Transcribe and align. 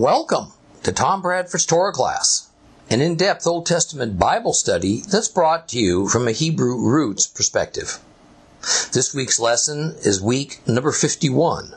Welcome 0.00 0.54
to 0.84 0.92
Tom 0.92 1.20
Bradford's 1.20 1.66
Torah 1.66 1.92
class, 1.92 2.50
an 2.88 3.02
in 3.02 3.16
depth 3.16 3.46
Old 3.46 3.66
Testament 3.66 4.18
Bible 4.18 4.54
study 4.54 5.02
that's 5.02 5.28
brought 5.28 5.68
to 5.68 5.78
you 5.78 6.08
from 6.08 6.26
a 6.26 6.32
Hebrew 6.32 6.74
roots 6.78 7.26
perspective. 7.26 7.98
This 8.94 9.14
week's 9.14 9.38
lesson 9.38 9.96
is 10.02 10.18
week 10.18 10.66
number 10.66 10.90
51, 10.90 11.74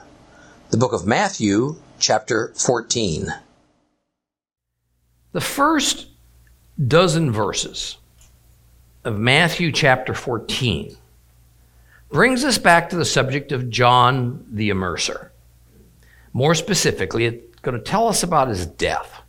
the 0.70 0.78
book 0.78 0.94
of 0.94 1.06
Matthew, 1.06 1.82
chapter 2.00 2.54
14. 2.56 3.28
The 5.34 5.42
first 5.42 6.08
dozen 6.82 7.30
verses 7.30 7.98
of 9.04 9.20
Matthew 9.20 9.70
chapter 9.70 10.14
14 10.14 10.96
brings 12.10 12.46
us 12.46 12.58
back 12.58 12.90
to 12.90 12.96
the 12.96 13.04
subject 13.04 13.52
of 13.52 13.70
John 13.70 14.46
the 14.50 14.70
Immerser. 14.70 15.32
More 16.32 16.56
specifically, 16.56 17.44
going 17.64 17.78
to 17.78 17.84
tell 17.84 18.08
us 18.08 18.22
about 18.22 18.50
his 18.50 18.68
death. 18.68 19.22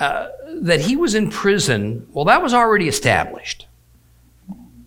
Uh, 0.00 0.28
that 0.62 0.80
he 0.80 0.96
was 0.96 1.14
in 1.14 1.30
prison, 1.30 2.06
well, 2.12 2.24
that 2.24 2.42
was 2.42 2.52
already 2.52 2.88
established 2.88 3.66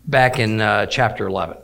back 0.05 0.37
in 0.37 0.59
uh, 0.59 0.85
chapter 0.87 1.25
11. 1.25 1.57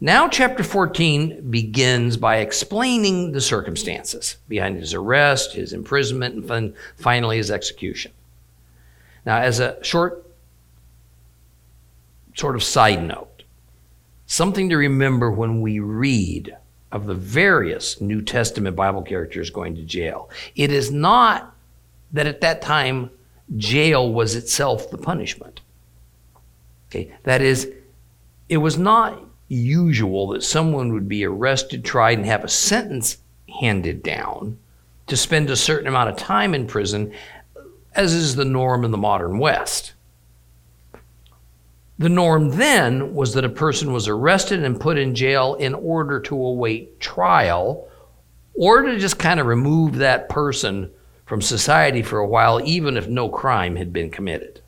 Now, 0.00 0.28
chapter 0.28 0.64
14 0.64 1.50
begins 1.50 2.16
by 2.16 2.38
explaining 2.38 3.32
the 3.32 3.40
circumstances 3.40 4.38
behind 4.48 4.78
his 4.78 4.94
arrest, 4.94 5.52
his 5.52 5.72
imprisonment, 5.72 6.34
and 6.36 6.48
then 6.48 6.74
finally 6.96 7.36
his 7.36 7.50
execution. 7.50 8.12
Now, 9.26 9.38
as 9.38 9.60
a 9.60 9.82
short 9.84 10.26
sort 12.34 12.56
of 12.56 12.62
side 12.62 13.02
note, 13.02 13.42
something 14.26 14.70
to 14.70 14.76
remember 14.76 15.30
when 15.30 15.60
we 15.60 15.80
read 15.80 16.56
of 16.92 17.06
the 17.06 17.14
various 17.14 18.00
New 18.00 18.22
Testament 18.22 18.76
Bible 18.76 19.02
characters 19.02 19.50
going 19.50 19.74
to 19.76 19.82
jail. 19.82 20.30
It 20.56 20.72
is 20.72 20.90
not 20.90 21.54
that 22.12 22.26
at 22.26 22.40
that 22.40 22.62
time 22.62 23.10
jail 23.56 24.12
was 24.12 24.34
itself 24.34 24.90
the 24.90 24.98
punishment. 24.98 25.60
Okay, 26.88 27.12
that 27.22 27.40
is, 27.40 27.70
it 28.48 28.56
was 28.56 28.76
not 28.76 29.22
usual 29.48 30.28
that 30.28 30.42
someone 30.42 30.92
would 30.92 31.08
be 31.08 31.24
arrested, 31.24 31.84
tried, 31.84 32.18
and 32.18 32.26
have 32.26 32.44
a 32.44 32.48
sentence 32.48 33.18
handed 33.60 34.02
down 34.02 34.58
to 35.06 35.16
spend 35.16 35.50
a 35.50 35.56
certain 35.56 35.88
amount 35.88 36.10
of 36.10 36.16
time 36.16 36.54
in 36.54 36.66
prison, 36.66 37.12
as 37.94 38.12
is 38.12 38.36
the 38.36 38.44
norm 38.44 38.84
in 38.84 38.90
the 38.90 38.98
modern 38.98 39.38
West. 39.38 39.92
The 42.00 42.08
norm 42.08 42.56
then 42.56 43.14
was 43.14 43.34
that 43.34 43.44
a 43.44 43.50
person 43.50 43.92
was 43.92 44.08
arrested 44.08 44.64
and 44.64 44.80
put 44.80 44.96
in 44.96 45.14
jail 45.14 45.54
in 45.56 45.74
order 45.74 46.18
to 46.20 46.34
await 46.34 46.98
trial 46.98 47.90
or 48.54 48.80
to 48.80 48.98
just 48.98 49.18
kind 49.18 49.38
of 49.38 49.44
remove 49.44 49.96
that 49.96 50.30
person 50.30 50.90
from 51.26 51.42
society 51.42 52.00
for 52.00 52.18
a 52.18 52.26
while, 52.26 52.58
even 52.64 52.96
if 52.96 53.06
no 53.06 53.28
crime 53.28 53.76
had 53.76 53.92
been 53.92 54.08
committed. 54.08 54.62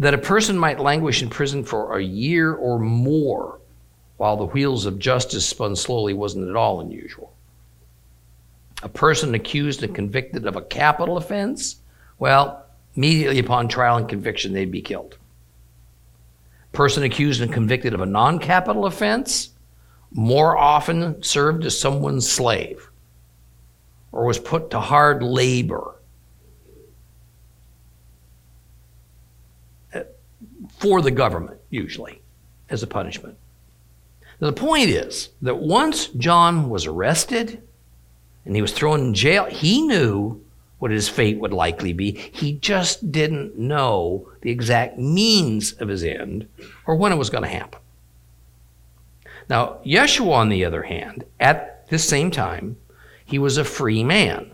That 0.00 0.14
a 0.14 0.18
person 0.18 0.58
might 0.58 0.80
languish 0.80 1.22
in 1.22 1.30
prison 1.30 1.62
for 1.62 1.96
a 1.96 2.02
year 2.02 2.52
or 2.52 2.80
more 2.80 3.60
while 4.16 4.36
the 4.36 4.46
wheels 4.46 4.84
of 4.84 4.98
justice 4.98 5.46
spun 5.46 5.76
slowly 5.76 6.12
wasn't 6.12 6.48
at 6.48 6.56
all 6.56 6.80
unusual. 6.80 7.32
A 8.82 8.88
person 8.88 9.32
accused 9.36 9.84
and 9.84 9.94
convicted 9.94 10.44
of 10.44 10.56
a 10.56 10.62
capital 10.62 11.18
offense, 11.18 11.76
well, 12.18 12.64
Immediately 12.98 13.38
upon 13.38 13.68
trial 13.68 13.96
and 13.96 14.08
conviction, 14.08 14.52
they'd 14.52 14.72
be 14.72 14.82
killed. 14.82 15.18
Person 16.72 17.04
accused 17.04 17.40
and 17.40 17.52
convicted 17.52 17.94
of 17.94 18.00
a 18.00 18.06
non 18.06 18.40
capital 18.40 18.86
offense 18.86 19.50
more 20.10 20.58
often 20.58 21.22
served 21.22 21.64
as 21.64 21.78
someone's 21.78 22.28
slave 22.28 22.90
or 24.10 24.24
was 24.24 24.40
put 24.40 24.70
to 24.70 24.80
hard 24.80 25.22
labor 25.22 25.94
uh, 29.94 30.00
for 30.80 31.00
the 31.00 31.12
government, 31.12 31.60
usually, 31.70 32.20
as 32.68 32.82
a 32.82 32.88
punishment. 32.88 33.38
Now, 34.40 34.48
the 34.48 34.54
point 34.54 34.90
is 34.90 35.28
that 35.42 35.58
once 35.58 36.08
John 36.08 36.68
was 36.68 36.84
arrested 36.84 37.62
and 38.44 38.56
he 38.56 38.62
was 38.62 38.72
thrown 38.72 38.98
in 38.98 39.14
jail, 39.14 39.44
he 39.44 39.82
knew 39.82 40.42
what 40.78 40.90
his 40.90 41.08
fate 41.08 41.38
would 41.38 41.52
likely 41.52 41.92
be. 41.92 42.12
He 42.12 42.52
just 42.52 43.10
didn't 43.10 43.58
know 43.58 44.30
the 44.42 44.50
exact 44.50 44.98
means 44.98 45.72
of 45.72 45.88
his 45.88 46.04
end 46.04 46.48
or 46.86 46.96
when 46.96 47.12
it 47.12 47.16
was 47.16 47.30
going 47.30 47.42
to 47.44 47.48
happen. 47.48 47.80
Now, 49.48 49.78
Yeshua, 49.84 50.32
on 50.32 50.48
the 50.48 50.64
other 50.64 50.82
hand, 50.82 51.24
at 51.40 51.88
this 51.88 52.06
same 52.06 52.30
time, 52.30 52.76
he 53.24 53.38
was 53.38 53.56
a 53.56 53.64
free 53.64 54.04
man. 54.04 54.52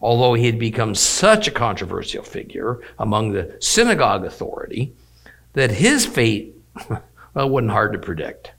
Although 0.00 0.34
he 0.34 0.46
had 0.46 0.58
become 0.58 0.94
such 0.94 1.48
a 1.48 1.52
controversial 1.52 2.22
figure 2.22 2.80
among 2.98 3.32
the 3.32 3.56
synagogue 3.60 4.24
authority 4.24 4.94
that 5.54 5.70
his 5.70 6.04
fate, 6.04 6.54
well, 6.88 7.48
wasn't 7.48 7.70
hard 7.70 7.92
to 7.92 7.98
predict. 7.98 8.52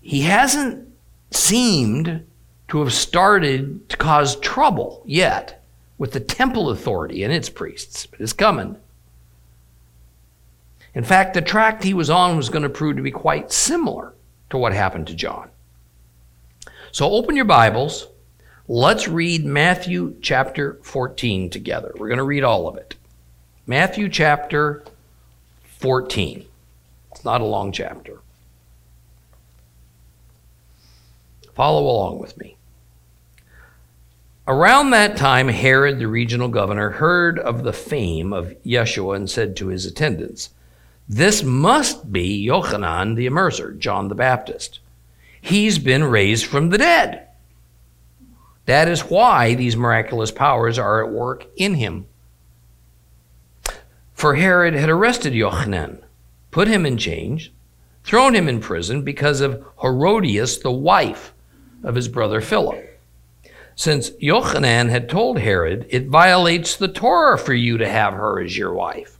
He 0.00 0.22
hasn't 0.22 0.88
seemed 1.30 2.26
to 2.72 2.78
have 2.80 2.94
started 2.94 3.86
to 3.90 3.98
cause 3.98 4.34
trouble 4.36 5.02
yet 5.04 5.62
with 5.98 6.12
the 6.12 6.20
temple 6.20 6.70
authority 6.70 7.22
and 7.22 7.30
its 7.30 7.50
priests, 7.50 8.06
but 8.06 8.18
it's 8.18 8.32
coming. 8.32 8.78
In 10.94 11.04
fact, 11.04 11.34
the 11.34 11.42
tract 11.42 11.84
he 11.84 11.92
was 11.92 12.08
on 12.08 12.34
was 12.34 12.48
going 12.48 12.62
to 12.62 12.70
prove 12.70 12.96
to 12.96 13.02
be 13.02 13.10
quite 13.10 13.52
similar 13.52 14.14
to 14.48 14.56
what 14.56 14.72
happened 14.72 15.06
to 15.08 15.14
John. 15.14 15.50
So 16.92 17.10
open 17.10 17.36
your 17.36 17.44
Bibles. 17.44 18.08
Let's 18.66 19.06
read 19.06 19.44
Matthew 19.44 20.16
chapter 20.22 20.78
14 20.82 21.50
together. 21.50 21.92
We're 21.98 22.08
going 22.08 22.16
to 22.16 22.24
read 22.24 22.42
all 22.42 22.66
of 22.68 22.78
it. 22.78 22.94
Matthew 23.66 24.08
chapter 24.08 24.82
14. 25.64 26.46
It's 27.10 27.22
not 27.22 27.42
a 27.42 27.44
long 27.44 27.70
chapter. 27.70 28.20
Follow 31.54 31.82
along 31.82 32.18
with 32.18 32.38
me. 32.38 32.56
Around 34.48 34.90
that 34.90 35.16
time, 35.16 35.46
Herod, 35.46 36.00
the 36.00 36.08
regional 36.08 36.48
governor, 36.48 36.90
heard 36.90 37.38
of 37.38 37.62
the 37.62 37.72
fame 37.72 38.32
of 38.32 38.56
Yeshua 38.64 39.14
and 39.14 39.30
said 39.30 39.54
to 39.56 39.68
his 39.68 39.86
attendants, 39.86 40.50
This 41.08 41.44
must 41.44 42.12
be 42.12 42.44
Yochanan 42.44 43.14
the 43.14 43.26
Immerser, 43.26 43.78
John 43.78 44.08
the 44.08 44.16
Baptist. 44.16 44.80
He's 45.40 45.78
been 45.78 46.02
raised 46.02 46.46
from 46.46 46.70
the 46.70 46.78
dead. 46.78 47.28
That 48.66 48.88
is 48.88 49.02
why 49.02 49.54
these 49.54 49.76
miraculous 49.76 50.32
powers 50.32 50.76
are 50.76 51.04
at 51.04 51.12
work 51.12 51.46
in 51.56 51.74
him. 51.74 52.06
For 54.14 54.34
Herod 54.34 54.74
had 54.74 54.90
arrested 54.90 55.34
Yochanan, 55.34 56.02
put 56.50 56.66
him 56.66 56.84
in 56.84 56.98
chains, 56.98 57.50
thrown 58.02 58.34
him 58.34 58.48
in 58.48 58.58
prison 58.58 59.02
because 59.02 59.40
of 59.40 59.64
Herodias, 59.80 60.58
the 60.58 60.72
wife 60.72 61.32
of 61.84 61.94
his 61.94 62.08
brother 62.08 62.40
Philip 62.40 62.91
since 63.74 64.10
Yochanan 64.10 64.90
had 64.90 65.08
told 65.08 65.38
Herod, 65.38 65.86
it 65.88 66.06
violates 66.06 66.76
the 66.76 66.88
Torah 66.88 67.38
for 67.38 67.54
you 67.54 67.78
to 67.78 67.88
have 67.88 68.14
her 68.14 68.40
as 68.40 68.56
your 68.56 68.72
wife. 68.72 69.18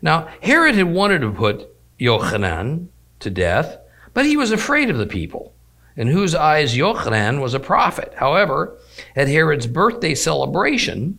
Now, 0.00 0.28
Herod 0.42 0.74
had 0.74 0.92
wanted 0.92 1.20
to 1.20 1.32
put 1.32 1.74
Yochanan 1.98 2.88
to 3.20 3.30
death, 3.30 3.78
but 4.14 4.26
he 4.26 4.36
was 4.36 4.52
afraid 4.52 4.90
of 4.90 4.98
the 4.98 5.06
people, 5.06 5.52
in 5.96 6.08
whose 6.08 6.34
eyes 6.34 6.76
Yochanan 6.76 7.40
was 7.40 7.54
a 7.54 7.60
prophet. 7.60 8.14
However, 8.16 8.78
at 9.16 9.28
Herod's 9.28 9.66
birthday 9.66 10.14
celebration, 10.14 11.18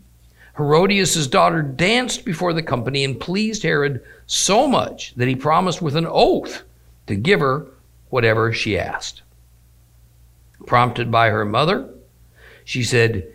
Herodias' 0.57 1.27
daughter 1.27 1.61
danced 1.61 2.25
before 2.25 2.53
the 2.53 2.63
company 2.63 3.03
and 3.03 3.19
pleased 3.19 3.63
Herod 3.63 4.01
so 4.25 4.67
much 4.67 5.13
that 5.15 5.27
he 5.27 5.35
promised 5.35 5.81
with 5.81 5.95
an 5.95 6.07
oath 6.09 6.63
to 7.07 7.15
give 7.15 7.39
her 7.39 7.67
whatever 8.09 8.51
she 8.51 8.77
asked. 8.77 9.21
Prompted 10.65 11.11
by 11.11 11.29
her 11.29 11.45
mother, 11.45 11.89
she 12.63 12.83
said, 12.83 13.33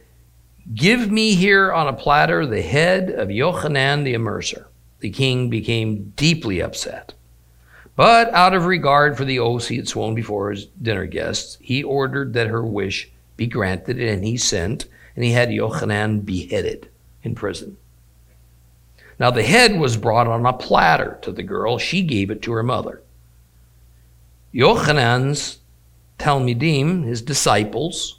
Give 0.74 1.10
me 1.10 1.34
here 1.34 1.72
on 1.72 1.88
a 1.88 1.92
platter 1.92 2.46
the 2.46 2.62
head 2.62 3.10
of 3.10 3.28
Yochanan 3.28 4.04
the 4.04 4.14
Immerser. 4.14 4.66
The 5.00 5.10
king 5.10 5.50
became 5.50 6.12
deeply 6.16 6.62
upset. 6.62 7.12
But 7.96 8.32
out 8.32 8.54
of 8.54 8.64
regard 8.66 9.16
for 9.16 9.24
the 9.24 9.38
oaths 9.38 9.68
he 9.68 9.76
had 9.76 9.88
sworn 9.88 10.14
before 10.14 10.50
his 10.50 10.66
dinner 10.66 11.06
guests, 11.06 11.58
he 11.60 11.82
ordered 11.82 12.32
that 12.32 12.48
her 12.48 12.64
wish 12.64 13.10
be 13.36 13.46
granted, 13.46 14.00
and 14.00 14.24
he 14.24 14.36
sent, 14.36 14.86
and 15.14 15.24
he 15.24 15.32
had 15.32 15.50
Yochanan 15.50 16.24
beheaded 16.24 16.88
in 17.22 17.34
prison. 17.34 17.76
Now 19.18 19.30
the 19.30 19.42
head 19.42 19.78
was 19.78 19.96
brought 19.96 20.26
on 20.26 20.44
a 20.44 20.52
platter 20.52 21.18
to 21.22 21.32
the 21.32 21.42
girl. 21.42 21.78
She 21.78 22.02
gave 22.02 22.30
it 22.30 22.42
to 22.42 22.52
her 22.52 22.62
mother. 22.62 23.02
Yochanan's 24.52 25.58
Talmidim, 26.24 27.04
his 27.04 27.20
disciples, 27.20 28.18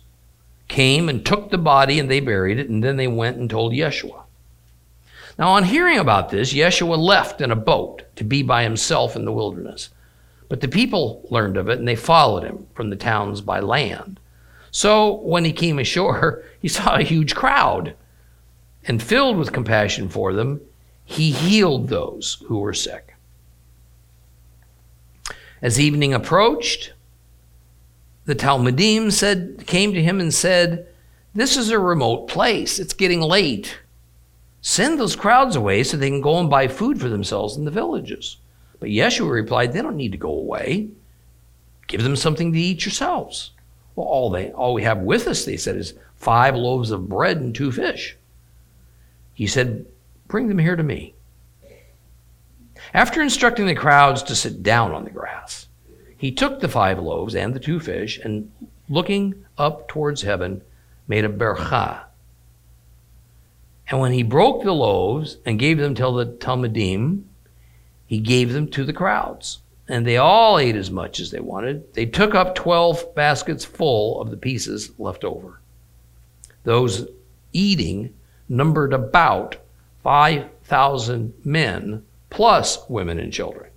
came 0.67 1.09
and 1.09 1.25
took 1.25 1.49
the 1.49 1.57
body 1.57 1.97
and 1.97 2.09
they 2.09 2.19
buried 2.19 2.59
it, 2.59 2.69
and 2.69 2.83
then 2.83 2.97
they 2.97 3.07
went 3.07 3.37
and 3.37 3.49
told 3.49 3.73
Yeshua. 3.73 4.25
Now, 5.39 5.49
on 5.49 5.63
hearing 5.63 5.97
about 5.97 6.29
this, 6.29 6.53
Yeshua 6.53 6.99
left 6.99 7.41
in 7.41 7.49
a 7.49 7.55
boat 7.55 8.03
to 8.17 8.23
be 8.23 8.43
by 8.43 8.61
himself 8.61 9.15
in 9.15 9.25
the 9.25 9.31
wilderness. 9.31 9.89
But 10.49 10.61
the 10.61 10.67
people 10.67 11.27
learned 11.31 11.57
of 11.57 11.67
it 11.67 11.79
and 11.79 11.87
they 11.87 11.95
followed 11.95 12.43
him 12.43 12.67
from 12.75 12.91
the 12.91 12.95
towns 12.95 13.41
by 13.41 13.59
land. 13.59 14.19
So 14.69 15.15
when 15.15 15.43
he 15.43 15.51
came 15.51 15.79
ashore, 15.79 16.43
he 16.61 16.67
saw 16.67 16.95
a 16.95 17.03
huge 17.03 17.33
crowd. 17.33 17.95
And 18.87 19.01
filled 19.01 19.37
with 19.37 19.51
compassion 19.51 20.09
for 20.09 20.31
them, 20.31 20.61
he 21.05 21.31
healed 21.31 21.89
those 21.89 22.37
who 22.45 22.59
were 22.59 22.73
sick. 22.73 23.15
As 25.59 25.79
evening 25.79 26.13
approached, 26.13 26.93
the 28.25 28.35
Talmidim 28.35 29.11
said, 29.11 29.65
came 29.67 29.93
to 29.93 30.01
him 30.01 30.19
and 30.19 30.33
said, 30.33 30.87
This 31.33 31.57
is 31.57 31.69
a 31.69 31.79
remote 31.79 32.27
place. 32.27 32.79
It's 32.79 32.93
getting 32.93 33.21
late. 33.21 33.79
Send 34.61 34.99
those 34.99 35.15
crowds 35.15 35.55
away 35.55 35.83
so 35.83 35.95
they 35.95 36.09
can 36.09 36.21
go 36.21 36.39
and 36.39 36.49
buy 36.49 36.67
food 36.67 36.99
for 36.99 37.07
themselves 37.07 37.55
in 37.55 37.65
the 37.65 37.71
villages. 37.71 38.37
But 38.79 38.89
Yeshua 38.89 39.31
replied, 39.31 39.73
They 39.73 39.81
don't 39.81 39.95
need 39.95 40.11
to 40.13 40.17
go 40.17 40.31
away. 40.31 40.89
Give 41.87 42.01
them 42.01 42.15
something 42.15 42.51
to 42.51 42.59
eat 42.59 42.83
yourselves. 42.83 43.51
Well, 43.95 44.07
all 44.07 44.29
they 44.29 44.51
all 44.51 44.73
we 44.73 44.83
have 44.83 44.99
with 44.99 45.27
us, 45.27 45.45
they 45.45 45.57
said, 45.57 45.77
is 45.77 45.93
five 46.15 46.55
loaves 46.55 46.91
of 46.91 47.07
bread 47.07 47.37
and 47.37 47.53
two 47.53 47.71
fish. 47.71 48.17
He 49.33 49.47
said, 49.47 49.85
Bring 50.27 50.47
them 50.47 50.57
here 50.57 50.75
to 50.75 50.83
me. 50.83 51.13
After 52.93 53.21
instructing 53.21 53.67
the 53.67 53.75
crowds 53.75 54.23
to 54.23 54.35
sit 54.35 54.63
down 54.63 54.91
on 54.91 55.03
the 55.03 55.11
grass, 55.11 55.64
he 56.17 56.31
took 56.31 56.59
the 56.59 56.67
five 56.67 56.99
loaves 56.99 57.35
and 57.35 57.53
the 57.53 57.59
two 57.59 57.79
fish, 57.79 58.19
and 58.19 58.51
looking 58.89 59.45
up 59.57 59.87
towards 59.87 60.21
heaven, 60.21 60.61
made 61.07 61.25
a 61.25 61.29
bracha. 61.29 62.03
And 63.87 63.99
when 63.99 64.13
he 64.13 64.23
broke 64.23 64.63
the 64.63 64.73
loaves 64.73 65.37
and 65.45 65.59
gave 65.59 65.77
them 65.77 65.93
to 65.95 66.11
the 66.11 66.25
Talmidim, 66.25 67.23
he 68.07 68.19
gave 68.19 68.53
them 68.53 68.67
to 68.69 68.83
the 68.83 68.93
crowds. 68.93 69.59
And 69.87 70.05
they 70.05 70.17
all 70.17 70.57
ate 70.57 70.75
as 70.75 70.89
much 70.89 71.19
as 71.19 71.29
they 71.29 71.39
wanted. 71.39 71.93
They 71.93 72.07
took 72.07 72.33
up 72.33 72.55
12 72.55 73.13
baskets 73.13 73.63
full 73.63 74.19
of 74.19 74.31
the 74.31 74.37
pieces 74.37 74.91
left 74.97 75.23
over. 75.23 75.59
Those 76.63 77.07
eating 77.53 78.15
numbered 78.49 78.93
about 78.93 79.57
5,000 80.03 81.33
men, 81.43 82.03
plus 82.31 82.89
women 82.89 83.19
and 83.19 83.31
children. 83.31 83.69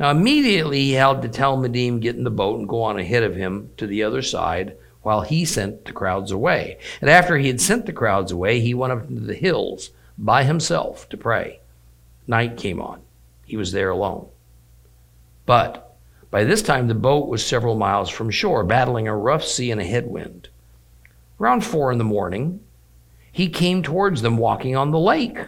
Now, 0.00 0.10
immediately 0.10 0.78
he 0.78 0.92
had 0.92 1.20
the 1.20 1.28
Talmidim 1.28 2.00
get 2.00 2.16
in 2.16 2.24
the 2.24 2.30
boat 2.30 2.58
and 2.58 2.66
go 2.66 2.82
on 2.82 2.98
ahead 2.98 3.22
of 3.22 3.36
him 3.36 3.70
to 3.76 3.86
the 3.86 4.02
other 4.02 4.22
side 4.22 4.78
while 5.02 5.20
he 5.20 5.44
sent 5.44 5.84
the 5.84 5.92
crowds 5.92 6.32
away. 6.32 6.78
And 7.02 7.10
after 7.10 7.36
he 7.36 7.48
had 7.48 7.60
sent 7.60 7.84
the 7.84 7.92
crowds 7.92 8.32
away, 8.32 8.60
he 8.60 8.72
went 8.72 8.94
up 8.94 9.10
into 9.10 9.20
the 9.20 9.34
hills 9.34 9.90
by 10.16 10.44
himself 10.44 11.06
to 11.10 11.18
pray. 11.18 11.60
Night 12.26 12.56
came 12.56 12.80
on. 12.80 13.02
He 13.44 13.58
was 13.58 13.72
there 13.72 13.90
alone. 13.90 14.28
But 15.44 15.94
by 16.30 16.44
this 16.44 16.62
time, 16.62 16.88
the 16.88 16.94
boat 16.94 17.28
was 17.28 17.44
several 17.44 17.76
miles 17.76 18.08
from 18.08 18.30
shore, 18.30 18.64
battling 18.64 19.06
a 19.06 19.14
rough 19.14 19.44
sea 19.44 19.70
and 19.70 19.82
a 19.82 19.84
headwind. 19.84 20.48
Around 21.38 21.62
four 21.62 21.92
in 21.92 21.98
the 21.98 22.04
morning, 22.04 22.60
he 23.32 23.50
came 23.50 23.82
towards 23.82 24.22
them 24.22 24.38
walking 24.38 24.76
on 24.76 24.92
the 24.92 24.98
lake. 24.98 25.38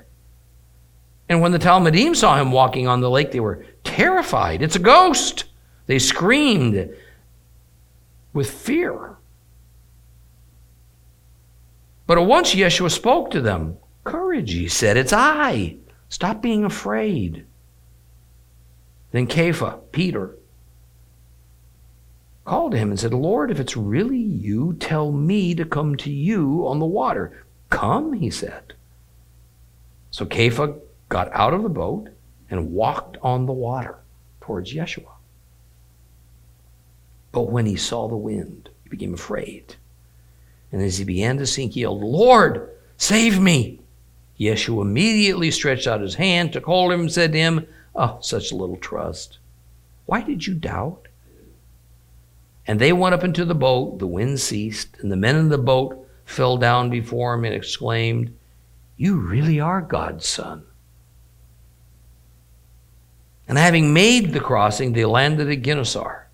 And 1.32 1.40
when 1.40 1.52
the 1.52 1.58
Talmidim 1.58 2.14
saw 2.14 2.36
him 2.36 2.52
walking 2.52 2.86
on 2.86 3.00
the 3.00 3.08
lake, 3.08 3.32
they 3.32 3.40
were 3.40 3.64
terrified. 3.84 4.60
It's 4.60 4.76
a 4.76 4.78
ghost. 4.78 5.44
They 5.86 5.98
screamed 5.98 6.94
with 8.34 8.50
fear. 8.50 9.16
But 12.06 12.18
at 12.18 12.26
once 12.26 12.54
Yeshua 12.54 12.90
spoke 12.90 13.30
to 13.30 13.40
them. 13.40 13.78
Courage, 14.04 14.52
he 14.52 14.68
said, 14.68 14.98
it's 14.98 15.14
I. 15.14 15.76
Stop 16.10 16.42
being 16.42 16.66
afraid. 16.66 17.46
Then 19.12 19.26
Kepha, 19.26 19.80
Peter, 19.90 20.36
called 22.44 22.72
to 22.72 22.78
him 22.78 22.90
and 22.90 23.00
said, 23.00 23.14
Lord, 23.14 23.50
if 23.50 23.58
it's 23.58 23.74
really 23.74 24.18
you, 24.18 24.74
tell 24.74 25.10
me 25.10 25.54
to 25.54 25.64
come 25.64 25.96
to 25.96 26.10
you 26.10 26.66
on 26.66 26.78
the 26.78 26.84
water. 26.84 27.46
Come, 27.70 28.12
he 28.12 28.28
said. 28.28 28.74
So 30.10 30.26
Kepha 30.26 30.78
got 31.12 31.30
out 31.34 31.52
of 31.52 31.62
the 31.62 31.68
boat 31.68 32.08
and 32.48 32.72
walked 32.72 33.18
on 33.20 33.44
the 33.44 33.52
water 33.52 33.98
towards 34.40 34.72
Yeshua. 34.72 35.12
But 37.32 37.50
when 37.50 37.66
he 37.66 37.76
saw 37.76 38.08
the 38.08 38.16
wind, 38.16 38.70
he 38.82 38.88
became 38.88 39.12
afraid. 39.12 39.76
And 40.72 40.80
as 40.80 40.96
he 40.96 41.04
began 41.04 41.36
to 41.36 41.46
sink, 41.46 41.72
he 41.72 41.80
yelled, 41.82 42.02
Lord, 42.02 42.70
save 42.96 43.38
me. 43.38 43.80
Yeshua 44.40 44.80
immediately 44.80 45.50
stretched 45.50 45.86
out 45.86 46.00
his 46.00 46.14
hand, 46.14 46.54
took 46.54 46.64
hold 46.64 46.90
of 46.90 46.98
him, 46.98 47.02
and 47.02 47.12
said 47.12 47.32
to 47.32 47.38
him, 47.38 47.66
Oh, 47.94 48.16
such 48.22 48.50
little 48.50 48.78
trust. 48.78 49.36
Why 50.06 50.22
did 50.22 50.46
you 50.46 50.54
doubt? 50.54 51.08
And 52.66 52.80
they 52.80 52.94
went 52.94 53.14
up 53.14 53.22
into 53.22 53.44
the 53.44 53.54
boat, 53.54 53.98
the 53.98 54.06
wind 54.06 54.40
ceased, 54.40 54.96
and 55.00 55.12
the 55.12 55.16
men 55.16 55.36
in 55.36 55.50
the 55.50 55.58
boat 55.58 56.08
fell 56.24 56.56
down 56.56 56.88
before 56.88 57.34
him 57.34 57.44
and 57.44 57.54
exclaimed, 57.54 58.34
You 58.96 59.16
really 59.16 59.60
are 59.60 59.82
God's 59.82 60.26
son. 60.26 60.64
And 63.52 63.58
having 63.58 63.92
made 63.92 64.32
the 64.32 64.40
crossing, 64.40 64.94
they 64.94 65.04
landed 65.04 65.50
at 65.50 65.60
Gennesaret. 65.60 66.26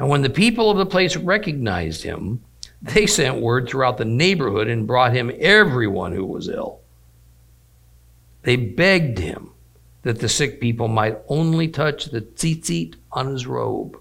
And 0.00 0.08
when 0.08 0.22
the 0.22 0.28
people 0.28 0.68
of 0.68 0.76
the 0.76 0.84
place 0.84 1.16
recognized 1.16 2.02
him, 2.02 2.42
they 2.82 3.06
sent 3.06 3.40
word 3.40 3.68
throughout 3.68 3.98
the 3.98 4.04
neighborhood 4.04 4.66
and 4.66 4.84
brought 4.84 5.14
him 5.14 5.30
everyone 5.38 6.10
who 6.10 6.24
was 6.26 6.48
ill. 6.48 6.80
They 8.42 8.56
begged 8.56 9.20
him 9.20 9.52
that 10.02 10.18
the 10.18 10.28
sick 10.28 10.60
people 10.60 10.88
might 10.88 11.18
only 11.28 11.68
touch 11.68 12.06
the 12.06 12.22
tzitzit 12.22 12.96
on 13.12 13.28
his 13.28 13.46
robe, 13.46 13.96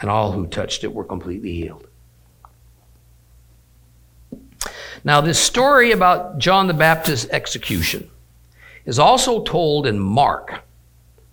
and 0.00 0.10
all 0.10 0.32
who 0.32 0.48
touched 0.48 0.82
it 0.82 0.92
were 0.92 1.04
completely 1.04 1.52
healed. 1.52 1.86
Now, 5.04 5.20
this 5.20 5.38
story 5.38 5.92
about 5.92 6.38
John 6.38 6.66
the 6.66 6.74
Baptist's 6.74 7.30
execution 7.30 8.10
is 8.84 8.98
also 8.98 9.44
told 9.44 9.86
in 9.86 10.00
Mark, 10.00 10.64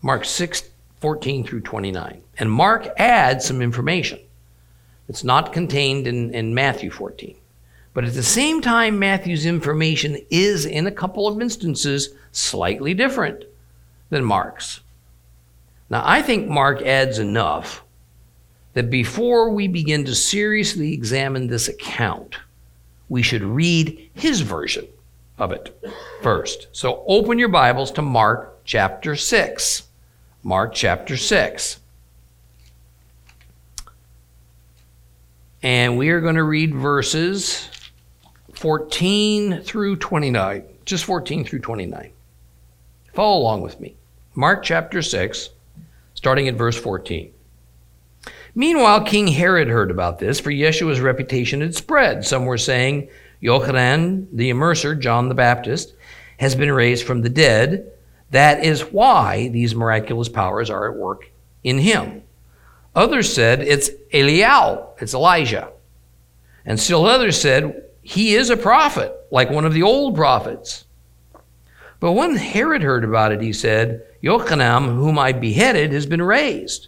Mark 0.01 0.25
6, 0.25 0.69
14 0.99 1.43
through 1.43 1.61
29. 1.61 2.21
And 2.37 2.51
Mark 2.51 2.87
adds 2.97 3.45
some 3.45 3.61
information. 3.61 4.19
It's 5.07 5.23
not 5.23 5.53
contained 5.53 6.07
in, 6.07 6.33
in 6.33 6.53
Matthew 6.53 6.89
14. 6.89 7.35
But 7.93 8.05
at 8.05 8.13
the 8.13 8.23
same 8.23 8.61
time, 8.61 8.99
Matthew's 8.99 9.45
information 9.45 10.17
is, 10.29 10.65
in 10.65 10.87
a 10.87 10.91
couple 10.91 11.27
of 11.27 11.41
instances, 11.41 12.09
slightly 12.31 12.93
different 12.93 13.43
than 14.09 14.23
Mark's. 14.23 14.81
Now, 15.89 16.03
I 16.05 16.21
think 16.21 16.47
Mark 16.47 16.81
adds 16.83 17.19
enough 17.19 17.83
that 18.73 18.89
before 18.89 19.49
we 19.49 19.67
begin 19.67 20.05
to 20.05 20.15
seriously 20.15 20.93
examine 20.93 21.47
this 21.47 21.67
account, 21.67 22.35
we 23.09 23.23
should 23.23 23.41
read 23.41 24.09
his 24.13 24.41
version 24.41 24.87
of 25.39 25.51
it 25.51 25.75
first. 26.21 26.67
So 26.71 27.03
open 27.07 27.39
your 27.39 27.49
Bibles 27.49 27.91
to 27.93 28.01
Mark 28.01 28.59
chapter 28.65 29.15
6. 29.15 29.88
Mark 30.43 30.73
chapter 30.73 31.17
6. 31.17 31.79
And 35.61 35.97
we 35.97 36.09
are 36.09 36.21
going 36.21 36.35
to 36.35 36.43
read 36.43 36.73
verses 36.73 37.69
14 38.53 39.61
through 39.61 39.97
29. 39.97 40.63
Just 40.85 41.03
14 41.05 41.43
through 41.43 41.59
29. 41.59 42.11
Follow 43.13 43.39
along 43.39 43.61
with 43.61 43.79
me. 43.79 43.95
Mark 44.35 44.63
chapter 44.63 45.01
6, 45.01 45.49
starting 46.13 46.47
at 46.47 46.55
verse 46.55 46.77
14. 46.77 47.33
Meanwhile, 48.55 49.03
King 49.03 49.27
Herod 49.27 49.67
heard 49.67 49.91
about 49.91 50.19
this, 50.19 50.39
for 50.39 50.51
Yeshua's 50.51 51.01
reputation 51.01 51.61
had 51.61 51.75
spread. 51.75 52.25
Some 52.25 52.45
were 52.45 52.57
saying, 52.57 53.09
Yochanan, 53.43 54.27
the 54.31 54.49
immerser, 54.49 54.97
John 54.97 55.29
the 55.29 55.35
Baptist, 55.35 55.93
has 56.37 56.55
been 56.55 56.71
raised 56.71 57.05
from 57.05 57.21
the 57.21 57.29
dead. 57.29 57.91
That 58.31 58.63
is 58.63 58.81
why 58.81 59.49
these 59.49 59.75
miraculous 59.75 60.29
powers 60.29 60.69
are 60.69 60.91
at 60.91 60.97
work 60.97 61.31
in 61.63 61.79
him. 61.79 62.23
Others 62.95 63.33
said, 63.33 63.61
it's 63.61 63.89
Eliyahu, 64.13 65.01
it's 65.01 65.13
Elijah. 65.13 65.71
And 66.65 66.79
still 66.79 67.05
others 67.05 67.39
said, 67.39 67.83
he 68.01 68.35
is 68.35 68.49
a 68.49 68.57
prophet, 68.57 69.13
like 69.31 69.49
one 69.49 69.65
of 69.65 69.73
the 69.73 69.83
old 69.83 70.15
prophets. 70.15 70.85
But 71.99 72.13
when 72.13 72.35
Herod 72.35 72.81
heard 72.81 73.03
about 73.03 73.31
it, 73.31 73.41
he 73.41 73.53
said, 73.53 74.05
Yochanan, 74.23 74.95
whom 74.95 75.19
I 75.19 75.31
beheaded, 75.31 75.91
has 75.91 76.05
been 76.05 76.21
raised. 76.21 76.87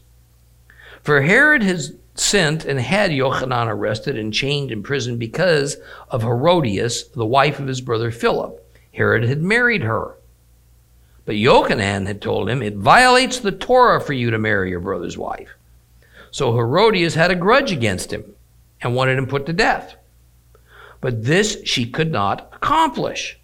For 1.01 1.21
Herod 1.21 1.63
has 1.63 1.93
sent 2.15 2.65
and 2.65 2.79
had 2.79 3.12
Yochanan 3.12 3.67
arrested 3.67 4.17
and 4.17 4.33
chained 4.33 4.71
in 4.71 4.83
prison 4.83 5.17
because 5.17 5.77
of 6.10 6.21
Herodias, 6.21 7.10
the 7.10 7.25
wife 7.25 7.60
of 7.60 7.67
his 7.67 7.81
brother 7.81 8.12
Philip. 8.12 8.57
Herod 8.93 9.24
had 9.24 9.41
married 9.41 9.83
her. 9.83 10.15
But 11.25 11.36
Yochanan 11.36 12.08
had 12.08 12.22
told 12.22 12.50
him, 12.50 12.62
It 12.62 12.75
violates 12.75 13.40
the 13.40 13.51
Torah 13.51 14.01
for 14.01 14.13
you 14.13 14.32
to 14.32 14.40
marry 14.40 14.70
your 14.70 14.80
brother's 14.80 15.18
wife. 15.18 15.50
So 16.32 16.56
Herodias 16.56 17.16
had 17.16 17.32
a 17.32 17.36
grudge 17.36 17.72
against 17.72 18.12
him 18.12 18.36
and 18.82 18.96
wanted 18.96 19.18
him 19.18 19.28
put 19.28 19.46
to 19.46 19.54
death. 19.54 19.96
But 21.00 21.24
this 21.24 21.58
she 21.66 21.86
could 21.86 22.12
not 22.12 22.50
accomplish 22.54 23.40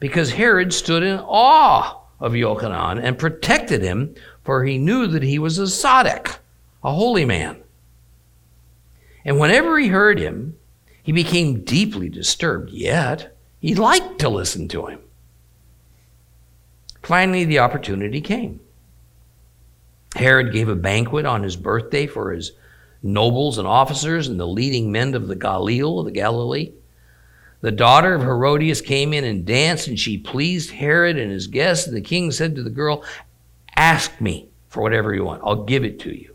because 0.00 0.32
Herod 0.32 0.72
stood 0.72 1.02
in 1.02 1.18
awe 1.18 2.00
of 2.20 2.32
Yochanan 2.32 3.02
and 3.02 3.18
protected 3.18 3.82
him 3.82 4.14
for 4.44 4.64
he 4.64 4.78
knew 4.78 5.06
that 5.08 5.22
he 5.22 5.38
was 5.38 5.58
a 5.58 5.62
Tzaddik, 5.62 6.38
a 6.82 6.92
holy 6.92 7.24
man. 7.24 7.56
And 9.24 9.40
whenever 9.40 9.78
he 9.78 9.88
heard 9.88 10.20
him, 10.20 10.56
he 11.02 11.10
became 11.12 11.64
deeply 11.64 12.08
disturbed, 12.08 12.70
yet 12.70 13.36
he 13.60 13.74
liked 13.74 14.20
to 14.20 14.28
listen 14.28 14.68
to 14.68 14.86
him. 14.86 15.00
Finally, 17.06 17.44
the 17.44 17.60
opportunity 17.60 18.20
came. 18.20 18.58
Herod 20.16 20.52
gave 20.52 20.68
a 20.68 20.74
banquet 20.74 21.24
on 21.24 21.44
his 21.44 21.54
birthday 21.54 22.08
for 22.08 22.32
his 22.32 22.50
nobles 23.00 23.58
and 23.58 23.68
officers 23.68 24.26
and 24.26 24.40
the 24.40 24.46
leading 24.46 24.90
men 24.90 25.14
of 25.14 25.28
the 25.28 25.36
Galilee, 25.36 25.78
the 25.78 26.10
Galilee. 26.10 26.72
The 27.60 27.70
daughter 27.70 28.14
of 28.14 28.22
Herodias 28.22 28.80
came 28.80 29.12
in 29.12 29.22
and 29.22 29.46
danced, 29.46 29.86
and 29.86 29.96
she 29.96 30.18
pleased 30.18 30.72
Herod 30.72 31.16
and 31.16 31.30
his 31.30 31.46
guests. 31.46 31.86
And 31.86 31.96
the 31.96 32.00
king 32.00 32.32
said 32.32 32.56
to 32.56 32.64
the 32.64 32.70
girl, 32.70 33.04
Ask 33.76 34.20
me 34.20 34.48
for 34.68 34.82
whatever 34.82 35.14
you 35.14 35.22
want, 35.22 35.42
I'll 35.44 35.62
give 35.62 35.84
it 35.84 36.00
to 36.00 36.10
you. 36.10 36.34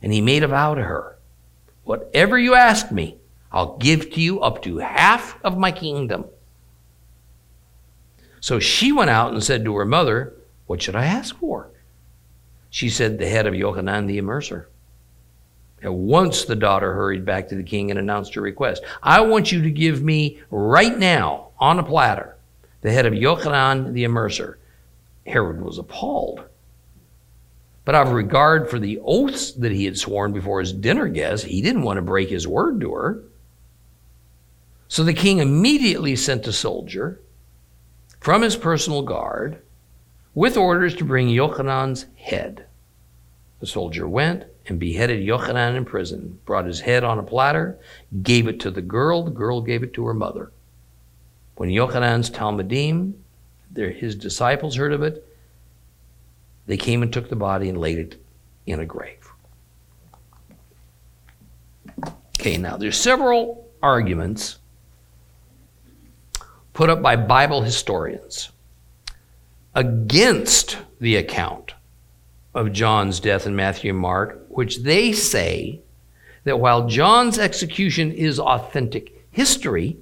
And 0.00 0.10
he 0.10 0.22
made 0.22 0.42
a 0.42 0.48
vow 0.48 0.74
to 0.74 0.82
her 0.82 1.18
Whatever 1.84 2.38
you 2.38 2.54
ask 2.54 2.90
me, 2.90 3.18
I'll 3.52 3.76
give 3.76 4.10
to 4.12 4.20
you 4.22 4.40
up 4.40 4.62
to 4.62 4.78
half 4.78 5.38
of 5.44 5.58
my 5.58 5.70
kingdom. 5.70 6.24
So 8.46 8.60
she 8.60 8.92
went 8.92 9.10
out 9.10 9.32
and 9.32 9.42
said 9.42 9.64
to 9.64 9.74
her 9.74 9.84
mother, 9.84 10.32
What 10.68 10.80
should 10.80 10.94
I 10.94 11.06
ask 11.06 11.36
for? 11.36 11.68
She 12.70 12.88
said, 12.88 13.18
The 13.18 13.28
head 13.28 13.48
of 13.48 13.54
Yochanan 13.54 14.06
the 14.06 14.18
Immerser. 14.18 14.66
At 15.82 15.92
once 15.92 16.44
the 16.44 16.54
daughter 16.54 16.94
hurried 16.94 17.24
back 17.24 17.48
to 17.48 17.56
the 17.56 17.64
king 17.64 17.90
and 17.90 17.98
announced 17.98 18.34
her 18.34 18.40
request. 18.40 18.84
I 19.02 19.22
want 19.22 19.50
you 19.50 19.62
to 19.62 19.70
give 19.72 20.00
me 20.00 20.38
right 20.48 20.96
now, 20.96 21.48
on 21.58 21.80
a 21.80 21.82
platter, 21.82 22.36
the 22.82 22.92
head 22.92 23.04
of 23.04 23.14
Yochanan 23.14 23.92
the 23.92 24.04
Immerser. 24.04 24.58
Herod 25.26 25.60
was 25.60 25.78
appalled. 25.78 26.44
But 27.84 27.96
out 27.96 28.06
of 28.06 28.12
regard 28.12 28.70
for 28.70 28.78
the 28.78 29.00
oaths 29.02 29.50
that 29.54 29.72
he 29.72 29.86
had 29.86 29.98
sworn 29.98 30.32
before 30.32 30.60
his 30.60 30.72
dinner 30.72 31.08
guests, 31.08 31.44
he 31.44 31.62
didn't 31.62 31.82
want 31.82 31.96
to 31.96 32.02
break 32.02 32.28
his 32.28 32.46
word 32.46 32.80
to 32.82 32.94
her. 32.94 33.24
So 34.86 35.02
the 35.02 35.14
king 35.14 35.38
immediately 35.38 36.14
sent 36.14 36.46
a 36.46 36.52
soldier 36.52 37.20
from 38.20 38.42
his 38.42 38.56
personal 38.56 39.02
guard 39.02 39.62
with 40.34 40.56
orders 40.56 40.94
to 40.96 41.04
bring 41.04 41.28
Yochanan's 41.28 42.06
head. 42.16 42.66
The 43.60 43.66
soldier 43.66 44.06
went 44.06 44.44
and 44.66 44.78
beheaded 44.78 45.26
Yochanan 45.26 45.76
in 45.76 45.84
prison, 45.84 46.38
brought 46.44 46.66
his 46.66 46.80
head 46.80 47.04
on 47.04 47.18
a 47.18 47.22
platter, 47.22 47.78
gave 48.22 48.48
it 48.48 48.60
to 48.60 48.70
the 48.70 48.82
girl, 48.82 49.22
the 49.22 49.30
girl 49.30 49.60
gave 49.62 49.82
it 49.82 49.94
to 49.94 50.06
her 50.06 50.14
mother. 50.14 50.52
When 51.54 51.70
Yochanan's 51.70 52.30
Talmidim, 52.30 53.14
his 53.74 54.14
disciples, 54.14 54.76
heard 54.76 54.92
of 54.92 55.02
it, 55.02 55.26
they 56.66 56.76
came 56.76 57.02
and 57.02 57.12
took 57.12 57.28
the 57.28 57.36
body 57.36 57.68
and 57.68 57.78
laid 57.78 57.98
it 57.98 58.22
in 58.66 58.80
a 58.80 58.86
grave. 58.86 59.30
Okay, 62.38 62.56
now 62.56 62.76
there's 62.76 62.98
several 62.98 63.68
arguments 63.82 64.58
put 66.76 66.90
up 66.90 67.00
by 67.00 67.16
Bible 67.16 67.62
historians 67.62 68.50
against 69.74 70.76
the 71.00 71.16
account 71.16 71.72
of 72.54 72.70
John's 72.70 73.18
death 73.18 73.46
in 73.46 73.56
Matthew 73.56 73.92
and 73.92 73.98
Mark, 73.98 74.44
which 74.50 74.80
they 74.80 75.10
say 75.12 75.80
that 76.44 76.60
while 76.60 76.86
John's 76.86 77.38
execution 77.38 78.12
is 78.12 78.38
authentic 78.38 79.26
history, 79.30 79.96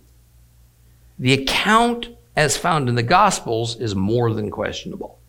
the 1.17 1.33
account 1.33 2.09
as 2.35 2.57
found 2.57 2.89
in 2.89 2.97
the 2.97 3.05
Gospels 3.05 3.77
is 3.81 3.95
more 3.95 4.35
than 4.35 4.51
questionable 4.51 5.21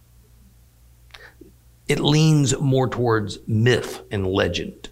it 1.87 1.99
leans 1.99 2.59
more 2.59 2.89
towards 2.89 3.37
myth 3.45 4.01
and 4.09 4.25
legend. 4.25 4.89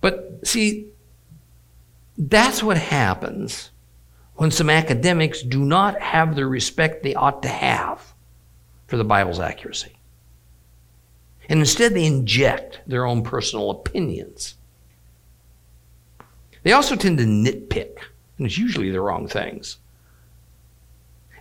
But 0.00 0.46
see, 0.46 0.92
that's 2.16 2.62
what 2.62 2.76
happens 2.78 3.72
when 4.38 4.52
some 4.52 4.70
academics 4.70 5.42
do 5.42 5.58
not 5.64 6.00
have 6.00 6.36
the 6.36 6.46
respect 6.46 7.02
they 7.02 7.14
ought 7.16 7.42
to 7.42 7.48
have 7.48 8.14
for 8.86 8.96
the 8.96 9.02
Bible's 9.02 9.40
accuracy. 9.40 9.98
And 11.48 11.58
instead, 11.58 11.92
they 11.92 12.04
inject 12.04 12.80
their 12.86 13.04
own 13.04 13.24
personal 13.24 13.70
opinions. 13.70 14.54
They 16.62 16.70
also 16.70 16.94
tend 16.94 17.18
to 17.18 17.24
nitpick, 17.24 17.98
and 18.36 18.46
it's 18.46 18.56
usually 18.56 18.92
the 18.92 19.00
wrong 19.00 19.26
things, 19.26 19.78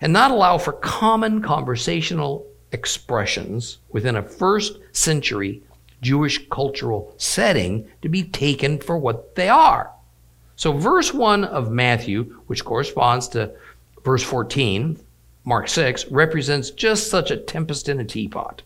and 0.01 0.12
not 0.12 0.32
allow 0.32 0.58
for 0.58 0.74
common 0.74 1.44
conversational 1.44 2.48
expressions 2.72 3.77
within 3.92 4.16
a 4.16 4.24
first 4.24 4.80
century 4.92 5.62
Jewish 6.01 6.50
cultural 6.50 7.13
setting 7.18 7.88
to 8.01 8.10
be 8.10 8.24
taken 8.24 8.80
for 8.80 8.98
what 8.98 9.36
they 9.36 9.50
are. 9.50 9.92
So, 10.57 10.73
verse 10.73 11.13
1 11.13 11.43
of 11.45 11.71
Matthew, 11.71 12.41
which 12.47 12.65
corresponds 12.65 13.27
to 13.29 13.53
verse 14.03 14.23
14, 14.23 14.99
Mark 15.45 15.69
6, 15.69 16.07
represents 16.07 16.71
just 16.71 17.09
such 17.09 17.31
a 17.31 17.37
tempest 17.37 17.87
in 17.87 17.99
a 17.99 18.03
teapot. 18.03 18.63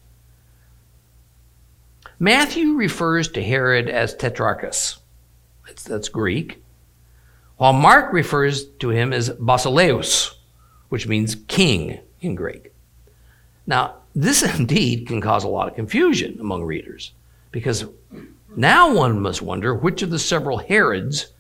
Matthew 2.18 2.76
refers 2.76 3.28
to 3.30 3.44
Herod 3.44 3.90
as 3.90 4.16
Tetrarchus. 4.16 5.00
That's, 5.68 5.84
that's 5.84 6.08
Greek. 6.08 6.64
While 7.58 7.74
Mark 7.74 8.14
refers 8.14 8.66
to 8.80 8.90
him 8.90 9.12
as 9.12 9.30
Basileus, 9.30 10.36
which 10.90 11.08
means 11.08 11.36
king 11.48 12.00
in 12.22 12.36
Greek. 12.36 12.74
Now, 13.68 13.96
this 14.16 14.44
indeed 14.58 15.08
can 15.08 15.20
cause 15.20 15.44
a 15.44 15.50
lot 15.50 15.68
of 15.68 15.76
confusion 15.76 16.38
among 16.40 16.64
readers 16.64 17.12
because 17.52 17.86
now 18.56 18.94
one 18.94 19.20
must 19.20 19.42
wonder 19.42 19.76
which 19.76 20.02
of 20.02 20.10
the 20.10 20.20
several 20.20 20.58
Herods, 20.58 21.34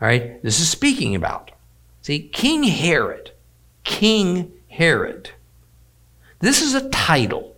all 0.00 0.08
right, 0.08 0.42
this 0.42 0.60
is 0.60 0.68
speaking 0.68 1.14
about. 1.14 1.52
See, 2.02 2.20
King 2.20 2.64
Herod, 2.64 3.30
King 3.82 4.52
Herod, 4.68 5.30
this 6.40 6.60
is 6.60 6.74
a 6.74 6.88
title 6.90 7.56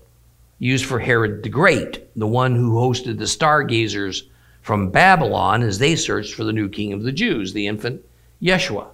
used 0.61 0.85
for 0.85 1.00
Herod 1.00 1.42
the 1.42 1.49
Great, 1.49 2.09
the 2.16 2.26
one 2.26 2.54
who 2.54 2.75
hosted 2.75 3.18
the 3.18 3.26
stargazers 3.26 4.25
from 4.62 4.90
Babylon 4.90 5.62
as 5.62 5.78
they 5.78 5.97
searched 5.97 6.35
for 6.35 6.45
the 6.45 6.52
new 6.52 6.68
king 6.68 6.92
of 6.92 7.02
the 7.02 7.12
Jews, 7.12 7.52
the 7.52 7.66
infant 7.66 8.04
Yeshua. 8.40 8.87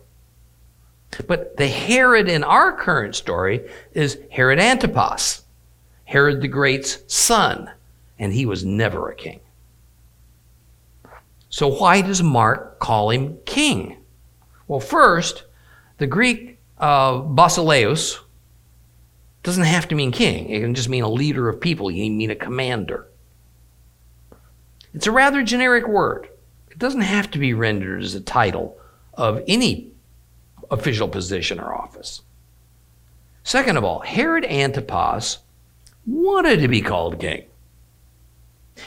But 1.26 1.56
the 1.56 1.68
Herod 1.68 2.28
in 2.28 2.44
our 2.44 2.72
current 2.72 3.14
story 3.14 3.68
is 3.92 4.18
Herod 4.30 4.58
Antipas, 4.58 5.44
Herod 6.04 6.40
the 6.40 6.48
Great's 6.48 7.02
son, 7.06 7.70
and 8.18 8.32
he 8.32 8.46
was 8.46 8.64
never 8.64 9.10
a 9.10 9.14
king. 9.14 9.40
So 11.54 11.68
why 11.68 12.00
does 12.00 12.20
Mark 12.20 12.80
call 12.80 13.10
him 13.10 13.38
king? 13.46 13.98
Well, 14.66 14.80
first, 14.80 15.44
the 15.98 16.06
Greek 16.08 16.58
uh, 16.78 17.20
basileus 17.20 18.18
doesn't 19.44 19.62
have 19.62 19.86
to 19.86 19.94
mean 19.94 20.10
king. 20.10 20.50
It 20.50 20.62
can 20.62 20.74
just 20.74 20.88
mean 20.88 21.04
a 21.04 21.08
leader 21.08 21.48
of 21.48 21.60
people. 21.60 21.92
You 21.92 22.06
can 22.06 22.16
mean 22.16 22.32
a 22.32 22.34
commander. 22.34 23.06
It's 24.94 25.06
a 25.06 25.12
rather 25.12 25.44
generic 25.44 25.86
word. 25.86 26.28
It 26.72 26.80
doesn't 26.80 27.02
have 27.02 27.30
to 27.30 27.38
be 27.38 27.54
rendered 27.54 28.02
as 28.02 28.16
a 28.16 28.20
title 28.20 28.76
of 29.12 29.40
any 29.46 29.92
official 30.72 31.06
position 31.06 31.60
or 31.60 31.72
office. 31.72 32.22
Second 33.44 33.76
of 33.76 33.84
all, 33.84 34.00
Herod 34.00 34.44
Antipas 34.44 35.38
wanted 36.04 36.58
to 36.62 36.66
be 36.66 36.80
called 36.80 37.20
king 37.20 37.44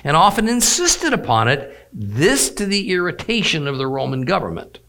and 0.04 0.18
often 0.18 0.48
insisted 0.48 1.14
upon 1.14 1.48
it, 1.48 1.88
this 1.94 2.50
to 2.52 2.66
the 2.66 2.92
irritation 2.92 3.68
of 3.68 3.78
the 3.78 3.88
Roman 3.88 4.22
government. 4.22 4.80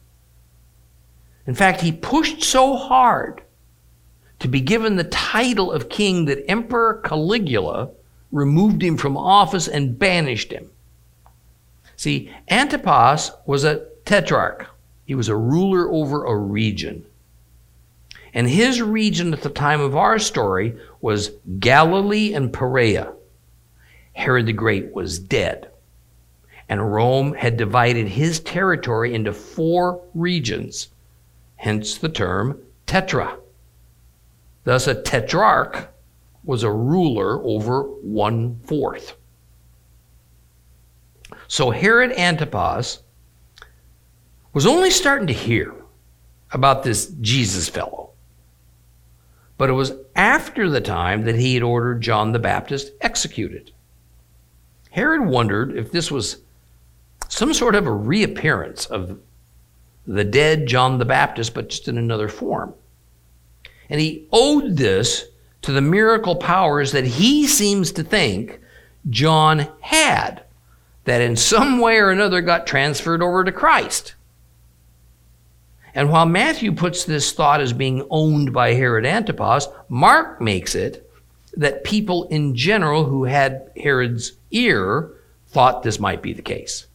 In 1.47 1.55
fact, 1.55 1.81
he 1.81 1.93
pushed 1.93 2.43
so 2.43 2.77
hard 2.77 3.43
to 4.41 4.49
be 4.49 4.61
given 4.61 4.97
the 4.97 5.05
title 5.05 5.73
of 5.73 5.89
king 5.89 6.27
that 6.27 6.49
Emperor 6.49 7.01
Caligula 7.05 7.91
removed 8.31 8.83
him 8.83 8.97
from 8.97 9.17
office 9.17 9.67
and 9.67 9.99
banished 9.99 10.53
him. 10.53 10.71
See, 11.97 12.33
Antipas 12.49 13.33
was 13.47 13.65
a 13.65 13.87
tetrarch, 14.05 14.67
he 15.05 15.15
was 15.15 15.29
a 15.29 15.37
ruler 15.37 15.91
over 15.91 16.25
a 16.25 16.37
region. 16.37 17.05
And 18.35 18.49
his 18.49 18.83
region 18.83 19.33
at 19.33 19.41
the 19.41 19.49
time 19.49 19.81
of 19.81 19.97
our 19.97 20.19
story 20.19 20.79
was 21.01 21.33
Galilee 21.59 22.35
and 22.35 22.53
Perea. 22.53 23.13
Herod 24.19 24.47
the 24.47 24.53
Great 24.53 24.93
was 24.93 25.19
dead. 25.19 25.71
And 26.69 26.93
Rome 26.93 27.35
had 27.35 27.57
divided 27.57 28.09
his 28.09 28.41
territory 28.41 29.15
into 29.15 29.33
four 29.33 30.03
regions, 30.13 30.89
hence 31.57 31.97
the 31.97 32.09
term 32.09 32.61
tetra. 32.87 33.39
Thus, 34.65 34.87
a 34.87 35.01
tetrarch 35.01 35.89
was 36.45 36.63
a 36.63 36.71
ruler 36.71 37.41
over 37.43 37.85
one 37.85 38.59
fourth. 38.65 39.17
So 41.47 41.71
Herod 41.71 42.13
Antipas 42.13 43.03
was 44.53 44.67
only 44.67 44.91
starting 44.91 45.29
to 45.29 45.33
hear 45.33 45.75
about 46.51 46.83
this 46.83 47.07
Jesus 47.21 47.69
fellow. 47.69 48.11
but 49.59 49.69
it 49.69 49.75
was 49.75 49.93
after 50.15 50.71
the 50.71 50.81
time 50.81 51.25
that 51.25 51.35
he 51.35 51.55
had 51.55 51.63
ordered 51.63 52.01
John 52.01 52.33
the 52.33 52.39
Baptist 52.39 52.93
executed. 53.01 53.73
Herod 54.91 55.27
wondered 55.27 55.77
if 55.77 55.93
this 55.93 56.11
was 56.11 56.39
some 57.29 57.53
sort 57.53 57.75
of 57.75 57.87
a 57.87 57.93
reappearance 57.93 58.87
of 58.87 59.19
the 60.07 60.25
dead 60.25 60.67
John 60.67 60.99
the 60.99 61.05
Baptist, 61.05 61.55
but 61.55 61.69
just 61.69 61.89
in 61.89 61.99
another 61.99 62.29
form. 62.29 62.75
And 63.91 64.01
he 64.01 64.27
owed 64.33 64.77
this 64.77 65.27
to 65.63 65.73
the 65.73 65.81
miracle 65.81 66.37
powers 66.37 66.93
that 66.93 67.05
he 67.05 67.47
seems 67.47 67.93
to 67.93 68.03
think 68.03 68.61
John 69.11 69.69
had, 69.81 70.45
that 71.05 71.21
in 71.21 71.37
some 71.37 71.79
way 71.79 71.99
or 71.99 72.11
another 72.11 72.41
got 72.41 72.67
transferred 72.67 73.23
over 73.23 73.45
to 73.45 73.53
Christ. 73.53 74.15
And 75.95 76.11
while 76.11 76.27
Matthew 76.27 76.73
puts 76.73 77.05
this 77.05 77.33
thought 77.33 77.61
as 77.61 77.73
being 77.73 78.07
owned 78.11 78.53
by 78.53 78.75
Herod 78.75 79.05
Antipas, 79.05 79.69
Mark 79.89 80.41
makes 80.41 80.75
it 80.75 81.08
that 81.57 81.85
people 81.85 82.25
in 82.29 82.55
general 82.55 83.05
who 83.05 83.25
had 83.25 83.71
Herod's 83.77 84.33
ear 84.51 85.11
thought 85.49 85.83
this 85.83 85.99
might 85.99 86.23
be 86.23 86.33
the 86.33 86.43
case. 86.43 86.87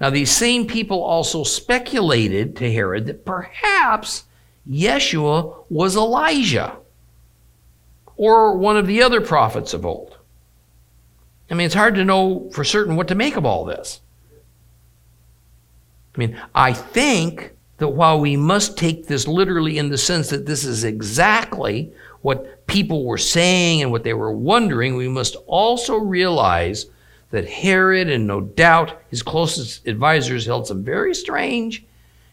Now, 0.00 0.10
these 0.10 0.30
same 0.30 0.66
people 0.66 1.02
also 1.02 1.44
speculated 1.44 2.56
to 2.56 2.72
Herod 2.72 3.06
that 3.06 3.24
perhaps 3.24 4.24
Yeshua 4.68 5.64
was 5.70 5.96
Elijah 5.96 6.76
or 8.16 8.56
one 8.56 8.76
of 8.76 8.86
the 8.86 9.02
other 9.02 9.20
prophets 9.20 9.72
of 9.74 9.86
old. 9.86 10.18
I 11.50 11.54
mean, 11.54 11.66
it's 11.66 11.74
hard 11.74 11.94
to 11.96 12.04
know 12.04 12.50
for 12.52 12.64
certain 12.64 12.96
what 12.96 13.08
to 13.08 13.14
make 13.14 13.36
of 13.36 13.44
all 13.44 13.64
this. 13.64 14.00
I 16.14 16.18
mean, 16.18 16.40
I 16.54 16.72
think 16.72 17.52
that 17.78 17.88
while 17.88 18.20
we 18.20 18.36
must 18.36 18.76
take 18.76 19.06
this 19.06 19.26
literally 19.26 19.78
in 19.78 19.88
the 19.88 19.98
sense 19.98 20.30
that 20.30 20.46
this 20.46 20.64
is 20.64 20.84
exactly 20.84 21.92
what 22.22 22.66
people 22.66 23.04
were 23.04 23.18
saying 23.18 23.82
and 23.82 23.90
what 23.90 24.04
they 24.04 24.14
were 24.14 24.32
wondering, 24.32 24.96
we 24.96 25.08
must 25.08 25.36
also 25.46 25.96
realize 25.96 26.86
that 27.30 27.48
Herod 27.48 28.08
and 28.08 28.26
no 28.26 28.40
doubt 28.40 29.00
his 29.08 29.22
closest 29.22 29.86
advisors 29.86 30.46
held 30.46 30.66
some 30.66 30.84
very 30.84 31.14
strange 31.14 31.84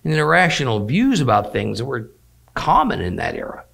and 0.04 0.14
irrational 0.14 0.86
views 0.86 1.22
about 1.22 1.52
things 1.52 1.80
that 1.80 1.86
were 1.86 2.12
common 2.54 3.02
in 3.02 3.18
that 3.18 3.36
era. 3.36 3.66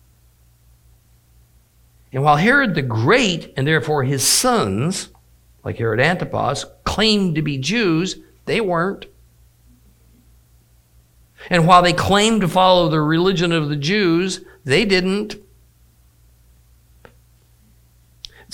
And 2.14 2.24
while 2.24 2.38
Herod 2.38 2.76
the 2.76 2.82
Great, 2.82 3.54
and 3.58 3.68
therefore 3.68 4.04
his 4.04 4.24
sons, 4.24 5.10
like 5.64 5.78
Herod 5.78 6.00
Antipas, 6.00 6.66
claimed 6.84 7.36
to 7.36 7.42
be 7.42 7.58
Jews, 7.58 8.18
they 8.46 8.62
weren't. 8.62 9.08
And 11.50 11.68
while 11.68 11.82
they 11.82 11.94
claimed 11.94 12.42
to 12.42 12.48
follow 12.48 12.88
the 12.88 13.02
religion 13.02 13.52
of 13.52 13.70
the 13.70 13.76
Jews, 13.76 14.42
they 14.64 14.86
didn't. 14.86 15.36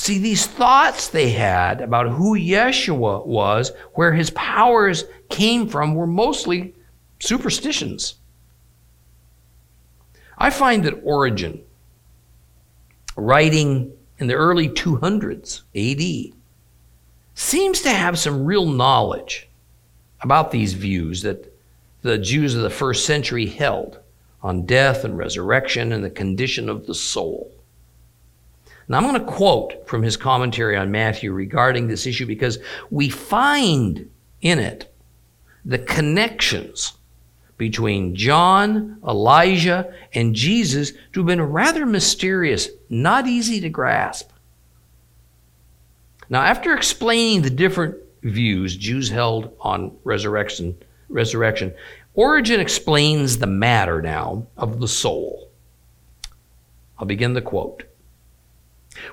See, 0.01 0.17
these 0.17 0.47
thoughts 0.47 1.09
they 1.09 1.29
had 1.29 1.79
about 1.79 2.09
who 2.09 2.35
Yeshua 2.35 3.23
was, 3.23 3.71
where 3.93 4.11
his 4.13 4.31
powers 4.31 5.03
came 5.29 5.67
from, 5.67 5.93
were 5.93 6.07
mostly 6.07 6.73
superstitions. 7.19 8.15
I 10.39 10.49
find 10.49 10.83
that 10.85 11.03
Origen, 11.03 11.61
writing 13.15 13.93
in 14.17 14.25
the 14.25 14.33
early 14.33 14.69
200s 14.69 15.61
AD, 15.75 16.33
seems 17.35 17.81
to 17.81 17.91
have 17.91 18.17
some 18.17 18.43
real 18.43 18.65
knowledge 18.65 19.49
about 20.21 20.49
these 20.49 20.73
views 20.73 21.21
that 21.21 21.53
the 22.01 22.17
Jews 22.17 22.55
of 22.55 22.63
the 22.63 22.71
first 22.71 23.05
century 23.05 23.45
held 23.45 23.99
on 24.41 24.65
death 24.65 25.03
and 25.03 25.15
resurrection 25.15 25.91
and 25.91 26.03
the 26.03 26.09
condition 26.09 26.69
of 26.69 26.87
the 26.87 26.95
soul. 26.95 27.53
Now, 28.87 28.97
I'm 28.97 29.03
going 29.03 29.19
to 29.19 29.31
quote 29.31 29.87
from 29.87 30.03
his 30.03 30.17
commentary 30.17 30.75
on 30.75 30.91
Matthew 30.91 31.31
regarding 31.31 31.87
this 31.87 32.05
issue 32.05 32.25
because 32.25 32.59
we 32.89 33.09
find 33.09 34.09
in 34.41 34.59
it 34.59 34.93
the 35.63 35.79
connections 35.79 36.93
between 37.57 38.15
John, 38.15 38.99
Elijah, 39.07 39.93
and 40.13 40.33
Jesus 40.33 40.93
to 41.13 41.19
have 41.19 41.27
been 41.27 41.41
rather 41.41 41.85
mysterious, 41.85 42.69
not 42.89 43.27
easy 43.27 43.61
to 43.61 43.69
grasp. 43.69 44.31
Now, 46.29 46.41
after 46.41 46.73
explaining 46.73 47.43
the 47.43 47.49
different 47.49 47.97
views 48.23 48.75
Jews 48.75 49.09
held 49.09 49.53
on 49.59 49.95
resurrection, 50.03 50.75
resurrection, 51.09 51.73
Origen 52.13 52.59
explains 52.59 53.37
the 53.37 53.47
matter 53.47 54.01
now 54.01 54.47
of 54.57 54.79
the 54.79 54.87
soul. 54.87 55.49
I'll 56.97 57.05
begin 57.05 57.33
the 57.33 57.41
quote. 57.41 57.83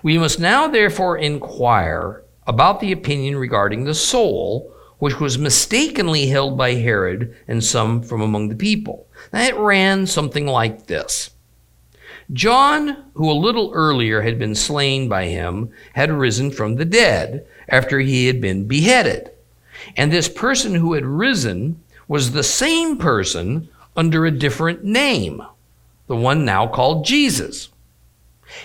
We 0.03 0.19
must 0.19 0.41
now 0.41 0.69
therefore 0.69 1.19
inquire 1.19 2.23
about 2.47 2.81
the 2.81 2.93
opinion 2.93 3.37
regarding 3.37 3.85
the 3.85 3.95
soul 3.95 4.73
which 4.99 5.21
was 5.21 5.39
mistakenly 5.39 6.27
held 6.27 6.57
by 6.59 6.75
Herod 6.75 7.35
and 7.47 7.63
some 7.63 8.03
from 8.03 8.21
among 8.21 8.49
the 8.49 8.57
people. 8.57 9.07
Now 9.33 9.43
it 9.43 9.57
ran 9.57 10.07
something 10.07 10.47
like 10.47 10.87
this. 10.87 11.31
John, 12.33 13.05
who 13.15 13.31
a 13.31 13.33
little 13.33 13.71
earlier 13.75 14.21
had 14.21 14.39
been 14.39 14.55
slain 14.55 15.09
by 15.09 15.27
him, 15.27 15.71
had 15.95 16.11
risen 16.11 16.51
from 16.51 16.75
the 16.75 16.85
dead 16.85 17.47
after 17.69 18.01
he 18.01 18.27
had 18.27 18.41
been 18.41 18.67
beheaded. 18.67 19.31
And 19.97 20.13
this 20.13 20.29
person 20.29 20.75
who 20.75 20.93
had 20.93 21.07
risen 21.07 21.83
was 22.07 22.33
the 22.33 22.43
same 22.43 22.99
person 22.99 23.69
under 23.97 24.27
a 24.27 24.31
different 24.31 24.85
name, 24.85 25.43
the 26.07 26.17
one 26.17 26.45
now 26.45 26.67
called 26.67 27.05
Jesus. 27.05 27.71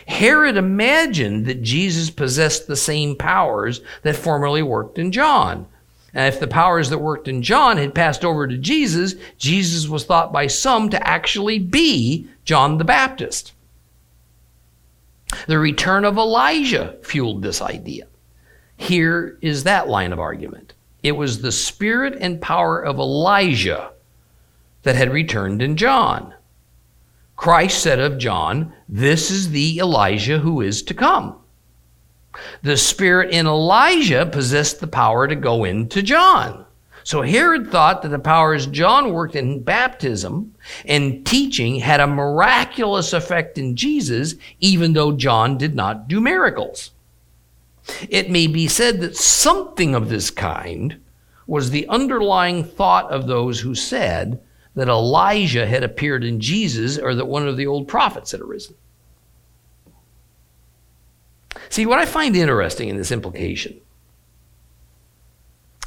Herod 0.07 0.57
imagined 0.57 1.45
that 1.45 1.61
Jesus 1.61 2.09
possessed 2.09 2.67
the 2.67 2.75
same 2.75 3.15
powers 3.15 3.81
that 4.03 4.15
formerly 4.15 4.61
worked 4.61 4.97
in 4.97 5.11
John, 5.11 5.67
and 6.13 6.31
if 6.31 6.39
the 6.39 6.47
powers 6.47 6.89
that 6.89 6.99
worked 6.99 7.27
in 7.27 7.41
John 7.41 7.77
had 7.77 7.95
passed 7.95 8.23
over 8.23 8.47
to 8.47 8.57
Jesus, 8.57 9.15
Jesus 9.37 9.87
was 9.87 10.05
thought 10.05 10.31
by 10.31 10.47
some 10.47 10.89
to 10.89 11.07
actually 11.07 11.59
be 11.59 12.27
John 12.45 12.77
the 12.77 12.83
Baptist. 12.83 13.53
The 15.47 15.57
return 15.57 16.05
of 16.05 16.17
Elijah 16.17 16.97
fueled 17.01 17.41
this 17.41 17.61
idea. 17.61 18.05
Here 18.77 19.37
is 19.41 19.63
that 19.63 19.87
line 19.89 20.13
of 20.13 20.19
argument. 20.19 20.73
It 21.01 21.13
was 21.13 21.41
the 21.41 21.51
spirit 21.51 22.15
and 22.19 22.39
power 22.39 22.79
of 22.79 22.99
Elijah 22.99 23.91
that 24.83 24.95
had 24.95 25.11
returned 25.11 25.61
in 25.61 25.75
John. 25.77 26.33
Christ 27.35 27.81
said 27.81 27.99
of 27.99 28.19
John, 28.19 28.73
This 28.95 29.31
is 29.31 29.49
the 29.49 29.79
Elijah 29.79 30.37
who 30.37 30.61
is 30.61 30.83
to 30.83 30.93
come. 30.93 31.37
The 32.61 32.77
spirit 32.77 33.31
in 33.31 33.47
Elijah 33.47 34.23
possessed 34.23 34.81
the 34.81 34.87
power 34.87 35.27
to 35.27 35.35
go 35.35 35.63
into 35.63 36.03
John. 36.03 36.63
So 37.03 37.23
Herod 37.23 37.71
thought 37.71 38.03
that 38.03 38.09
the 38.09 38.19
powers 38.19 38.67
John 38.67 39.11
worked 39.11 39.35
in 39.35 39.63
baptism 39.63 40.53
and 40.85 41.25
teaching 41.25 41.79
had 41.79 42.01
a 42.01 42.05
miraculous 42.05 43.13
effect 43.13 43.57
in 43.57 43.75
Jesus, 43.75 44.35
even 44.59 44.93
though 44.93 45.13
John 45.13 45.57
did 45.57 45.73
not 45.73 46.07
do 46.07 46.21
miracles. 46.21 46.91
It 48.09 48.29
may 48.29 48.45
be 48.45 48.67
said 48.67 49.01
that 49.01 49.17
something 49.17 49.95
of 49.95 50.09
this 50.09 50.29
kind 50.29 51.01
was 51.47 51.71
the 51.71 51.87
underlying 51.87 52.63
thought 52.63 53.09
of 53.09 53.25
those 53.25 53.61
who 53.61 53.73
said 53.73 54.39
that 54.75 54.87
Elijah 54.87 55.65
had 55.65 55.83
appeared 55.83 56.23
in 56.23 56.39
Jesus 56.39 56.99
or 56.99 57.15
that 57.15 57.25
one 57.25 57.47
of 57.47 57.57
the 57.57 57.65
old 57.65 57.87
prophets 57.87 58.33
had 58.33 58.41
arisen. 58.41 58.75
See, 61.69 61.85
what 61.85 61.99
I 61.99 62.05
find 62.05 62.35
interesting 62.35 62.89
in 62.89 62.97
this 62.97 63.11
implication 63.11 63.79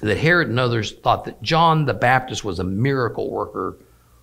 that 0.01 0.19
Herod 0.19 0.49
and 0.49 0.61
others 0.61 0.93
thought 0.93 1.25
that 1.25 1.41
John 1.43 1.87
the 1.87 1.95
Baptist 1.95 2.45
was 2.45 2.59
a 2.59 2.65
miracle 2.65 3.31
worker 3.31 3.77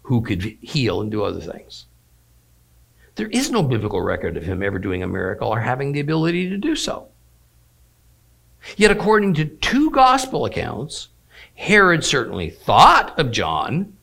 who 0.04 0.22
could 0.22 0.44
heal 0.62 1.02
and 1.02 1.10
do 1.10 1.24
other 1.24 1.40
things. 1.40 1.86
There 3.16 3.28
is 3.28 3.52
no 3.52 3.64
biblical 3.64 4.02
record 4.02 4.38
of 4.38 4.44
him 4.44 4.64
ever 4.64 4.80
doing 4.80 5.04
a 5.04 5.08
miracle 5.08 5.50
or 5.50 5.60
having 5.60 5.92
the 5.92 6.00
ability 6.00 6.50
to 6.50 6.58
do 6.58 6.76
so. 6.76 7.08
Yet, 8.78 8.92
according 8.92 9.34
to 9.36 9.46
two 9.46 9.92
gospel 9.92 10.46
accounts, 10.46 11.10
Herod 11.56 12.04
certainly 12.04 12.50
thought 12.50 13.18
of 13.20 13.32
John 13.32 13.96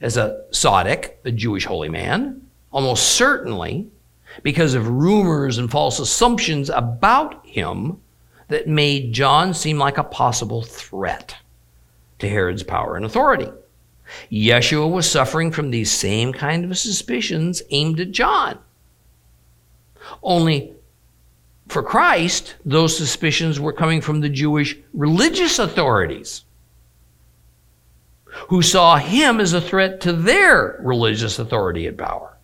as 0.00 0.16
a 0.16 0.44
Tzaddik, 0.52 1.14
a 1.24 1.32
Jewish 1.32 1.64
holy 1.64 1.88
man, 1.88 2.46
almost 2.72 3.12
certainly 3.12 3.90
because 4.42 4.74
of 4.74 4.88
rumors 4.88 5.58
and 5.58 5.70
false 5.70 5.98
assumptions 5.98 6.70
about 6.70 7.46
him 7.46 8.00
that 8.48 8.68
made 8.68 9.12
John 9.12 9.54
seem 9.54 9.78
like 9.78 9.98
a 9.98 10.04
possible 10.04 10.62
threat 10.62 11.36
to 12.18 12.28
Herod's 12.28 12.62
power 12.62 12.96
and 12.96 13.04
authority. 13.04 13.50
Yeshua 14.30 14.90
was 14.90 15.10
suffering 15.10 15.50
from 15.50 15.70
these 15.70 15.90
same 15.90 16.32
kind 16.32 16.64
of 16.64 16.78
suspicions 16.78 17.62
aimed 17.70 18.00
at 18.00 18.12
John. 18.12 18.58
Only 20.22 20.74
for 21.68 21.82
Christ, 21.82 22.54
those 22.64 22.96
suspicions 22.96 23.58
were 23.58 23.72
coming 23.72 24.00
from 24.00 24.20
the 24.20 24.28
Jewish 24.28 24.76
religious 24.94 25.58
authorities 25.58 26.44
who 28.48 28.62
saw 28.62 28.96
him 28.96 29.40
as 29.40 29.52
a 29.52 29.60
threat 29.60 30.00
to 30.02 30.12
their 30.12 30.78
religious 30.82 31.38
authority 31.38 31.86
and 31.86 31.98
power. 31.98 32.35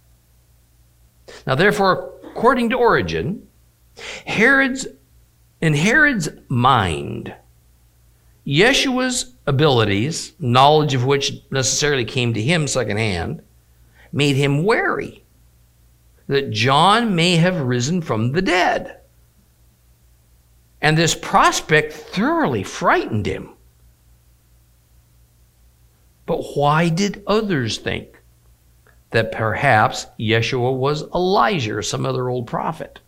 Now, 1.46 1.54
therefore, 1.54 2.12
according 2.24 2.70
to 2.70 2.76
Origen, 2.76 3.46
Herod's 4.26 4.86
in 5.60 5.74
Herod's 5.74 6.28
mind, 6.48 7.34
Yeshua's 8.44 9.34
abilities, 9.46 10.32
knowledge 10.40 10.94
of 10.94 11.04
which 11.04 11.32
necessarily 11.50 12.04
came 12.04 12.34
to 12.34 12.42
him 12.42 12.66
secondhand, 12.66 13.42
made 14.12 14.34
him 14.34 14.64
wary 14.64 15.22
that 16.26 16.50
John 16.50 17.14
may 17.14 17.36
have 17.36 17.60
risen 17.60 18.00
from 18.00 18.32
the 18.32 18.42
dead. 18.42 19.00
And 20.80 20.98
this 20.98 21.14
prospect 21.14 21.92
thoroughly 21.92 22.64
frightened 22.64 23.26
him. 23.26 23.50
But 26.26 26.56
why 26.56 26.88
did 26.88 27.22
others 27.26 27.78
think 27.78 28.21
that 29.12 29.32
perhaps 29.32 30.06
Yeshua 30.18 30.76
was 30.76 31.04
Elijah 31.14 31.76
or 31.76 31.82
some 31.82 32.04
other 32.04 32.28
old 32.28 32.46
prophet? 32.46 33.00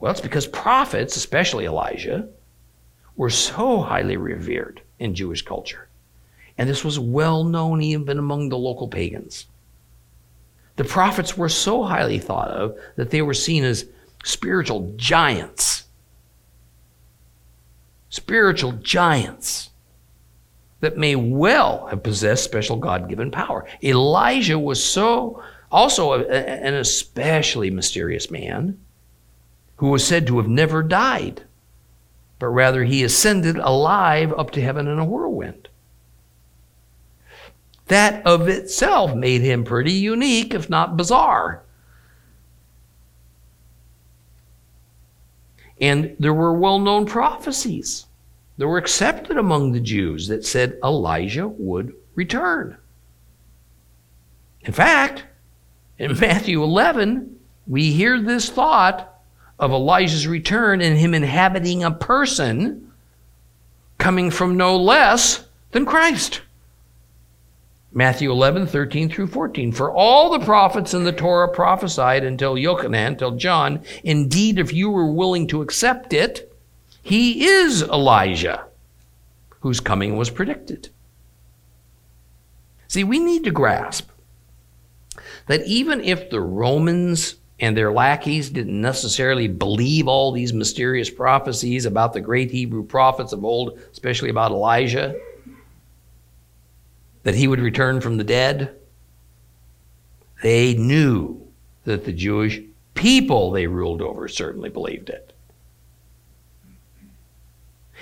Well, 0.00 0.10
it's 0.10 0.20
because 0.20 0.46
prophets, 0.46 1.16
especially 1.16 1.64
Elijah, 1.64 2.28
were 3.16 3.30
so 3.30 3.80
highly 3.80 4.16
revered 4.16 4.82
in 4.98 5.14
Jewish 5.14 5.42
culture. 5.42 5.88
And 6.58 6.68
this 6.68 6.84
was 6.84 6.98
well 6.98 7.44
known 7.44 7.80
even 7.82 8.18
among 8.18 8.48
the 8.48 8.58
local 8.58 8.88
pagans. 8.88 9.46
The 10.76 10.84
prophets 10.84 11.36
were 11.36 11.48
so 11.48 11.84
highly 11.84 12.18
thought 12.18 12.48
of 12.48 12.76
that 12.96 13.10
they 13.10 13.22
were 13.22 13.34
seen 13.34 13.64
as 13.64 13.86
spiritual 14.24 14.92
giants. 14.96 15.84
Spiritual 18.08 18.72
giants 18.72 19.70
that 20.80 20.96
may 20.96 21.16
well 21.16 21.86
have 21.86 22.02
possessed 22.02 22.44
special 22.44 22.76
God 22.76 23.08
given 23.08 23.30
power. 23.30 23.66
Elijah 23.82 24.58
was 24.58 24.84
so, 24.84 25.42
also 25.70 26.12
a, 26.12 26.26
an 26.26 26.74
especially 26.74 27.70
mysterious 27.70 28.30
man 28.30 28.78
who 29.76 29.88
was 29.88 30.06
said 30.06 30.26
to 30.26 30.36
have 30.36 30.48
never 30.48 30.82
died, 30.82 31.42
but 32.38 32.48
rather 32.48 32.84
he 32.84 33.02
ascended 33.02 33.56
alive 33.56 34.32
up 34.34 34.50
to 34.52 34.60
heaven 34.60 34.86
in 34.86 34.98
a 34.98 35.04
whirlwind. 35.04 35.68
That 37.86 38.26
of 38.26 38.48
itself 38.48 39.14
made 39.14 39.42
him 39.42 39.64
pretty 39.64 39.92
unique, 39.92 40.54
if 40.54 40.70
not 40.70 40.96
bizarre. 40.96 41.62
And 45.80 46.16
there 46.18 46.32
were 46.32 46.54
well 46.54 46.78
known 46.78 47.04
prophecies 47.04 48.06
that 48.56 48.68
were 48.68 48.78
accepted 48.78 49.36
among 49.36 49.72
the 49.72 49.80
Jews 49.80 50.28
that 50.28 50.44
said 50.44 50.78
Elijah 50.82 51.48
would 51.48 51.94
return. 52.14 52.76
In 54.62 54.72
fact, 54.72 55.24
in 55.98 56.18
Matthew 56.20 56.62
11, 56.62 57.38
we 57.66 57.92
hear 57.92 58.20
this 58.20 58.48
thought 58.48 59.10
of 59.58 59.72
Elijah's 59.72 60.26
return 60.26 60.80
and 60.80 60.98
him 60.98 61.14
inhabiting 61.14 61.82
a 61.82 61.90
person 61.90 62.92
coming 63.98 64.30
from 64.30 64.56
no 64.56 64.76
less 64.76 65.44
than 65.70 65.86
Christ. 65.86 66.42
Matthew 67.92 68.32
11, 68.32 68.66
13 68.66 69.08
through 69.08 69.28
14. 69.28 69.70
For 69.70 69.92
all 69.92 70.30
the 70.30 70.44
prophets 70.44 70.94
in 70.94 71.04
the 71.04 71.12
Torah 71.12 71.48
prophesied 71.48 72.24
until 72.24 72.56
Yochanan, 72.56 73.08
until 73.08 73.36
John. 73.36 73.84
Indeed, 74.02 74.58
if 74.58 74.72
you 74.72 74.90
were 74.90 75.12
willing 75.12 75.46
to 75.48 75.62
accept 75.62 76.12
it, 76.12 76.52
he 77.04 77.44
is 77.44 77.82
Elijah, 77.82 78.64
whose 79.60 79.78
coming 79.78 80.16
was 80.16 80.30
predicted. 80.30 80.88
See, 82.88 83.04
we 83.04 83.18
need 83.18 83.44
to 83.44 83.50
grasp 83.50 84.08
that 85.46 85.66
even 85.66 86.00
if 86.00 86.30
the 86.30 86.40
Romans 86.40 87.34
and 87.60 87.76
their 87.76 87.92
lackeys 87.92 88.48
didn't 88.48 88.80
necessarily 88.80 89.48
believe 89.48 90.08
all 90.08 90.32
these 90.32 90.54
mysterious 90.54 91.10
prophecies 91.10 91.84
about 91.84 92.14
the 92.14 92.22
great 92.22 92.50
Hebrew 92.50 92.86
prophets 92.86 93.34
of 93.34 93.44
old, 93.44 93.78
especially 93.92 94.30
about 94.30 94.52
Elijah, 94.52 95.14
that 97.22 97.34
he 97.34 97.46
would 97.46 97.60
return 97.60 98.00
from 98.00 98.16
the 98.16 98.24
dead. 98.24 98.76
They 100.42 100.72
knew 100.72 101.46
that 101.84 102.06
the 102.06 102.14
Jewish 102.14 102.62
people 102.94 103.50
they 103.50 103.66
ruled 103.66 104.00
over 104.00 104.26
certainly 104.26 104.70
believed 104.70 105.10
it. 105.10 105.34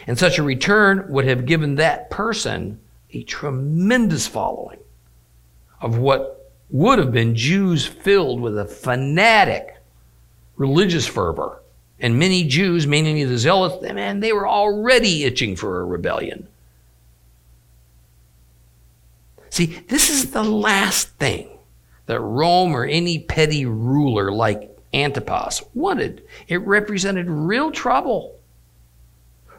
And 0.06 0.18
such 0.18 0.38
a 0.38 0.42
return 0.42 1.06
would 1.08 1.24
have 1.26 1.46
given 1.46 1.76
that 1.76 2.10
person 2.10 2.80
a 3.12 3.22
tremendous 3.22 4.26
following 4.26 4.78
of 5.80 5.98
what 5.98 6.50
would 6.70 6.98
have 6.98 7.12
been 7.12 7.34
Jews 7.34 7.86
filled 7.86 8.40
with 8.40 8.58
a 8.58 8.64
fanatic 8.64 9.76
religious 10.56 11.06
fervor. 11.06 11.60
And 12.00 12.18
many 12.18 12.44
Jews, 12.44 12.86
mainly 12.86 13.24
the 13.24 13.38
zealots, 13.38 13.82
man, 13.82 14.20
they 14.20 14.32
were 14.32 14.48
already 14.48 15.24
itching 15.24 15.54
for 15.54 15.80
a 15.80 15.84
rebellion. 15.84 16.48
See, 19.50 19.66
this 19.66 20.08
is 20.08 20.30
the 20.30 20.42
last 20.42 21.10
thing 21.18 21.48
that 22.06 22.20
Rome 22.20 22.74
or 22.74 22.84
any 22.84 23.18
petty 23.18 23.66
ruler 23.66 24.32
like 24.32 24.76
Antipas 24.94 25.62
wanted. 25.74 26.22
It 26.48 26.60
represented 26.62 27.28
real 27.28 27.70
trouble. 27.70 28.34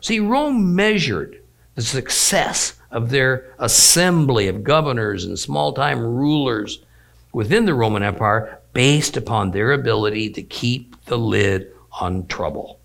See, 0.04 0.20
Rome 0.20 0.76
measured 0.76 1.42
the 1.76 1.82
success 1.82 2.74
of 2.92 3.10
their 3.10 3.56
assembly 3.58 4.50
of 4.50 4.62
governors 4.62 5.24
and 5.24 5.40
small 5.40 5.72
time 5.72 6.02
rulers 6.02 6.84
within 7.32 7.66
the 7.66 7.74
Roman 7.74 8.04
Empire 8.04 8.60
based 8.74 9.16
upon 9.16 9.52
their 9.52 9.72
ability 9.72 10.30
to 10.32 10.44
keep 10.44 11.06
the 11.06 11.18
lid 11.18 11.72
on 12.02 12.28
trouble, 12.28 12.82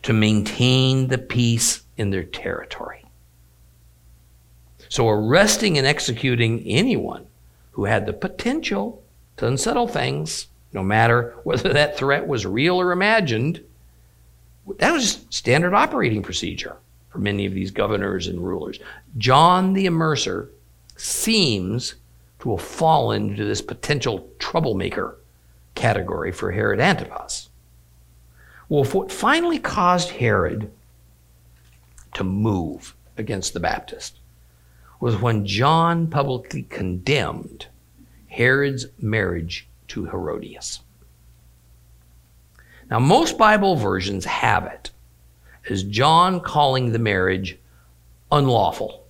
to 0.00 0.14
maintain 0.14 1.08
the 1.08 1.18
peace 1.18 1.82
in 1.98 2.08
their 2.08 2.24
territory. 2.24 3.04
So 4.88 5.10
arresting 5.10 5.76
and 5.76 5.86
executing 5.86 6.62
anyone 6.62 7.26
who 7.72 7.84
had 7.84 8.06
the 8.06 8.14
potential 8.14 9.02
to 9.36 9.46
unsettle 9.46 9.88
things, 9.88 10.46
no 10.72 10.82
matter 10.82 11.34
whether 11.44 11.70
that 11.74 11.98
threat 11.98 12.26
was 12.26 12.46
real 12.46 12.80
or 12.80 12.92
imagined, 12.92 13.62
that 14.78 14.92
was 14.92 15.24
standard 15.30 15.74
operating 15.74 16.22
procedure 16.22 16.76
for 17.10 17.18
many 17.18 17.46
of 17.46 17.54
these 17.54 17.70
governors 17.70 18.26
and 18.26 18.40
rulers. 18.40 18.78
John 19.18 19.72
the 19.72 19.86
Immerser 19.86 20.48
seems 20.96 21.94
to 22.40 22.56
have 22.56 22.64
fallen 22.64 23.30
into 23.30 23.44
this 23.44 23.62
potential 23.62 24.28
troublemaker 24.38 25.16
category 25.74 26.32
for 26.32 26.52
Herod 26.52 26.80
Antipas. 26.80 27.48
Well, 28.68 28.84
what 28.84 29.10
finally 29.10 29.58
caused 29.58 30.10
Herod 30.10 30.70
to 32.14 32.24
move 32.24 32.94
against 33.16 33.52
the 33.52 33.60
Baptist 33.60 34.18
was 35.00 35.20
when 35.20 35.46
John 35.46 36.06
publicly 36.06 36.62
condemned 36.62 37.66
Herod's 38.28 38.86
marriage 38.98 39.66
to 39.88 40.04
Herodias. 40.04 40.80
Now, 42.90 42.98
most 42.98 43.38
Bible 43.38 43.76
versions 43.76 44.24
have 44.24 44.66
it 44.66 44.90
as 45.68 45.84
John 45.84 46.40
calling 46.40 46.90
the 46.90 46.98
marriage 46.98 47.56
unlawful. 48.32 49.06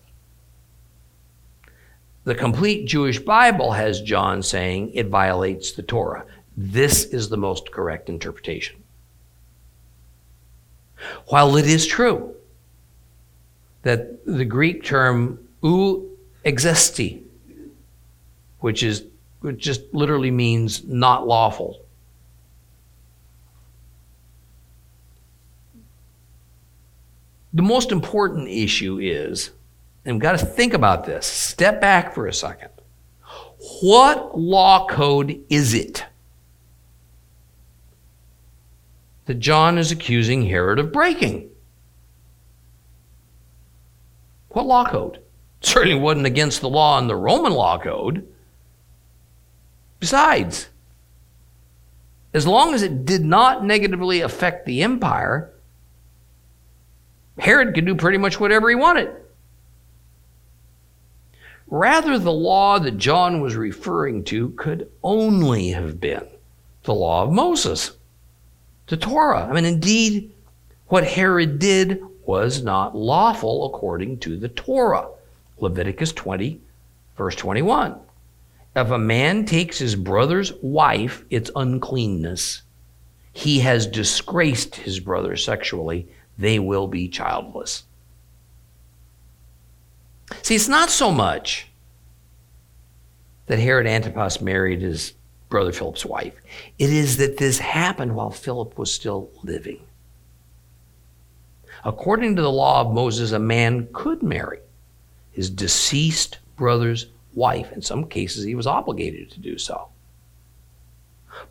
The 2.24 2.34
complete 2.34 2.86
Jewish 2.86 3.18
Bible 3.18 3.72
has 3.72 4.02
John 4.02 4.42
saying 4.42 4.92
it 4.92 5.08
violates 5.08 5.72
the 5.72 5.82
Torah. 5.82 6.26
This 6.56 7.04
is 7.04 7.28
the 7.30 7.38
most 7.38 7.72
correct 7.72 8.10
interpretation. 8.10 8.82
While 11.28 11.56
it 11.56 11.66
is 11.66 11.86
true 11.86 12.34
that 13.82 14.26
the 14.26 14.44
Greek 14.44 14.84
term 14.84 15.38
ou 15.64 16.10
existi, 16.44 17.22
which 18.58 18.82
is 18.82 19.04
which 19.40 19.56
just 19.56 19.82
literally 19.94 20.30
means 20.30 20.84
not 20.84 21.26
lawful. 21.26 21.80
The 27.52 27.62
most 27.62 27.90
important 27.92 28.48
issue 28.48 28.98
is, 29.00 29.50
and 30.04 30.16
we've 30.16 30.22
got 30.22 30.38
to 30.38 30.44
think 30.44 30.72
about 30.72 31.04
this, 31.04 31.26
step 31.26 31.80
back 31.80 32.14
for 32.14 32.26
a 32.26 32.32
second. 32.32 32.70
What 33.82 34.38
law 34.38 34.86
code 34.86 35.44
is 35.50 35.74
it 35.74 36.04
that 39.26 39.34
John 39.34 39.78
is 39.78 39.92
accusing 39.92 40.46
Herod 40.46 40.78
of 40.78 40.92
breaking? 40.92 41.50
What 44.48 44.66
law 44.66 44.84
code? 44.84 45.20
certainly 45.60 45.98
wasn't 45.98 46.26
against 46.26 46.60
the 46.60 46.68
law 46.68 46.98
in 46.98 47.06
the 47.06 47.16
Roman 47.16 47.52
law 47.52 47.78
code. 47.78 48.26
Besides, 49.98 50.68
as 52.32 52.46
long 52.46 52.74
as 52.74 52.82
it 52.82 53.04
did 53.04 53.24
not 53.24 53.64
negatively 53.64 54.20
affect 54.20 54.64
the 54.64 54.82
empire, 54.82 55.52
Herod 57.40 57.74
could 57.74 57.86
do 57.86 57.94
pretty 57.94 58.18
much 58.18 58.38
whatever 58.38 58.68
he 58.68 58.76
wanted. 58.76 59.10
Rather, 61.66 62.18
the 62.18 62.32
law 62.32 62.78
that 62.78 62.98
John 62.98 63.40
was 63.40 63.54
referring 63.54 64.24
to 64.24 64.50
could 64.50 64.90
only 65.02 65.70
have 65.70 66.00
been 66.00 66.26
the 66.82 66.94
law 66.94 67.22
of 67.22 67.32
Moses, 67.32 67.92
the 68.88 68.96
Torah. 68.96 69.46
I 69.46 69.52
mean, 69.52 69.64
indeed, 69.64 70.32
what 70.88 71.06
Herod 71.06 71.58
did 71.58 72.02
was 72.26 72.62
not 72.62 72.96
lawful 72.96 73.66
according 73.66 74.18
to 74.20 74.36
the 74.36 74.48
Torah. 74.48 75.08
Leviticus 75.58 76.12
20, 76.12 76.60
verse 77.16 77.36
21. 77.36 77.96
If 78.74 78.90
a 78.90 78.98
man 78.98 79.44
takes 79.44 79.78
his 79.78 79.94
brother's 79.94 80.52
wife, 80.62 81.24
it's 81.30 81.50
uncleanness. 81.54 82.62
He 83.32 83.60
has 83.60 83.86
disgraced 83.86 84.76
his 84.76 85.00
brother 85.00 85.36
sexually. 85.36 86.08
They 86.40 86.58
will 86.58 86.86
be 86.86 87.06
childless. 87.06 87.84
See, 90.42 90.54
it's 90.54 90.68
not 90.68 90.88
so 90.88 91.12
much 91.12 91.68
that 93.46 93.58
Herod 93.58 93.86
Antipas 93.86 94.40
married 94.40 94.80
his 94.80 95.12
brother 95.50 95.72
Philip's 95.72 96.06
wife, 96.06 96.40
it 96.78 96.90
is 96.90 97.18
that 97.18 97.36
this 97.36 97.58
happened 97.58 98.14
while 98.14 98.30
Philip 98.30 98.78
was 98.78 98.94
still 98.94 99.30
living. 99.42 99.80
According 101.84 102.36
to 102.36 102.42
the 102.42 102.52
law 102.52 102.80
of 102.80 102.94
Moses, 102.94 103.32
a 103.32 103.38
man 103.38 103.88
could 103.92 104.22
marry 104.22 104.60
his 105.32 105.50
deceased 105.50 106.38
brother's 106.56 107.06
wife. 107.34 107.72
In 107.72 107.82
some 107.82 108.06
cases, 108.06 108.44
he 108.44 108.54
was 108.54 108.66
obligated 108.66 109.30
to 109.32 109.40
do 109.40 109.58
so. 109.58 109.88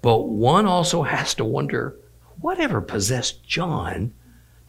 But 0.02 0.30
one 0.30 0.66
also 0.66 1.04
has 1.16 1.36
to 1.36 1.46
wonder 1.46 1.96
whatever 2.40 2.82
possessed 2.82 3.44
John 3.44 4.14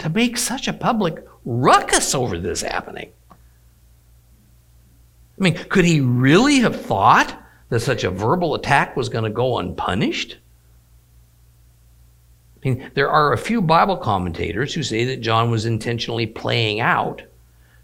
to 0.00 0.08
make 0.08 0.36
such 0.36 0.68
a 0.68 0.72
public 0.72 1.24
ruckus 1.44 2.14
over 2.14 2.38
this 2.38 2.62
happening? 2.62 3.10
I 3.30 5.42
mean, 5.42 5.54
could 5.54 5.84
he 5.84 6.00
really 6.00 6.60
have 6.60 6.80
thought 6.80 7.36
that 7.70 7.80
such 7.80 8.04
a 8.04 8.10
verbal 8.10 8.54
attack 8.54 8.96
was 8.96 9.08
going 9.08 9.24
to 9.24 9.30
go 9.30 9.58
unpunished? 9.58 10.38
I 12.62 12.68
mean, 12.68 12.90
there 12.94 13.10
are 13.10 13.32
a 13.32 13.38
few 13.38 13.62
Bible 13.62 13.96
commentators 13.96 14.74
who 14.74 14.82
say 14.82 15.04
that 15.06 15.22
John 15.22 15.50
was 15.50 15.64
intentionally 15.64 16.26
playing 16.26 16.80
out 16.80 17.22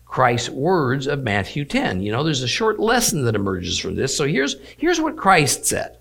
Christ's 0.04 0.50
words 0.50 1.06
of 1.06 1.22
Matthew 1.22 1.64
10. 1.64 2.02
You 2.02 2.12
know, 2.12 2.22
there's 2.22 2.42
a 2.42 2.48
short 2.48 2.78
lesson 2.78 3.24
that 3.24 3.34
emerges 3.34 3.78
from 3.78 3.94
this. 3.94 4.14
So 4.14 4.26
here's, 4.26 4.56
here's 4.76 5.00
what 5.00 5.16
Christ 5.16 5.64
said. 5.64 5.96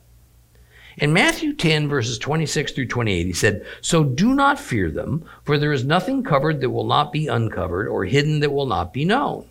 In 0.97 1.12
Matthew 1.12 1.53
10, 1.53 1.89
verses 1.89 2.17
26 2.17 2.71
through 2.71 2.88
28, 2.88 3.25
he 3.25 3.34
said, 3.34 3.65
So 3.81 4.05
do 4.05 4.34
not 4.34 4.58
fear 4.58 4.89
them, 4.89 5.25
for 5.43 5.58
there 5.58 5.73
is 5.73 5.84
nothing 5.84 6.23
covered 6.23 6.62
that 6.62 6.69
will 6.69 6.86
not 6.86 7.12
be 7.12 7.27
uncovered, 7.27 7.88
or 7.89 8.05
hidden 8.05 8.39
that 8.39 8.53
will 8.53 8.65
not 8.65 8.93
be 8.93 9.03
known. 9.03 9.45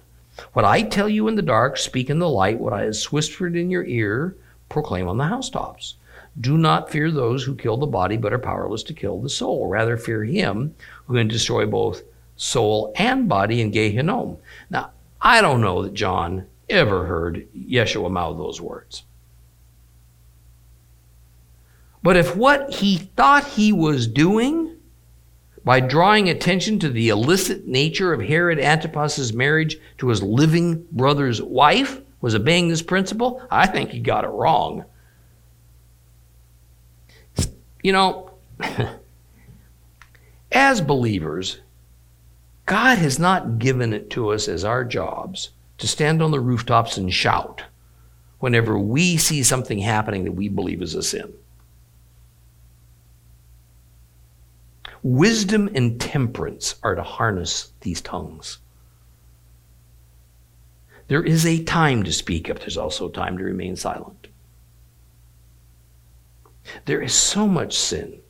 What 0.55 0.65
I 0.65 0.83
tell 0.83 1.09
you 1.09 1.29
in 1.29 1.35
the 1.35 1.43
dark, 1.43 1.77
speak 1.77 2.09
in 2.09 2.19
the 2.19 2.29
light. 2.29 2.59
What 2.59 2.73
I 2.73 2.85
have 2.85 2.97
whispered 3.05 3.57
in 3.57 3.71
your 3.71 3.85
ear, 3.85 4.35
proclaim 4.71 5.07
on 5.07 5.19
the 5.19 5.25
housetops. 5.25 5.97
Do 6.41 6.57
not 6.57 6.91
fear 6.91 7.11
those 7.11 7.45
who 7.45 7.55
kill 7.55 7.77
the 7.77 7.87
body, 7.87 8.17
but 8.17 8.33
are 8.33 8.39
powerless 8.39 8.83
to 8.85 8.95
kill 8.95 9.21
the 9.21 9.29
soul. 9.29 9.69
Rather, 9.69 9.97
fear 9.97 10.25
him 10.25 10.75
who 11.07 11.15
can 11.15 11.29
destroy 11.29 11.67
both 11.67 12.03
soul 12.37 12.93
and 12.97 13.29
body 13.29 13.61
in 13.61 13.71
Gehinnom. 13.71 14.39
Now, 14.71 14.91
I 15.21 15.41
don't 15.41 15.61
know 15.61 15.83
that 15.83 15.95
John 15.95 16.47
ever 16.69 17.05
heard 17.05 17.47
Yeshua 17.55 18.11
mouth 18.11 18.39
those 18.39 18.61
words. 18.61 19.05
But 22.05 22.19
if 22.19 22.37
what 22.37 22.71
he 22.71 22.99
thought 22.99 23.47
he 23.47 23.73
was 23.73 24.07
doing 24.07 24.77
by 25.65 25.81
drawing 25.81 26.29
attention 26.29 26.79
to 26.81 26.91
the 26.91 27.09
illicit 27.09 27.67
nature 27.67 28.13
of 28.13 28.21
Herod 28.21 28.61
Antipas's 28.61 29.33
marriage 29.33 29.79
to 29.97 30.09
his 30.09 30.23
living 30.23 30.87
brother's 30.93 31.41
wife 31.41 32.03
was 32.21 32.35
obeying 32.35 32.69
this 32.69 32.83
principle, 32.83 33.43
I 33.51 33.67
think 33.67 33.89
he 33.89 34.01
got 34.01 34.25
it 34.25 34.29
wrong. 34.29 34.85
You 37.83 37.93
know, 37.93 38.33
as 40.53 40.83
believers, 40.83 41.61
God 42.67 42.99
has 42.99 43.19
not 43.19 43.59
given 43.59 43.95
it 43.95 44.11
to 44.11 44.29
us 44.29 44.47
as 44.47 44.63
our 44.63 44.85
jobs 44.85 45.53
to 45.79 45.89
stand 45.89 46.21
on 46.21 46.33
the 46.33 46.41
rooftops 46.41 46.99
and 46.99 47.11
shout 47.11 47.63
whenever 48.41 48.79
we 48.79 49.17
see 49.17 49.43
something 49.43 49.79
happening 49.79 50.25
that 50.25 50.33
we 50.33 50.51
believe 50.51 50.83
is 50.83 50.95
a 50.95 51.03
sin. 51.03 51.33
Wisdom 55.05 55.69
and 55.75 56.01
temperance 56.01 56.77
are 56.83 56.95
to 56.95 57.03
harness 57.03 57.73
these 57.83 58.01
tongues. 58.01 58.57
There 61.09 61.23
is 61.23 61.45
a 61.45 61.63
time 61.63 62.05
to 62.05 62.13
speak 62.13 62.49
up, 62.49 62.61
there's 62.61 62.79
also 62.79 63.11
a 63.11 63.13
time 63.13 63.37
to 63.37 63.45
remain 63.45 63.77
silent. 63.77 64.29
There 66.87 67.03
is 67.03 67.13
so 67.13 67.47
much 67.47 67.77
sin 67.77 68.21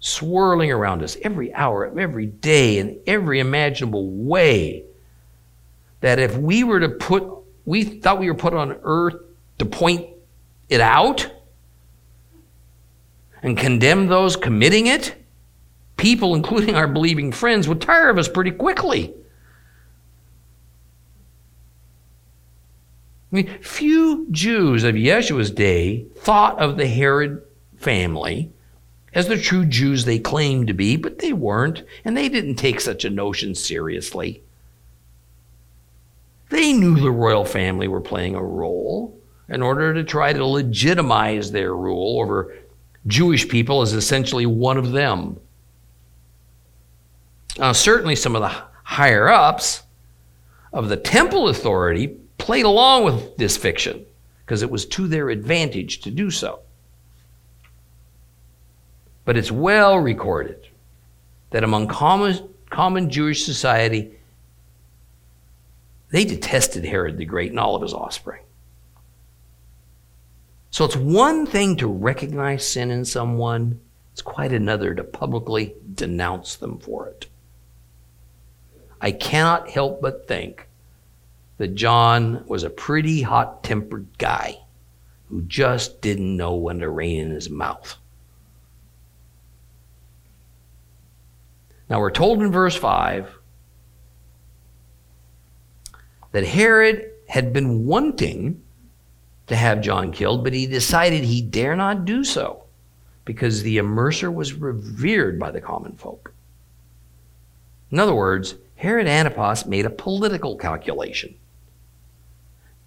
swirling 0.00 0.72
around 0.72 1.02
us 1.02 1.18
every 1.22 1.52
hour, 1.52 1.92
every 1.98 2.24
day, 2.24 2.78
in 2.78 2.98
every 3.06 3.38
imaginable 3.38 4.10
way 4.10 4.84
that 6.00 6.18
if 6.18 6.38
we 6.38 6.64
were 6.64 6.80
to 6.80 6.88
put, 6.88 7.28
we 7.66 7.84
thought 7.84 8.18
we 8.18 8.30
were 8.30 8.34
put 8.34 8.54
on 8.54 8.78
earth 8.82 9.16
to 9.58 9.66
point 9.66 10.06
it 10.70 10.80
out 10.80 11.30
and 13.42 13.58
condemn 13.58 14.06
those 14.06 14.36
committing 14.36 14.86
it, 14.86 15.14
people, 15.98 16.34
including 16.34 16.74
our 16.74 16.88
believing 16.88 17.30
friends, 17.32 17.68
would 17.68 17.82
tire 17.82 18.08
of 18.08 18.16
us 18.16 18.28
pretty 18.28 18.52
quickly. 18.52 19.14
I 23.30 23.36
mean, 23.36 23.58
few 23.60 24.26
Jews 24.30 24.84
of 24.84 24.94
Yeshua's 24.94 25.50
day 25.50 26.06
thought 26.16 26.58
of 26.58 26.78
the 26.78 26.86
Herod 26.86 27.42
family 27.76 28.50
as 29.12 29.28
the 29.28 29.36
true 29.36 29.66
Jews 29.66 30.04
they 30.04 30.18
claimed 30.18 30.66
to 30.68 30.72
be, 30.72 30.96
but 30.96 31.18
they 31.18 31.34
weren't, 31.34 31.82
and 32.04 32.16
they 32.16 32.28
didn't 32.28 32.56
take 32.56 32.80
such 32.80 33.04
a 33.04 33.10
notion 33.10 33.54
seriously. 33.54 34.42
They 36.48 36.72
knew 36.72 36.96
the 36.96 37.10
royal 37.10 37.44
family 37.44 37.88
were 37.88 38.00
playing 38.00 38.34
a 38.34 38.42
role 38.42 39.18
in 39.48 39.62
order 39.62 39.92
to 39.92 40.04
try 40.04 40.32
to 40.32 40.44
legitimize 40.44 41.52
their 41.52 41.74
rule 41.74 42.20
over 42.20 42.56
Jewish 43.06 43.48
people 43.48 43.82
as 43.82 43.92
essentially 43.92 44.46
one 44.46 44.78
of 44.78 44.92
them. 44.92 45.38
Now, 47.58 47.72
certainly 47.72 48.14
some 48.14 48.36
of 48.36 48.42
the 48.42 48.62
higher 48.84 49.28
ups 49.28 49.82
of 50.72 50.88
the 50.88 50.96
temple 50.96 51.48
authority 51.48 52.16
played 52.38 52.64
along 52.64 53.04
with 53.04 53.36
this 53.36 53.56
fiction 53.56 54.06
because 54.44 54.62
it 54.62 54.70
was 54.70 54.86
to 54.86 55.08
their 55.08 55.28
advantage 55.28 56.00
to 56.00 56.10
do 56.10 56.30
so. 56.30 56.60
But 59.24 59.36
it's 59.36 59.50
well 59.50 59.98
recorded 59.98 60.68
that 61.50 61.64
among 61.64 61.88
common, 61.88 62.48
common 62.70 63.10
Jewish 63.10 63.44
society, 63.44 64.12
they 66.10 66.24
detested 66.24 66.84
Herod 66.84 67.18
the 67.18 67.24
Great 67.24 67.50
and 67.50 67.60
all 67.60 67.74
of 67.74 67.82
his 67.82 67.92
offspring. 67.92 68.42
So 70.70 70.84
it's 70.84 70.96
one 70.96 71.44
thing 71.44 71.76
to 71.76 71.88
recognize 71.88 72.66
sin 72.66 72.90
in 72.90 73.04
someone, 73.04 73.80
it's 74.12 74.22
quite 74.22 74.52
another 74.52 74.94
to 74.94 75.02
publicly 75.02 75.74
denounce 75.94 76.56
them 76.56 76.78
for 76.78 77.08
it. 77.08 77.26
I 79.00 79.12
cannot 79.12 79.70
help 79.70 80.00
but 80.00 80.26
think 80.26 80.68
that 81.58 81.74
John 81.74 82.44
was 82.46 82.62
a 82.62 82.70
pretty 82.70 83.22
hot 83.22 83.62
tempered 83.62 84.06
guy 84.18 84.58
who 85.28 85.42
just 85.42 86.00
didn't 86.00 86.36
know 86.36 86.54
when 86.54 86.78
to 86.80 86.88
rein 86.88 87.20
in 87.26 87.30
his 87.30 87.50
mouth. 87.50 87.96
Now 91.90 92.00
we're 92.00 92.10
told 92.10 92.42
in 92.42 92.52
verse 92.52 92.76
5 92.76 93.38
that 96.32 96.44
Herod 96.44 97.10
had 97.28 97.52
been 97.52 97.86
wanting 97.86 98.62
to 99.46 99.56
have 99.56 99.80
John 99.80 100.12
killed, 100.12 100.44
but 100.44 100.52
he 100.52 100.66
decided 100.66 101.24
he 101.24 101.40
dare 101.40 101.76
not 101.76 102.04
do 102.04 102.24
so 102.24 102.64
because 103.24 103.62
the 103.62 103.78
immerser 103.78 104.32
was 104.32 104.54
revered 104.54 105.38
by 105.38 105.50
the 105.50 105.60
common 105.60 105.92
folk. 105.96 106.32
In 107.90 107.98
other 107.98 108.14
words, 108.14 108.54
Herod 108.78 109.08
Antipas 109.08 109.66
made 109.66 109.86
a 109.86 109.90
political 109.90 110.56
calculation. 110.56 111.34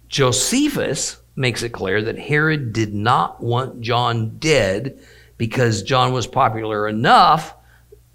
Josephus 0.08 1.18
makes 1.36 1.62
it 1.62 1.68
clear 1.68 2.00
that 2.00 2.18
Herod 2.18 2.72
did 2.72 2.94
not 2.94 3.42
want 3.42 3.82
John 3.82 4.38
dead 4.38 4.98
because 5.36 5.82
John 5.82 6.14
was 6.14 6.26
popular 6.26 6.88
enough 6.88 7.54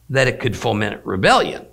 that 0.10 0.28
it 0.28 0.40
could 0.40 0.58
foment 0.58 1.06
rebellion. 1.06 1.68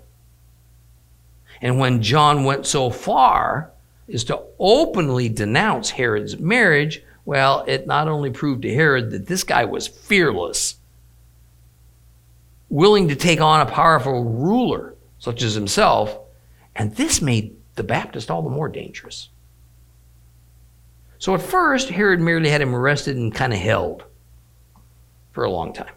And 1.62 1.78
when 1.78 2.02
John 2.02 2.44
went 2.44 2.66
so 2.66 2.90
far 2.90 3.70
as 4.12 4.24
to 4.24 4.42
openly 4.58 5.30
denounce 5.30 5.88
Herod's 5.88 6.38
marriage, 6.38 7.02
well, 7.24 7.64
it 7.66 7.86
not 7.86 8.08
only 8.08 8.28
proved 8.28 8.60
to 8.62 8.74
Herod 8.74 9.10
that 9.12 9.26
this 9.26 9.42
guy 9.42 9.64
was 9.64 9.88
fearless, 9.88 10.76
willing 12.68 13.08
to 13.08 13.16
take 13.16 13.40
on 13.40 13.62
a 13.62 13.70
powerful 13.70 14.22
ruler, 14.22 14.93
such 15.24 15.42
as 15.42 15.54
himself, 15.54 16.18
and 16.76 16.94
this 16.96 17.22
made 17.22 17.56
the 17.76 17.82
Baptist 17.82 18.30
all 18.30 18.42
the 18.42 18.50
more 18.50 18.68
dangerous. 18.68 19.30
So 21.18 21.34
at 21.34 21.40
first, 21.40 21.88
Herod 21.88 22.20
merely 22.20 22.50
had 22.50 22.60
him 22.60 22.74
arrested 22.74 23.16
and 23.16 23.34
kind 23.34 23.54
of 23.54 23.58
held 23.58 24.04
for 25.32 25.44
a 25.44 25.50
long 25.50 25.72
time. 25.72 25.94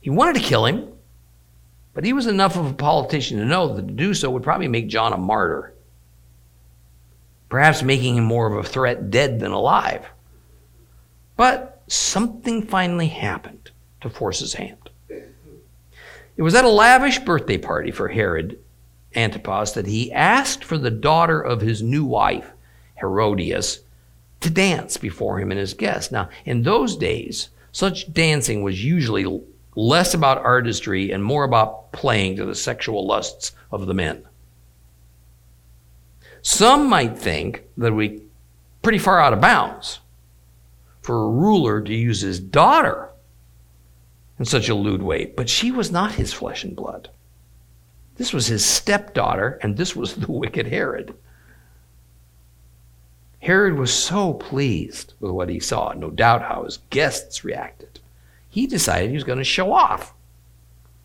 He 0.00 0.08
wanted 0.08 0.36
to 0.36 0.48
kill 0.48 0.66
him, 0.66 0.92
but 1.94 2.04
he 2.04 2.12
was 2.12 2.28
enough 2.28 2.56
of 2.56 2.66
a 2.66 2.74
politician 2.74 3.38
to 3.38 3.44
know 3.44 3.74
that 3.74 3.88
to 3.88 3.92
do 3.92 4.14
so 4.14 4.30
would 4.30 4.44
probably 4.44 4.68
make 4.68 4.86
John 4.86 5.12
a 5.12 5.16
martyr, 5.16 5.74
perhaps 7.48 7.82
making 7.82 8.18
him 8.18 8.24
more 8.24 8.46
of 8.46 8.64
a 8.64 8.68
threat 8.68 9.10
dead 9.10 9.40
than 9.40 9.50
alive. 9.50 10.06
But 11.36 11.82
something 11.88 12.68
finally 12.68 13.08
happened 13.08 13.72
to 14.02 14.10
force 14.10 14.38
his 14.38 14.54
hand. 14.54 14.85
It 16.36 16.42
was 16.42 16.54
at 16.54 16.64
a 16.64 16.68
lavish 16.68 17.18
birthday 17.20 17.58
party 17.58 17.90
for 17.90 18.08
Herod 18.08 18.58
Antipas 19.14 19.72
that 19.72 19.86
he 19.86 20.12
asked 20.12 20.62
for 20.62 20.76
the 20.76 20.90
daughter 20.90 21.40
of 21.40 21.62
his 21.62 21.82
new 21.82 22.04
wife, 22.04 22.52
Herodias, 23.00 23.80
to 24.40 24.50
dance 24.50 24.98
before 24.98 25.40
him 25.40 25.50
and 25.50 25.58
his 25.58 25.72
guests. 25.74 26.12
Now, 26.12 26.28
in 26.44 26.62
those 26.62 26.96
days, 26.96 27.48
such 27.72 28.12
dancing 28.12 28.62
was 28.62 28.84
usually 28.84 29.42
less 29.74 30.14
about 30.14 30.44
artistry 30.44 31.10
and 31.10 31.24
more 31.24 31.44
about 31.44 31.92
playing 31.92 32.36
to 32.36 32.44
the 32.44 32.54
sexual 32.54 33.06
lusts 33.06 33.52
of 33.70 33.86
the 33.86 33.94
men. 33.94 34.26
Some 36.42 36.88
might 36.88 37.18
think 37.18 37.64
that 37.76 37.92
we 37.92 38.22
pretty 38.82 38.98
far 38.98 39.20
out 39.20 39.32
of 39.32 39.40
bounds 39.40 40.00
for 41.02 41.24
a 41.24 41.30
ruler 41.30 41.80
to 41.80 41.94
use 41.94 42.20
his 42.20 42.38
daughter 42.38 43.05
in 44.38 44.44
such 44.44 44.68
a 44.68 44.74
lewd 44.74 45.02
way, 45.02 45.26
but 45.26 45.48
she 45.48 45.70
was 45.70 45.90
not 45.90 46.14
his 46.14 46.32
flesh 46.32 46.64
and 46.64 46.76
blood. 46.76 47.10
This 48.16 48.32
was 48.32 48.46
his 48.46 48.64
stepdaughter, 48.64 49.58
and 49.62 49.76
this 49.76 49.94
was 49.94 50.14
the 50.14 50.32
wicked 50.32 50.66
Herod. 50.68 51.14
Herod 53.40 53.74
was 53.74 53.92
so 53.92 54.34
pleased 54.34 55.14
with 55.20 55.30
what 55.30 55.48
he 55.48 55.60
saw, 55.60 55.92
no 55.92 56.10
doubt 56.10 56.42
how 56.42 56.64
his 56.64 56.78
guests 56.90 57.44
reacted. 57.44 58.00
He 58.48 58.66
decided 58.66 59.10
he 59.10 59.16
was 59.16 59.24
going 59.24 59.38
to 59.38 59.44
show 59.44 59.72
off. 59.72 60.14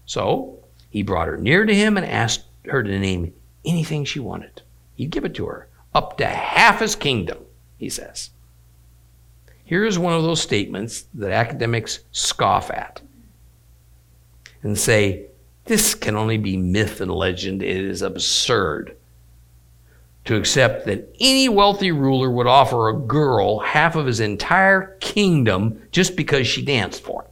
So 0.06 0.60
he 0.90 1.04
brought 1.04 1.28
her 1.28 1.38
near 1.38 1.66
to 1.66 1.76
him 1.76 1.98
and 1.98 2.06
asked 2.06 2.46
her 2.66 2.82
to 2.82 3.00
name 3.00 3.34
anything 3.64 4.06
she 4.06 4.20
wanted. 4.20 4.62
He'd 4.96 5.12
give 5.12 5.26
it 5.26 5.36
to 5.36 5.46
her, 5.46 5.68
up 5.94 6.18
to 6.18 6.26
half 6.26 6.80
his 6.80 6.96
kingdom, 6.96 7.40
he 7.78 7.90
says. 7.90 8.32
Here 9.64 9.86
is 9.86 10.00
one 10.00 10.14
of 10.14 10.24
those 10.24 10.42
statements 10.42 11.06
that 11.14 11.32
academics 11.32 12.00
scoff 12.12 12.72
at 12.72 13.02
and 14.64 14.78
say, 14.78 15.28
this 15.66 15.96
can 15.96 16.16
only 16.16 16.38
be 16.38 16.58
myth 16.58 17.02
and 17.02 17.12
legend. 17.12 17.62
It 17.62 17.78
is 17.78 18.02
absurd 18.02 18.98
to 20.26 20.36
accept 20.36 20.86
that 20.86 21.16
any 21.20 21.50
wealthy 21.50 21.92
ruler 21.92 22.30
would 22.30 22.48
offer 22.48 22.90
a 22.90 22.98
girl 22.98 23.60
half 23.60 23.96
of 23.96 24.06
his 24.06 24.20
entire 24.20 24.98
kingdom 25.00 25.82
just 25.92 26.16
because 26.16 26.48
she 26.48 26.64
danced 26.64 27.04
for 27.04 27.24
him. 27.24 27.32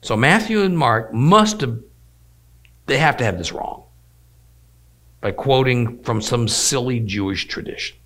So 0.00 0.16
Matthew 0.16 0.62
and 0.62 0.76
Mark 0.76 1.12
must 1.12 1.60
have, 1.60 1.78
they 2.86 2.98
have 2.98 3.16
to 3.18 3.24
have 3.24 3.38
this 3.38 3.52
wrong 3.52 3.84
by 5.20 5.30
quoting 5.30 6.02
from 6.02 6.20
some 6.20 6.46
silly 6.48 7.00
Jewish 7.00 7.46
tradition. 7.46 7.96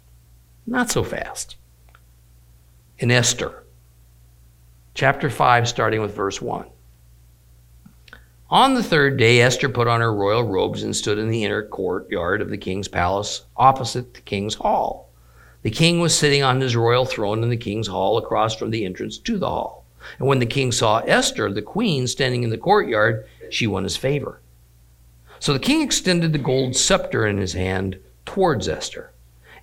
Not 0.67 0.91
so 0.91 1.03
fast. 1.03 1.57
In 2.99 3.11
Esther, 3.11 3.65
chapter 4.95 5.31
5, 5.31 5.69
starting 5.69 6.01
with 6.01 6.15
verse 6.15 6.41
1. 6.41 6.67
On 8.51 8.73
the 8.73 8.83
third 8.83 9.19
day, 9.19 9.43
Esther 9.43 9.69
put 9.69 9.89
on 9.89 10.01
her 10.01 10.15
royal 10.15 10.43
robes 10.43 10.83
and 10.83 10.97
stood 10.97 11.19
in 11.19 11.29
the 11.29 11.45
inner 11.45 11.63
courtyard 11.63 12.41
of 12.41 12.49
the 12.49 12.57
king's 12.57 12.89
palace 12.89 13.43
opposite 13.59 14.15
the 14.15 14.23
king's 14.23 14.55
hall. 14.55 15.11
The 15.61 15.71
king 15.71 16.01
was 16.01 16.17
sitting 16.17 16.43
on 16.43 16.63
his 16.63 16.75
royal 16.75 17.05
throne 17.05 17.43
in 17.43 17.51
the 17.51 17.59
king's 17.59 17.89
hall 17.89 18.17
across 18.17 18.55
from 18.57 18.71
the 18.71 18.87
entrance 18.87 19.19
to 19.19 19.37
the 19.37 19.51
hall. 19.51 19.85
And 20.19 20.27
when 20.27 20.39
the 20.39 20.47
king 20.47 20.73
saw 20.73 21.01
Esther, 21.01 21.53
the 21.53 21.61
queen, 21.61 22.07
standing 22.07 22.43
in 22.43 22.49
the 22.49 22.57
courtyard, 22.57 23.27
she 23.51 23.67
won 23.67 23.85
his 23.85 23.99
favor. 23.99 24.41
So 25.41 25.53
the 25.53 25.59
king 25.59 25.83
extended 25.83 26.33
the 26.33 26.39
gold 26.39 26.75
scepter 26.75 27.27
in 27.27 27.37
his 27.37 27.53
hand 27.53 27.99
towards 28.25 28.67
Esther. 28.67 29.13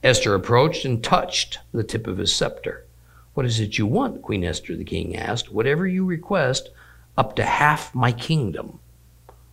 Esther 0.04 0.36
approached 0.36 0.86
and 0.86 1.04
touched 1.04 1.58
the 1.74 1.84
tip 1.84 2.06
of 2.06 2.20
his 2.20 2.36
scepter. 2.36 2.86
What 3.34 3.48
is 3.48 3.60
it 3.60 3.80
you 3.80 3.88
want, 3.88 4.22
Queen 4.22 4.44
Esther? 4.44 4.76
the 4.76 4.84
king 4.84 5.16
asked. 5.16 5.52
Whatever 5.52 5.88
you 5.88 6.06
request, 6.06 6.70
up 7.18 7.36
to 7.36 7.44
half 7.44 7.94
my 7.96 8.12
kingdom 8.12 8.80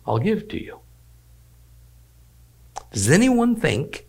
I'll 0.05 0.19
give 0.19 0.47
to 0.49 0.61
you. 0.61 0.79
Does 2.91 3.09
anyone 3.09 3.55
think 3.55 4.05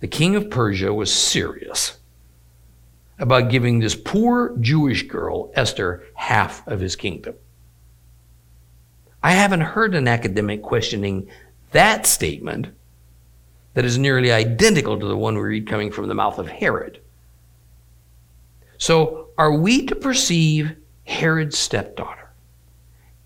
the 0.00 0.08
king 0.08 0.36
of 0.36 0.50
Persia 0.50 0.92
was 0.92 1.12
serious 1.12 1.98
about 3.18 3.50
giving 3.50 3.78
this 3.78 3.94
poor 3.94 4.56
Jewish 4.58 5.04
girl, 5.08 5.50
Esther, 5.54 6.04
half 6.14 6.66
of 6.66 6.80
his 6.80 6.96
kingdom? 6.96 7.34
I 9.22 9.32
haven't 9.32 9.62
heard 9.62 9.94
an 9.94 10.06
academic 10.06 10.62
questioning 10.62 11.28
that 11.72 12.06
statement 12.06 12.68
that 13.74 13.84
is 13.84 13.98
nearly 13.98 14.32
identical 14.32 14.98
to 14.98 15.06
the 15.06 15.16
one 15.16 15.34
we 15.34 15.42
read 15.42 15.68
coming 15.68 15.90
from 15.90 16.08
the 16.08 16.14
mouth 16.14 16.38
of 16.38 16.48
Herod. 16.48 17.00
So, 18.78 19.28
are 19.36 19.52
we 19.52 19.86
to 19.86 19.94
perceive 19.94 20.76
Herod's 21.04 21.58
stepdaughter 21.58 22.17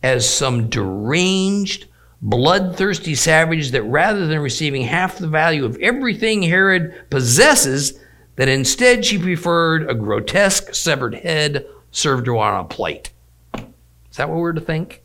as 0.03 0.29
some 0.29 0.69
deranged, 0.69 1.87
bloodthirsty 2.21 3.15
savage 3.15 3.71
that 3.71 3.83
rather 3.83 4.27
than 4.27 4.41
receiving 4.41 4.83
half 4.83 5.19
the 5.19 5.29
value 5.29 5.65
of 5.65 5.79
everything 5.81 6.43
Herod 6.43 7.11
possesses, 7.11 7.99
that 8.37 8.49
instead 8.49 9.05
she 9.05 9.19
preferred 9.19 9.89
a 9.89 9.95
grotesque 9.95 10.75
severed 10.75 11.15
head 11.17 11.67
served 11.91 12.27
her 12.27 12.37
on 12.37 12.65
a 12.65 12.69
plate. 12.69 13.13
Is 13.55 14.17
that 14.17 14.29
what 14.29 14.39
we're 14.39 14.53
to 14.53 14.61
think? 14.61 15.03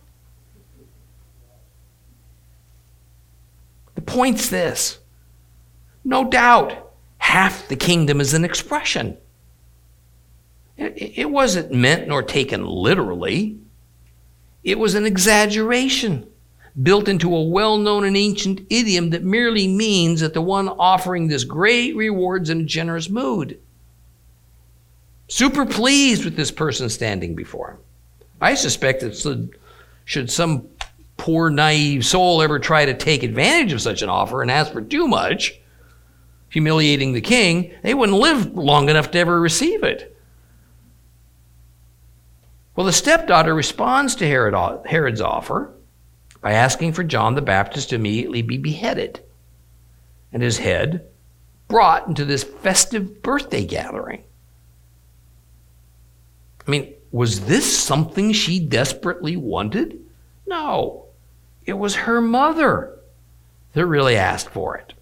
The 3.96 4.02
point's 4.02 4.50
this 4.50 5.00
no 6.08 6.30
doubt, 6.30 6.94
half 7.18 7.68
the 7.68 7.76
kingdom 7.76 8.22
is 8.22 8.34
an 8.34 8.46
expression. 8.46 9.18
It 10.78 11.30
wasn't 11.30 11.74
meant 11.74 12.08
nor 12.08 12.24
taken 12.24 12.66
literally. 12.66 13.60
It 14.68 14.78
was 14.78 14.96
an 14.96 15.06
exaggeration 15.06 16.28
built 16.84 17.08
into 17.08 17.34
a 17.34 17.42
well 17.42 17.78
known 17.78 18.04
and 18.04 18.18
ancient 18.18 18.68
idiom 18.70 19.12
that 19.12 19.24
merely 19.24 19.66
means 19.66 20.20
that 20.20 20.34
the 20.34 20.42
one 20.42 20.68
offering 20.68 21.30
this 21.30 21.46
great 21.46 21.96
reward's 21.96 22.50
in 22.50 22.60
a 22.60 22.66
generous 22.66 23.10
mood. 23.10 23.62
Super 25.30 25.66
pleased 25.66 26.26
with 26.26 26.36
this 26.36 26.52
person 26.52 26.90
standing 26.90 27.34
before 27.34 27.72
him. 27.72 27.78
I 28.42 28.56
suspect 28.56 29.00
that 29.00 29.50
should 30.04 30.30
some 30.30 30.68
poor 31.16 31.50
naive 31.50 32.06
soul 32.06 32.42
ever 32.42 32.60
try 32.60 32.84
to 32.84 32.94
take 32.94 33.24
advantage 33.24 33.72
of 33.72 33.80
such 33.80 34.02
an 34.02 34.10
offer 34.10 34.42
and 34.42 34.52
ask 34.52 34.74
for 34.74 34.82
too 34.82 35.08
much, 35.08 35.62
humiliating 36.50 37.14
the 37.14 37.22
king, 37.22 37.74
they 37.84 37.94
wouldn't 37.94 38.18
live 38.18 38.54
long 38.54 38.90
enough 38.90 39.12
to 39.12 39.20
ever 39.20 39.40
receive 39.40 39.84
it. 39.84 40.17
Well, 42.78 42.86
the 42.86 42.94
stepdaughter 42.94 43.56
responds 43.56 44.14
to 44.16 44.28
Herod, 44.28 44.54
Herod's 44.86 45.20
offer 45.20 45.74
by 46.42 46.54
asking 46.54 46.94
for 46.94 47.04
John 47.04 47.34
the 47.34 47.42
Baptist 47.42 47.90
to 47.90 47.96
immediately 47.96 48.44
be 48.44 48.60
beheaded 48.60 49.20
and 50.32 50.44
his 50.44 50.60
head 50.60 51.08
brought 51.68 52.08
into 52.08 52.24
this 52.24 52.44
festive 52.44 53.24
birthday 53.24 53.66
gathering. 53.66 54.24
I 56.68 56.70
mean, 56.70 56.94
was 57.12 57.48
this 57.48 57.66
something 57.66 58.32
she 58.32 58.60
desperately 58.60 59.36
wanted? 59.36 60.00
No. 60.46 61.06
It 61.66 61.74
was 61.74 61.96
her 61.96 62.22
mother 62.22 63.00
that 63.74 63.88
really 63.88 64.16
asked 64.16 64.50
for 64.50 64.78
it. 64.78 64.94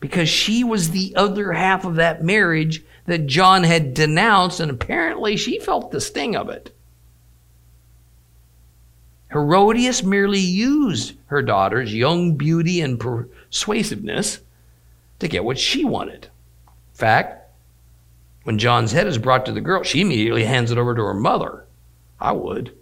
Because 0.00 0.30
she 0.30 0.64
was 0.64 0.90
the 0.90 1.12
other 1.14 1.52
half 1.52 1.84
of 1.84 1.96
that 1.96 2.24
marriage 2.24 2.82
that 3.06 3.26
John 3.26 3.64
had 3.64 3.92
denounced, 3.92 4.60
and 4.60 4.70
apparently 4.70 5.36
she 5.36 5.58
felt 5.58 5.90
the 5.90 6.00
sting 6.00 6.36
of 6.36 6.48
it. 6.48 6.74
Herodias 9.32 10.02
merely 10.02 10.40
used 10.40 11.14
her 11.26 11.42
daughter's 11.42 11.94
young 11.94 12.36
beauty 12.36 12.80
and 12.80 12.98
persuasiveness 12.98 14.40
to 15.20 15.28
get 15.28 15.44
what 15.44 15.58
she 15.58 15.84
wanted. 15.84 16.24
In 16.24 16.94
fact, 16.94 17.50
when 18.42 18.58
John's 18.58 18.92
head 18.92 19.06
is 19.06 19.18
brought 19.18 19.46
to 19.46 19.52
the 19.52 19.60
girl, 19.60 19.82
she 19.82 20.00
immediately 20.00 20.44
hands 20.44 20.70
it 20.70 20.78
over 20.78 20.94
to 20.94 21.02
her 21.02 21.14
mother. 21.14 21.66
I 22.18 22.32
would. 22.32 22.76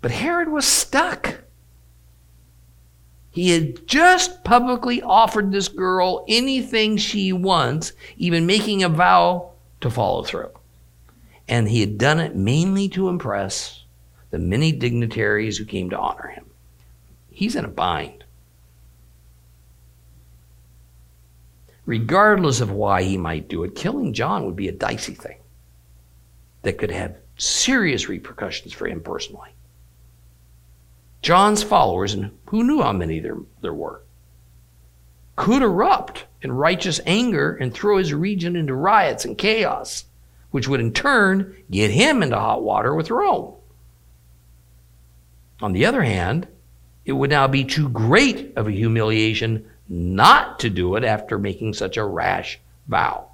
But 0.00 0.10
Herod 0.10 0.48
was 0.48 0.64
stuck. 0.64 1.42
He 3.30 3.50
had 3.50 3.86
just 3.86 4.44
publicly 4.44 5.02
offered 5.02 5.52
this 5.52 5.68
girl 5.68 6.24
anything 6.28 6.96
she 6.96 7.32
wants, 7.32 7.92
even 8.16 8.46
making 8.46 8.82
a 8.82 8.88
vow 8.88 9.50
to 9.82 9.90
follow 9.90 10.22
through. 10.22 10.50
And 11.48 11.68
he 11.68 11.80
had 11.80 11.98
done 11.98 12.18
it 12.18 12.34
mainly 12.34 12.88
to 12.90 13.08
impress 13.08 13.84
the 14.30 14.38
many 14.38 14.72
dignitaries 14.72 15.58
who 15.58 15.64
came 15.64 15.90
to 15.90 15.98
honor 15.98 16.28
him. 16.28 16.46
He's 17.30 17.54
in 17.54 17.64
a 17.64 17.68
bind. 17.68 18.24
regardless 21.86 22.60
of 22.60 22.70
why 22.70 23.02
he 23.04 23.16
might 23.16 23.48
do 23.48 23.64
it, 23.64 23.74
killing 23.74 24.12
John 24.12 24.44
would 24.44 24.56
be 24.56 24.68
a 24.68 24.72
dicey 24.72 25.14
thing 25.14 25.38
that 26.62 26.78
could 26.78 26.90
have 26.90 27.16
serious 27.38 28.08
repercussions 28.08 28.72
for 28.72 28.88
him 28.88 29.00
personally. 29.00 29.50
John's 31.22 31.62
followers, 31.62 32.12
and 32.12 32.36
who 32.46 32.64
knew 32.64 32.82
how 32.82 32.92
many 32.92 33.20
there, 33.20 33.38
there 33.62 33.74
were, 33.74 34.02
could 35.36 35.62
erupt 35.62 36.26
in 36.42 36.52
righteous 36.52 37.00
anger 37.06 37.54
and 37.54 37.72
throw 37.72 37.98
his 37.98 38.12
region 38.12 38.56
into 38.56 38.74
riots 38.74 39.24
and 39.24 39.38
chaos, 39.38 40.04
which 40.50 40.68
would 40.68 40.80
in 40.80 40.92
turn 40.92 41.56
get 41.70 41.90
him 41.90 42.22
into 42.22 42.38
hot 42.38 42.62
water 42.62 42.94
with 42.94 43.10
Rome. 43.10 43.54
On 45.60 45.72
the 45.72 45.86
other 45.86 46.02
hand, 46.02 46.48
it 47.04 47.12
would 47.12 47.30
now 47.30 47.46
be 47.46 47.64
too 47.64 47.88
great 47.88 48.52
of 48.56 48.66
a 48.66 48.72
humiliation 48.72 49.64
not 49.88 50.58
to 50.60 50.70
do 50.70 50.96
it 50.96 51.04
after 51.04 51.38
making 51.38 51.72
such 51.72 51.96
a 51.96 52.04
rash 52.04 52.58
vow. 52.88 53.28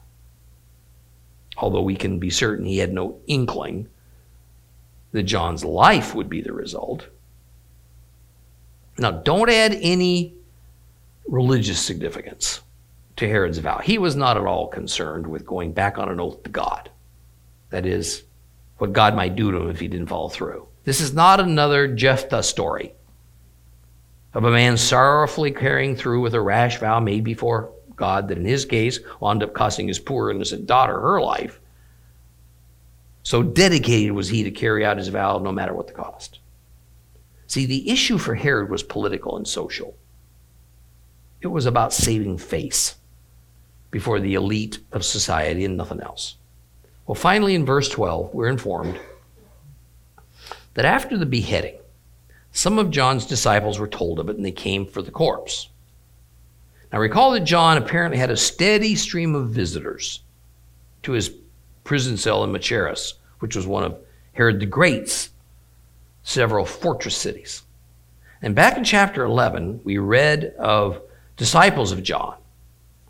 Although 1.57 1.83
we 1.83 1.97
can 1.97 2.19
be 2.19 2.31
certain 2.31 2.65
he 2.65 2.79
had 2.79 2.93
no 2.93 3.19
inkling 3.27 3.89
that 5.13 5.25
John's 5.25 5.65
life 5.65 6.15
would 6.15 6.29
be 6.29 6.41
the 6.41 6.53
result. 6.53 7.09
Now, 8.99 9.11
don't 9.11 9.51
add 9.51 9.75
any 9.81 10.35
religious 11.29 11.81
significance 11.81 12.61
to 13.17 13.29
Herod's 13.29 13.59
vow. 13.59 13.79
He 13.79 13.99
was 13.99 14.17
not 14.17 14.37
at 14.37 14.47
all 14.47 14.69
concerned 14.69 15.27
with 15.27 15.47
going 15.47 15.73
back 15.73 15.99
on 15.99 16.09
an 16.09 16.21
oath 16.21 16.43
to 16.43 16.51
God. 16.51 16.91
That 17.73 17.87
is, 17.87 18.23
what 18.77 18.93
God 18.93 19.16
might 19.16 19.35
do 19.35 19.51
to 19.51 19.59
him 19.62 19.70
if 19.70 19.81
he 19.81 19.89
didn't 19.89 20.09
follow 20.09 20.29
through. 20.29 20.68
This 20.85 21.01
is 21.01 21.14
not 21.14 21.41
another 21.41 21.89
Jephthah 21.89 22.43
story 22.43 22.95
of 24.35 24.45
a 24.45 24.51
man 24.51 24.77
sorrowfully 24.77 25.53
carrying 25.53 25.97
through 25.97 26.20
with 26.20 26.35
a 26.35 26.41
rash 26.41 26.79
vow 26.79 27.01
made 27.01 27.25
before 27.25 27.73
God 27.97 28.29
that 28.29 28.39
in 28.39 28.45
his 28.45 28.64
case 28.64 29.01
wound 29.20 29.43
up 29.43 29.55
costing 29.55 29.89
his 29.89 29.99
poor 29.99 30.31
innocent 30.31 30.66
daughter 30.66 31.01
her 31.01 31.20
life. 31.20 31.61
So 33.23 33.43
dedicated 33.43 34.12
was 34.12 34.29
he 34.29 34.43
to 34.43 34.51
carry 34.51 34.85
out 34.85 34.99
his 34.99 35.09
vow 35.09 35.39
no 35.39 35.53
matter 35.53 35.75
what 35.75 35.87
the 35.87 35.93
cost. 35.95 36.41
See, 37.47 37.64
the 37.66 37.91
issue 37.91 38.18
for 38.18 38.35
Herod 38.35 38.70
was 38.70 38.83
political 38.83 39.37
and 39.37 39.49
social. 39.49 39.97
It 41.41 41.47
was 41.47 41.66
about 41.66 41.93
saving 41.93 42.39
face 42.39 42.97
before 43.91 44.20
the 44.20 44.35
elite 44.35 44.79
of 44.93 45.05
society 45.05 45.64
and 45.64 45.77
nothing 45.77 46.01
else. 46.01 46.37
Well, 47.07 47.15
finally, 47.15 47.55
in 47.55 47.67
verse 47.67 47.89
12, 47.89 48.33
we're 48.33 48.49
informed 48.49 48.99
that 50.75 50.85
after 50.85 51.19
the 51.19 51.27
beheading, 51.27 51.79
some 52.53 52.79
of 52.79 52.91
John's 52.91 53.27
disciples 53.27 53.79
were 53.79 53.89
told 53.89 54.21
of 54.21 54.29
it 54.29 54.37
and 54.37 54.45
they 54.45 54.53
came 54.53 54.87
for 54.87 55.03
the 55.03 55.11
corpse. 55.11 55.69
Now, 56.93 57.01
recall 57.01 57.33
that 57.33 57.41
John 57.41 57.79
apparently 57.79 58.19
had 58.19 58.31
a 58.31 58.37
steady 58.37 58.95
stream 58.95 59.35
of 59.35 59.51
visitors 59.51 60.21
to 61.03 61.13
his 61.13 61.33
prison 61.85 62.17
cell 62.17 62.45
in 62.45 62.53
Machaerus, 62.53 63.15
which 63.41 63.57
was 63.57 63.67
one 63.67 63.85
of 63.85 63.99
Herod 64.35 64.61
the 64.61 64.67
Great's 64.67 65.31
several 66.23 66.65
fortress 66.65 67.17
cities. 67.17 67.63
And 68.43 68.55
back 68.55 68.77
in 68.77 68.85
chapter 68.85 69.25
11, 69.25 69.81
we 69.85 69.99
read 69.99 70.55
of 70.59 71.01
disciples 71.37 71.91
of 71.93 72.03
John 72.03 72.37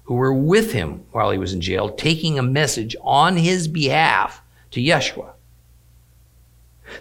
who 0.05 0.15
were 0.15 0.35
with 0.35 0.73
him 0.73 1.05
while 1.13 1.31
he 1.31 1.39
was 1.39 1.53
in 1.53 1.61
jail, 1.61 1.89
taking 1.89 2.39
a 2.39 2.43
message 2.43 2.97
on 3.03 3.37
his 3.37 3.69
behalf 3.69 4.43
to 4.71 4.81
Yeshua. 4.81 5.33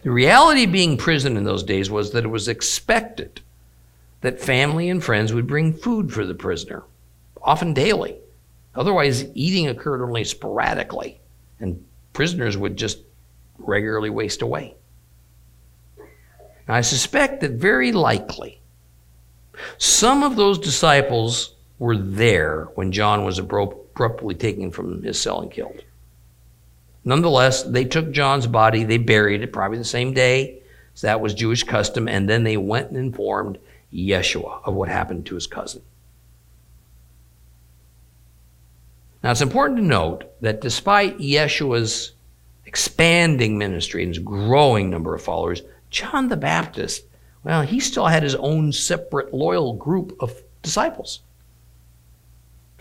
The 0.04 0.12
reality 0.12 0.64
of 0.66 0.72
being 0.72 0.98
prison 0.98 1.36
in 1.36 1.44
those 1.44 1.64
days 1.64 1.90
was 1.90 2.12
that 2.12 2.24
it 2.24 2.30
was 2.30 2.48
expected 2.48 3.42
that 4.22 4.40
family 4.40 4.90
and 4.90 5.04
friends 5.04 5.34
would 5.34 5.48
bring 5.48 5.74
food 5.74 6.14
for 6.14 6.26
the 6.26 6.36
prisoner, 6.36 6.84
often 7.42 7.74
daily. 7.74 8.18
Otherwise, 8.76 9.26
eating 9.34 9.68
occurred 9.68 10.04
only 10.04 10.24
sporadically, 10.24 11.20
and 11.60 11.84
prisoners 12.14 12.58
would 12.58 12.78
just 12.78 13.00
regularly 13.58 14.10
waste 14.10 14.42
away. 14.42 14.76
Now, 16.68 16.76
I 16.76 16.82
suspect 16.82 17.42
that 17.42 17.52
very 17.52 17.92
likely 17.92 18.62
some 19.78 20.24
of 20.24 20.36
those 20.36 20.58
disciples 20.58 21.56
were 21.82 21.98
there 21.98 22.66
when 22.76 22.92
John 22.92 23.26
was 23.26 23.40
abruptly 23.40 24.36
taken 24.36 24.70
from 24.70 25.02
his 25.02 25.20
cell 25.20 25.42
and 25.42 25.50
killed. 25.50 25.84
Nonetheless, 27.04 27.64
they 27.64 27.86
took 27.86 28.12
John's 28.12 28.46
body, 28.46 28.84
they 28.84 29.00
buried 29.00 29.42
it 29.42 29.52
probably 29.52 29.80
the 29.80 29.84
same 29.84 30.14
day. 30.14 30.62
So 30.94 31.08
that 31.08 31.22
was 31.22 31.34
Jewish 31.34 31.64
custom, 31.64 32.08
and 32.08 32.30
then 32.30 32.44
they 32.44 32.56
went 32.56 32.90
and 32.90 32.98
informed 32.98 33.58
Yeshua 33.92 34.62
of 34.64 34.76
what 34.76 34.90
happened 34.90 35.26
to 35.26 35.34
his 35.34 35.48
cousin. 35.48 35.82
Now, 39.24 39.32
it's 39.32 39.42
important 39.42 39.80
to 39.80 39.84
note 39.84 40.26
that 40.42 40.62
despite 40.62 41.18
Yeshua's 41.18 42.12
expanding 42.68 43.58
ministry 43.58 44.04
and 44.04 44.14
his 44.14 44.24
growing 44.24 44.92
number 44.92 45.16
of 45.16 45.24
followers, 45.24 45.64
John 45.90 46.30
the 46.30 46.38
Baptist, 46.38 47.06
well, 47.44 47.64
he 47.64 47.80
still 47.80 48.06
had 48.06 48.22
his 48.22 48.36
own 48.36 48.72
separate 48.72 49.34
loyal 49.34 49.74
group 49.74 50.16
of 50.20 50.44
disciples. 50.62 51.22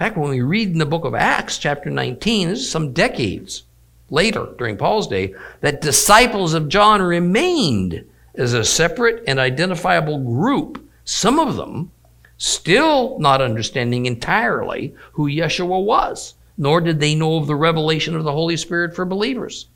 In 0.00 0.06
fact, 0.06 0.16
when 0.16 0.30
we 0.30 0.40
read 0.40 0.70
in 0.70 0.78
the 0.78 0.86
book 0.86 1.04
of 1.04 1.14
Acts, 1.14 1.58
chapter 1.58 1.90
19, 1.90 2.48
this 2.48 2.60
is 2.60 2.70
some 2.70 2.94
decades 2.94 3.64
later 4.08 4.48
during 4.56 4.78
Paul's 4.78 5.06
day, 5.06 5.34
that 5.60 5.82
disciples 5.82 6.54
of 6.54 6.70
John 6.70 7.02
remained 7.02 8.06
as 8.34 8.54
a 8.54 8.64
separate 8.64 9.22
and 9.26 9.38
identifiable 9.38 10.16
group, 10.18 10.82
some 11.04 11.38
of 11.38 11.56
them 11.56 11.92
still 12.38 13.18
not 13.18 13.42
understanding 13.42 14.06
entirely 14.06 14.94
who 15.12 15.28
Yeshua 15.28 15.84
was, 15.84 16.32
nor 16.56 16.80
did 16.80 16.98
they 16.98 17.14
know 17.14 17.36
of 17.36 17.46
the 17.46 17.54
revelation 17.54 18.16
of 18.16 18.24
the 18.24 18.32
Holy 18.32 18.56
Spirit 18.56 18.96
for 18.96 19.04
believers. 19.04 19.66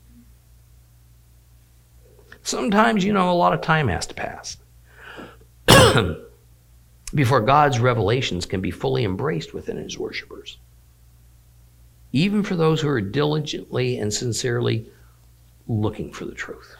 Sometimes, 2.41 3.05
you 3.05 3.13
know, 3.13 3.29
a 3.29 3.33
lot 3.33 3.53
of 3.53 3.61
time 3.61 3.89
has 3.89 4.07
to 4.07 4.15
pass 4.15 4.57
before 7.15 7.41
God's 7.41 7.79
revelations 7.79 8.45
can 8.45 8.61
be 8.61 8.69
fully 8.69 9.03
embraced 9.03 9.53
within 9.53 9.77
his 9.77 9.97
worshipers 9.97 10.59
even 12.15 12.43
for 12.43 12.55
those 12.55 12.79
who 12.79 12.87
are 12.87 13.01
diligently 13.01 13.97
and 13.97 14.13
sincerely 14.13 14.89
looking 15.67 16.13
for 16.13 16.23
the 16.23 16.33
truth. 16.33 16.77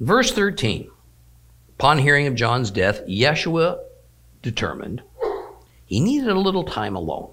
Verse 0.00 0.32
13 0.32 0.90
Upon 1.78 1.98
hearing 1.98 2.26
of 2.26 2.34
John's 2.34 2.70
death, 2.70 3.06
Yeshua 3.06 3.78
determined 4.40 5.02
he 5.84 6.00
needed 6.00 6.28
a 6.28 6.40
little 6.40 6.64
time 6.64 6.96
alone. 6.96 7.30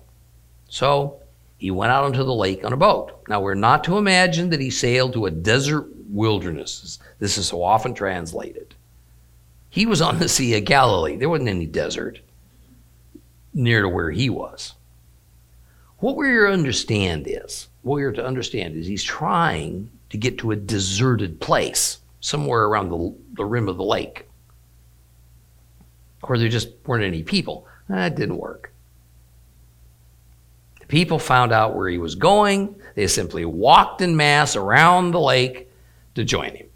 So 0.67 1.21
he 1.63 1.71
went 1.71 1.93
out 1.93 2.03
onto 2.03 2.25
the 2.25 2.33
lake 2.33 2.65
on 2.65 2.73
a 2.73 2.77
boat. 2.77 3.23
Now, 3.29 3.39
we're 3.39 3.53
not 3.53 3.85
to 3.85 3.97
imagine 3.97 4.49
that 4.49 4.59
he 4.59 4.69
sailed 4.69 5.13
to 5.13 5.27
a 5.27 5.31
desert 5.31 5.87
wilderness. 6.09 6.99
This 7.19 7.37
is 7.37 7.47
so 7.47 7.63
often 7.63 7.93
translated. 7.93 8.75
He 9.69 9.85
was 9.85 10.01
on 10.01 10.19
the 10.19 10.27
Sea 10.27 10.57
of 10.57 10.65
Galilee. 10.65 11.15
There 11.15 11.29
wasn't 11.29 11.47
any 11.47 11.65
desert 11.65 12.19
near 13.53 13.81
to 13.81 13.87
where 13.87 14.11
he 14.11 14.29
was. 14.29 14.73
What 15.99 16.17
we're 16.17 16.47
to 16.47 16.51
understand 16.51 17.27
is, 17.29 17.69
what 17.81 17.95
we're 17.95 18.11
to 18.11 18.25
understand 18.25 18.75
is 18.75 18.85
he's 18.85 19.01
trying 19.01 19.89
to 20.09 20.17
get 20.17 20.39
to 20.39 20.51
a 20.51 20.57
deserted 20.57 21.39
place 21.39 21.99
somewhere 22.19 22.65
around 22.65 22.89
the, 22.89 23.15
the 23.35 23.45
rim 23.45 23.69
of 23.69 23.77
the 23.77 23.85
lake. 23.85 24.27
Or 26.23 26.37
there 26.37 26.49
just 26.49 26.67
weren't 26.85 27.05
any 27.05 27.23
people. 27.23 27.65
That 27.87 28.15
didn't 28.15 28.35
work. 28.35 28.72
The 30.83 30.87
people 30.87 31.17
found 31.17 31.53
out 31.53 31.75
where 31.75 31.87
he 31.87 31.97
was 31.97 32.15
going. 32.15 32.75
They 32.95 33.07
simply 33.07 33.45
walked 33.45 34.01
in 34.01 34.17
mass 34.17 34.55
around 34.55 35.11
the 35.11 35.19
lake 35.19 35.69
to 36.15 36.25
join 36.25 36.55
him. 36.55 36.67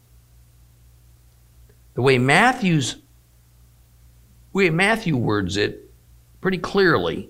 The 1.93 2.01
way 2.01 2.17
Matthew's 2.17 2.97
way 4.53 4.69
Matthew 4.71 5.15
words 5.15 5.55
it 5.55 5.91
pretty 6.41 6.57
clearly, 6.57 7.29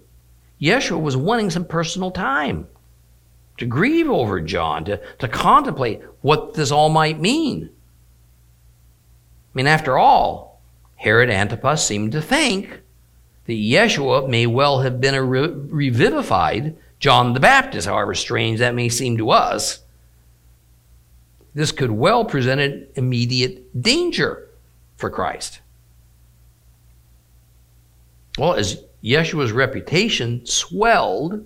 Yeshua 0.61 1.01
was 1.01 1.17
wanting 1.17 1.49
some 1.49 1.65
personal 1.65 2.11
time 2.11 2.67
to 3.57 3.65
grieve 3.65 4.09
over 4.09 4.39
John, 4.39 4.85
to, 4.85 5.01
to 5.17 5.27
contemplate 5.27 6.01
what 6.21 6.53
this 6.53 6.71
all 6.71 6.89
might 6.89 7.19
mean. 7.19 7.69
I 7.69 9.51
mean, 9.53 9.67
after 9.67 9.97
all, 9.97 10.61
Herod 10.95 11.29
Antipas 11.29 11.85
seemed 11.85 12.11
to 12.13 12.21
think 12.21 12.81
that 13.47 13.53
Yeshua 13.53 14.29
may 14.29 14.45
well 14.45 14.81
have 14.81 15.01
been 15.01 15.15
a 15.15 15.23
re- 15.23 15.47
revivified 15.47 16.77
John 16.99 17.33
the 17.33 17.39
Baptist, 17.39 17.87
however 17.87 18.13
strange 18.13 18.59
that 18.59 18.75
may 18.75 18.89
seem 18.89 19.17
to 19.17 19.31
us 19.31 19.81
this 21.57 21.71
could 21.71 21.89
well 21.89 22.23
present 22.23 22.61
an 22.61 22.85
immediate 22.93 23.81
danger 23.81 24.47
for 24.95 25.09
Christ. 25.09 25.59
Well, 28.37 28.53
as 28.53 28.83
Yeshua's 29.03 29.51
reputation 29.51 30.45
swelled, 30.45 31.43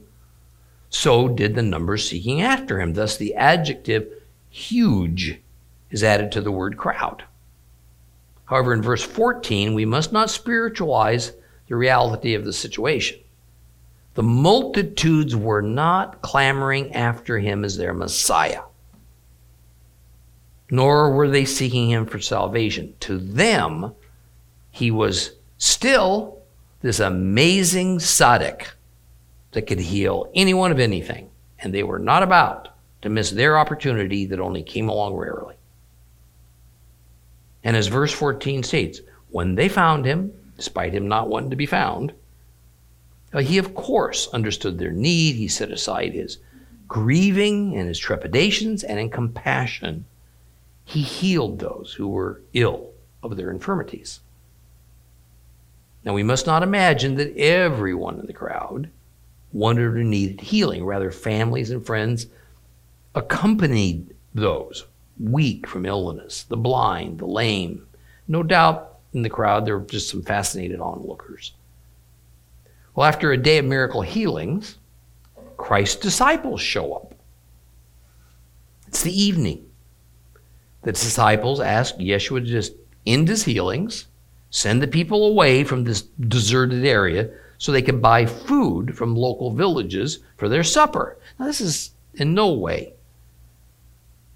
so 0.90 1.30
did 1.30 1.56
the 1.56 1.62
numbers 1.62 2.10
seeking 2.10 2.42
after 2.42 2.82
him. 2.82 2.94
Thus, 2.94 3.16
the 3.16 3.34
adjective 3.36 4.12
huge 4.50 5.40
is 5.92 6.04
added 6.04 6.30
to 6.34 6.42
the 6.42 6.52
word 6.52 6.76
crowd. 6.76 7.24
However, 8.44 8.74
in 8.74 8.82
verse 8.82 9.04
14, 9.04 9.74
we 9.74 9.86
must 9.86 10.12
not 10.12 10.30
spiritualize 10.30 11.32
the 11.72 11.78
reality 11.78 12.34
of 12.34 12.44
the 12.44 12.52
situation. 12.52 13.18
The 14.16 14.24
multitudes 14.24 15.38
were 15.38 15.62
not 15.62 16.22
clamoring 16.22 16.94
after 16.94 17.40
him 17.40 17.64
as 17.64 17.78
their 17.78 17.94
Messiah, 17.94 18.64
nor 20.70 21.14
were 21.14 21.30
they 21.30 21.46
seeking 21.46 21.90
him 21.90 22.08
for 22.08 22.20
salvation. 22.20 22.94
To 23.00 23.18
them, 23.18 23.96
he 24.72 24.92
was 24.92 25.32
still 25.60 26.42
this 26.82 27.00
amazing 27.00 28.00
tzaddik 28.00 28.68
that 29.54 29.62
could 29.62 29.80
heal 29.80 30.30
anyone 30.36 30.74
of 30.74 30.80
anything, 30.80 31.30
and 31.58 31.74
they 31.74 31.84
were 31.84 32.00
not 32.00 32.22
about 32.22 32.68
to 33.04 33.08
miss 33.08 33.32
their 33.32 33.58
opportunity 33.58 34.26
that 34.26 34.42
only 34.42 34.62
came 34.62 34.90
along 34.90 35.14
rarely. 35.14 35.56
And 37.64 37.78
as 37.78 37.88
verse 37.88 38.12
14 38.12 38.62
states, 38.64 39.00
when 39.30 39.56
they 39.56 39.70
found 39.70 40.04
him, 40.04 40.34
despite 40.62 40.94
him 40.94 41.08
not 41.08 41.28
wanting 41.28 41.50
to 41.50 41.56
be 41.56 41.66
found, 41.66 42.14
uh, 43.34 43.40
he 43.40 43.58
of 43.58 43.74
course 43.74 44.28
understood 44.28 44.78
their 44.78 44.92
need. 44.92 45.34
He 45.34 45.48
set 45.48 45.72
aside 45.72 46.14
his 46.14 46.38
grieving 46.88 47.76
and 47.76 47.88
his 47.88 47.98
trepidations, 47.98 48.84
and 48.84 49.00
in 49.00 49.10
compassion, 49.10 50.06
he 50.86 51.02
healed 51.02 51.58
those 51.58 51.96
who 51.98 52.08
were 52.08 52.44
ill 52.54 52.92
of 53.24 53.38
their 53.38 53.50
infirmities. 53.50 54.20
Now, 56.06 56.14
we 56.14 56.22
must 56.22 56.46
not 56.46 56.62
imagine 56.62 57.16
that 57.16 57.36
everyone 57.36 58.20
in 58.20 58.28
the 58.28 58.34
crowd 58.34 58.92
wanted 59.52 59.96
or 59.96 60.04
needed 60.04 60.42
healing. 60.42 60.86
Rather, 60.86 61.10
families 61.10 61.72
and 61.72 61.84
friends 61.84 62.28
accompanied 63.16 64.14
those 64.36 64.86
weak 65.20 65.66
from 65.66 65.88
illness, 65.88 66.44
the 66.44 66.58
blind, 66.58 67.18
the 67.18 67.26
lame. 67.26 67.88
No 68.28 68.44
doubt 68.44 68.91
in 69.14 69.22
the 69.22 69.30
crowd 69.30 69.66
there 69.66 69.78
were 69.78 69.86
just 69.86 70.10
some 70.10 70.22
fascinated 70.22 70.80
onlookers. 70.80 71.54
Well, 72.96 73.08
after 73.08 73.32
a 73.32 73.38
day 73.38 73.58
of 73.58 73.66
miracle 73.66 74.02
healings, 74.02 74.78
Christ's 75.58 76.02
disciples 76.02 76.62
show 76.62 76.94
up. 76.94 77.16
It's 78.88 79.04
the 79.04 79.22
evening. 79.22 79.66
The 80.84 80.92
disciples 80.92 81.60
ask 81.60 81.96
Yeshua 81.96 82.40
to 82.40 82.46
just 82.46 82.74
end 83.06 83.28
his 83.28 83.44
healings, 83.44 84.08
send 84.50 84.82
the 84.82 84.88
people 84.88 85.28
away 85.28 85.64
from 85.64 85.84
this 85.84 86.02
deserted 86.02 86.86
area 86.86 87.30
so 87.58 87.72
they 87.72 87.82
can 87.82 88.02
buy 88.02 88.26
food 88.26 88.98
from 88.98 89.16
local 89.16 89.52
villages 89.52 90.20
for 90.38 90.50
their 90.50 90.64
supper. 90.64 91.18
Now, 91.40 91.46
this 91.46 91.62
is 91.62 91.92
in 92.16 92.34
no 92.34 92.52
way 92.54 92.94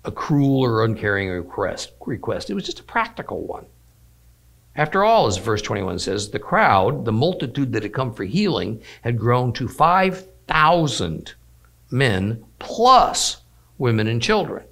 a 0.05 0.11
cruel 0.11 0.61
or 0.61 0.85
uncaring 0.85 1.29
request. 1.29 1.93
request. 2.05 2.49
It 2.49 2.53
was 2.53 2.63
just 2.65 2.79
a 2.79 2.83
practical 2.83 3.41
one. 3.41 3.65
After 4.75 5.03
all, 5.03 5.27
as 5.27 5.37
verse 5.37 5.61
21 5.61 5.99
says, 5.99 6.29
the 6.29 6.39
crowd, 6.39 7.05
the 7.05 7.11
multitude 7.11 7.71
that 7.71 7.83
had 7.83 7.93
come 7.93 8.13
for 8.13 8.25
healing, 8.25 8.81
had 9.01 9.17
grown 9.17 9.53
to 9.53 9.67
5,000 9.67 11.33
men 11.91 12.43
plus 12.59 13.37
women 13.77 14.07
and 14.07 14.21
children. 14.21 14.65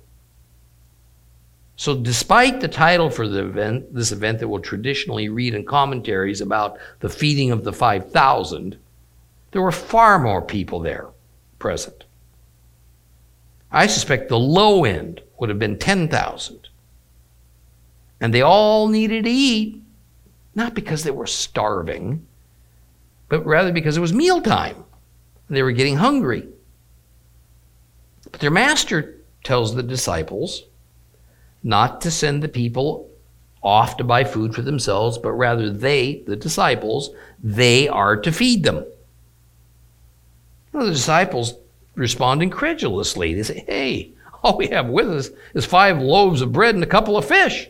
So, 1.76 1.96
despite 1.96 2.62
the 2.62 2.68
title 2.68 3.10
for 3.10 3.28
the 3.28 3.46
event, 3.46 3.94
this 3.94 4.12
event 4.12 4.40
that 4.40 4.48
we'll 4.48 4.62
traditionally 4.62 5.30
read 5.30 5.56
in 5.56 5.66
commentaries 5.66 6.42
about 6.42 6.78
the 7.00 7.10
feeding 7.10 7.52
of 7.52 7.64
the 7.64 7.74
5,000, 7.74 8.78
there 9.52 9.62
were 9.62 9.72
far 9.72 10.20
more 10.20 10.42
people 10.42 10.80
there 10.80 11.08
present. 11.60 12.04
I 13.72 13.88
suspect 13.88 14.30
the 14.30 14.38
low 14.38 14.86
end 14.86 15.22
would 15.40 15.50
have 15.50 15.60
been 15.60 15.80
10,000. 15.80 16.70
And 18.22 18.34
they 18.34 18.42
all 18.42 18.88
needed 18.88 19.26
to 19.26 19.30
eat, 19.30 19.83
not 20.56 20.74
because 20.74 21.04
they 21.04 21.12
were 21.12 21.28
starving, 21.28 22.26
but 23.30 23.46
rather 23.46 23.72
because 23.72 23.98
it 23.98 24.02
was 24.02 24.14
mealtime. 24.14 24.84
They 25.50 25.64
were 25.64 25.72
getting 25.72 25.98
hungry. 25.98 26.48
But 28.32 28.40
their 28.40 28.52
master 28.52 29.18
tells 29.44 29.76
the 29.76 29.84
disciples 29.84 30.64
not 31.64 32.02
to 32.02 32.12
send 32.12 32.44
the 32.44 32.48
people 32.48 33.10
off 33.62 33.98
to 33.98 34.04
buy 34.04 34.24
food 34.24 34.54
for 34.54 34.62
themselves, 34.62 35.18
but 35.18 35.32
rather 35.32 35.70
they, 35.70 36.24
the 36.28 36.36
disciples, 36.36 37.12
they 37.42 37.88
are 37.88 38.18
to 38.18 38.32
feed 38.32 38.64
them. 38.64 38.86
Well, 40.72 40.86
the 40.86 40.92
disciples 40.92 41.54
respond 41.96 42.44
incredulously. 42.44 43.34
They 43.34 43.44
say, 43.44 43.64
Hey, 43.66 44.12
all 44.44 44.58
we 44.58 44.68
have 44.68 44.88
with 44.88 45.10
us 45.10 45.30
is 45.54 45.66
five 45.66 46.02
loaves 46.02 46.42
of 46.42 46.52
bread 46.52 46.76
and 46.76 46.84
a 46.84 46.88
couple 46.88 47.18
of 47.18 47.26
fish. 47.26 47.70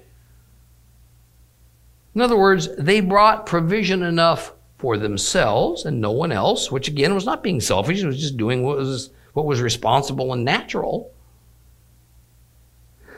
In 2.15 2.21
other 2.21 2.37
words, 2.37 2.69
they 2.77 2.99
brought 2.99 3.45
provision 3.45 4.03
enough 4.03 4.53
for 4.77 4.97
themselves 4.97 5.85
and 5.85 5.99
no 5.99 6.11
one 6.11 6.31
else, 6.31 6.71
which 6.71 6.87
again 6.87 7.15
was 7.15 7.25
not 7.25 7.43
being 7.43 7.61
selfish, 7.61 8.01
it 8.01 8.05
was 8.05 8.19
just 8.19 8.37
doing 8.37 8.63
what 8.63 8.77
was, 8.77 9.11
what 9.33 9.45
was 9.45 9.61
responsible 9.61 10.33
and 10.33 10.43
natural. 10.43 11.11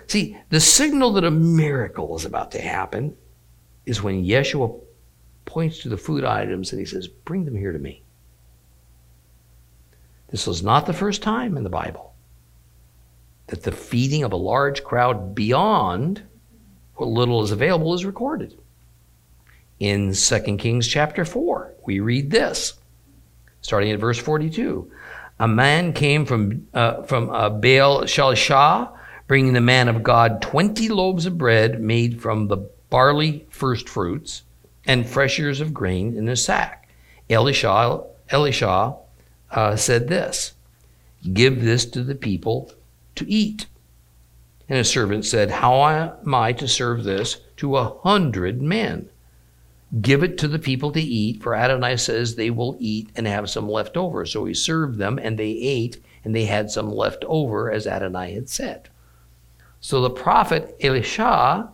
See, 0.08 0.38
the 0.50 0.60
signal 0.60 1.14
that 1.14 1.24
a 1.24 1.32
miracle 1.32 2.16
is 2.16 2.26
about 2.26 2.52
to 2.52 2.62
happen 2.62 3.18
is 3.86 4.04
when 4.04 4.24
Yeshua 4.24 4.80
points 5.46 5.80
to 5.80 5.89
the 5.89 5.98
food 5.98 6.24
items 6.24 6.72
and 6.72 6.80
he 6.80 6.86
says, 6.86 7.08
Bring 7.08 7.46
them 7.46 7.56
here 7.56 7.72
to 7.72 7.80
me. 7.80 8.04
This 10.30 10.48
was 10.48 10.64
not 10.64 10.86
the 10.86 10.93
first 10.93 11.22
time 11.22 11.58
in 11.58 11.64
the 11.64 11.70
Bible 11.70 12.14
that 13.48 13.64
the 13.64 13.72
feeding 13.72 14.24
of 14.24 14.34
a 14.34 14.38
large 14.38 14.84
crowd 14.84 15.36
beyond 15.36 16.24
what 16.96 17.10
little 17.10 17.43
is 17.43 17.52
available 17.52 17.93
is 17.93 18.06
recorded. 18.06 18.58
In 19.80 20.14
2 20.14 20.58
Kings 20.58 20.88
chapter 20.88 21.26
4, 21.26 21.74
we 21.86 22.00
read 22.00 22.32
this, 22.32 22.76
starting 23.62 23.92
at 23.92 24.00
verse 24.00 24.18
42. 24.18 24.90
A 25.40 25.48
man 25.48 25.92
came 25.92 26.26
from, 26.26 26.68
uh, 26.74 27.04
from 27.04 27.30
uh, 27.30 27.50
Baal 27.50 28.04
Shalishah, 28.04 28.90
bringing 29.28 29.54
the 29.54 29.62
man 29.62 29.90
of 29.90 30.04
God 30.04 30.42
20 30.42 30.88
loaves 30.90 31.26
of 31.26 31.38
bread 31.38 31.82
made 31.82 32.22
from 32.22 32.48
the 32.48 32.70
barley 32.90 33.46
first 33.50 33.90
fruits 33.90 34.44
and 34.86 35.06
fresh 35.06 35.40
ears 35.40 35.60
of 35.60 35.74
grain 35.74 36.16
in 36.16 36.30
a 36.30 36.36
sack. 36.38 36.88
Elisha, 37.30 38.02
Elisha 38.30 38.96
uh, 39.52 39.76
said 39.76 40.08
this 40.08 40.54
Give 41.34 41.62
this 41.62 41.86
to 41.88 42.04
the 42.04 42.16
people 42.16 42.72
to 43.16 43.30
eat. 43.30 43.66
And 44.70 44.78
his 44.78 44.90
servant 44.90 45.26
said, 45.26 45.52
How 45.52 45.86
am 45.88 46.34
I 46.34 46.54
to 46.54 46.68
serve 46.68 47.04
this 47.04 47.42
to 47.58 47.76
a 47.76 48.00
hundred 48.00 48.62
men? 48.62 49.10
Give 50.02 50.24
it 50.24 50.38
to 50.39 50.48
the 50.48 50.60
people 50.60 50.91
to 50.91 51.02
eat, 51.02 51.41
for 51.41 51.56
Adonai 51.56 51.98
says 51.98 52.36
they 52.36 52.50
will 52.50 52.76
eat 52.80 53.10
and 53.16 53.28
have 53.28 53.50
some 53.50 53.70
left 53.70 53.96
over. 53.96 54.26
So 54.26 54.46
he 54.46 54.54
served 54.54 54.98
them, 54.98 55.18
and 55.22 55.39
they 55.39 55.52
ate, 55.52 56.04
and 56.24 56.36
they 56.36 56.46
had 56.46 56.70
some 56.70 56.91
left 56.91 57.24
over, 57.28 57.72
as 57.72 57.88
Adonai 57.88 58.34
had 58.34 58.50
said. 58.50 58.89
So 59.80 60.02
the 60.02 60.10
prophet 60.10 60.76
Elisha 60.82 61.70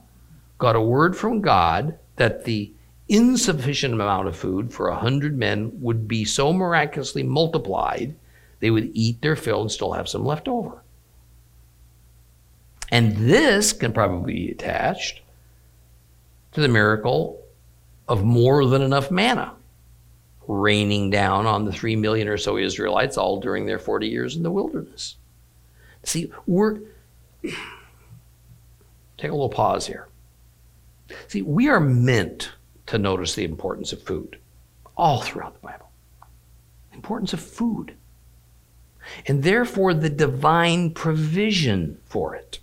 got 0.57 0.75
a 0.75 0.81
word 0.81 1.15
from 1.17 1.41
God 1.41 1.97
that 2.17 2.45
the 2.45 2.73
insufficient 3.07 3.93
amount 3.93 4.27
of 4.27 4.37
food 4.37 4.71
for 4.71 4.87
a 4.87 4.95
hundred 4.95 5.37
men 5.37 5.71
would 5.81 6.07
be 6.07 6.23
so 6.23 6.53
miraculously 6.53 7.23
multiplied, 7.23 8.15
they 8.59 8.69
would 8.69 8.91
eat 8.93 9.21
their 9.21 9.35
fill 9.35 9.61
and 9.61 9.71
still 9.71 9.93
have 9.93 10.07
some 10.07 10.23
left 10.23 10.47
over. 10.47 10.83
And 12.89 13.15
this 13.17 13.73
can 13.73 13.91
probably 13.93 14.33
be 14.33 14.51
attached 14.51 15.21
to 16.51 16.61
the 16.61 16.67
miracle 16.67 17.40
of 18.11 18.25
more 18.25 18.65
than 18.65 18.81
enough 18.81 19.09
manna 19.09 19.53
raining 20.45 21.09
down 21.09 21.45
on 21.45 21.63
the 21.63 21.71
three 21.71 21.95
million 21.95 22.27
or 22.27 22.35
so 22.35 22.57
Israelites 22.57 23.15
all 23.17 23.39
during 23.39 23.65
their 23.65 23.79
40 23.79 24.05
years 24.05 24.35
in 24.35 24.43
the 24.43 24.51
wilderness. 24.51 25.15
See, 26.03 26.29
we're. 26.45 26.81
Take 29.17 29.29
a 29.29 29.33
little 29.33 29.47
pause 29.47 29.87
here. 29.87 30.09
See, 31.29 31.41
we 31.41 31.69
are 31.69 31.79
meant 31.79 32.51
to 32.87 32.97
notice 32.97 33.33
the 33.33 33.45
importance 33.45 33.93
of 33.93 34.03
food 34.03 34.37
all 34.97 35.21
throughout 35.21 35.53
the 35.53 35.65
Bible. 35.65 35.89
Importance 36.91 37.31
of 37.31 37.39
food. 37.39 37.95
And 39.25 39.43
therefore, 39.43 39.93
the 39.93 40.09
divine 40.09 40.91
provision 40.91 41.97
for 42.03 42.35
it. 42.35 42.59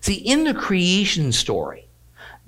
See, 0.00 0.14
in 0.14 0.44
the 0.44 0.54
creation 0.54 1.30
story, 1.32 1.85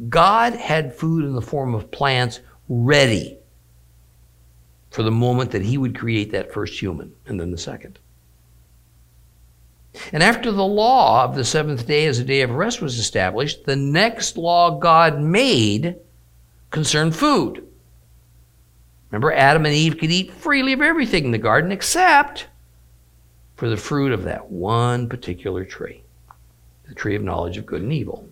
God 0.09 0.55
had 0.55 0.95
food 0.95 1.25
in 1.25 1.35
the 1.35 1.43
form 1.43 1.75
of 1.75 1.91
plants 1.91 2.41
ready 2.69 3.39
for 4.91 5.03
the 5.03 5.11
moment 5.11 5.51
that 5.51 5.63
He 5.63 5.79
would 5.79 5.99
create 5.99 6.31
that 6.33 6.53
first 6.53 6.81
human 6.81 7.13
and 7.27 7.41
then 7.41 7.51
the 7.51 7.59
second. 7.59 7.99
And 10.13 10.23
after 10.23 10.53
the 10.53 10.65
law 10.65 11.25
of 11.25 11.35
the 11.35 11.45
seventh 11.45 11.87
day 11.87 12.07
as 12.07 12.19
a 12.19 12.25
day 12.25 12.43
of 12.43 12.51
rest 12.51 12.81
was 12.81 12.99
established, 12.99 13.65
the 13.65 13.75
next 13.75 14.37
law 14.37 14.79
God 14.79 15.21
made 15.21 15.97
concerned 16.71 17.17
food. 17.17 17.67
Remember, 19.11 19.33
Adam 19.33 19.65
and 19.65 19.75
Eve 19.75 19.99
could 19.99 20.11
eat 20.11 20.31
freely 20.33 20.75
of 20.75 20.83
everything 20.83 21.25
in 21.25 21.31
the 21.33 21.39
garden 21.39 21.73
except 21.73 22.47
for 23.57 23.69
the 23.69 23.77
fruit 23.77 24.13
of 24.13 24.23
that 24.25 24.51
one 24.51 25.09
particular 25.09 25.65
tree. 25.65 26.05
the 26.87 26.95
tree 26.95 27.17
of 27.17 27.23
knowledge 27.23 27.59
of 27.59 27.67
good 27.67 27.83
and 27.83 27.93
evil. 27.93 28.29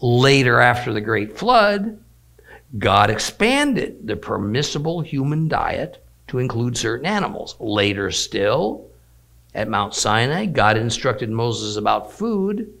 Later, 0.00 0.60
after 0.60 0.92
the 0.92 1.00
great 1.00 1.38
flood, 1.38 1.98
God 2.78 3.10
expanded 3.10 4.06
the 4.06 4.16
permissible 4.16 5.00
human 5.00 5.48
diet 5.48 6.04
to 6.28 6.38
include 6.38 6.76
certain 6.76 7.06
animals. 7.06 7.56
Later 7.58 8.10
still, 8.10 8.90
at 9.54 9.68
Mount 9.68 9.94
Sinai, 9.94 10.46
God 10.46 10.76
instructed 10.76 11.30
Moses 11.30 11.76
about 11.76 12.12
food 12.12 12.72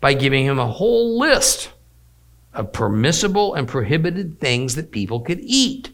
by 0.00 0.14
giving 0.14 0.44
him 0.44 0.58
a 0.58 0.66
whole 0.66 1.18
list 1.18 1.72
of 2.54 2.72
permissible 2.72 3.54
and 3.54 3.66
prohibited 3.66 4.38
things 4.38 4.76
that 4.76 4.92
people 4.92 5.20
could 5.20 5.40
eat, 5.40 5.90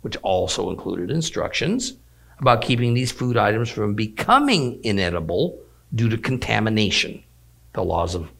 which 0.00 0.16
also 0.22 0.70
included 0.70 1.10
instructions 1.10 1.94
about 2.38 2.62
keeping 2.62 2.94
these 2.94 3.12
food 3.12 3.36
items 3.36 3.68
from 3.68 3.94
becoming 3.94 4.82
inedible 4.84 5.60
due 5.94 6.08
to 6.08 6.16
contamination, 6.16 7.22
the 7.74 7.84
laws 7.84 8.14
of 8.14 8.30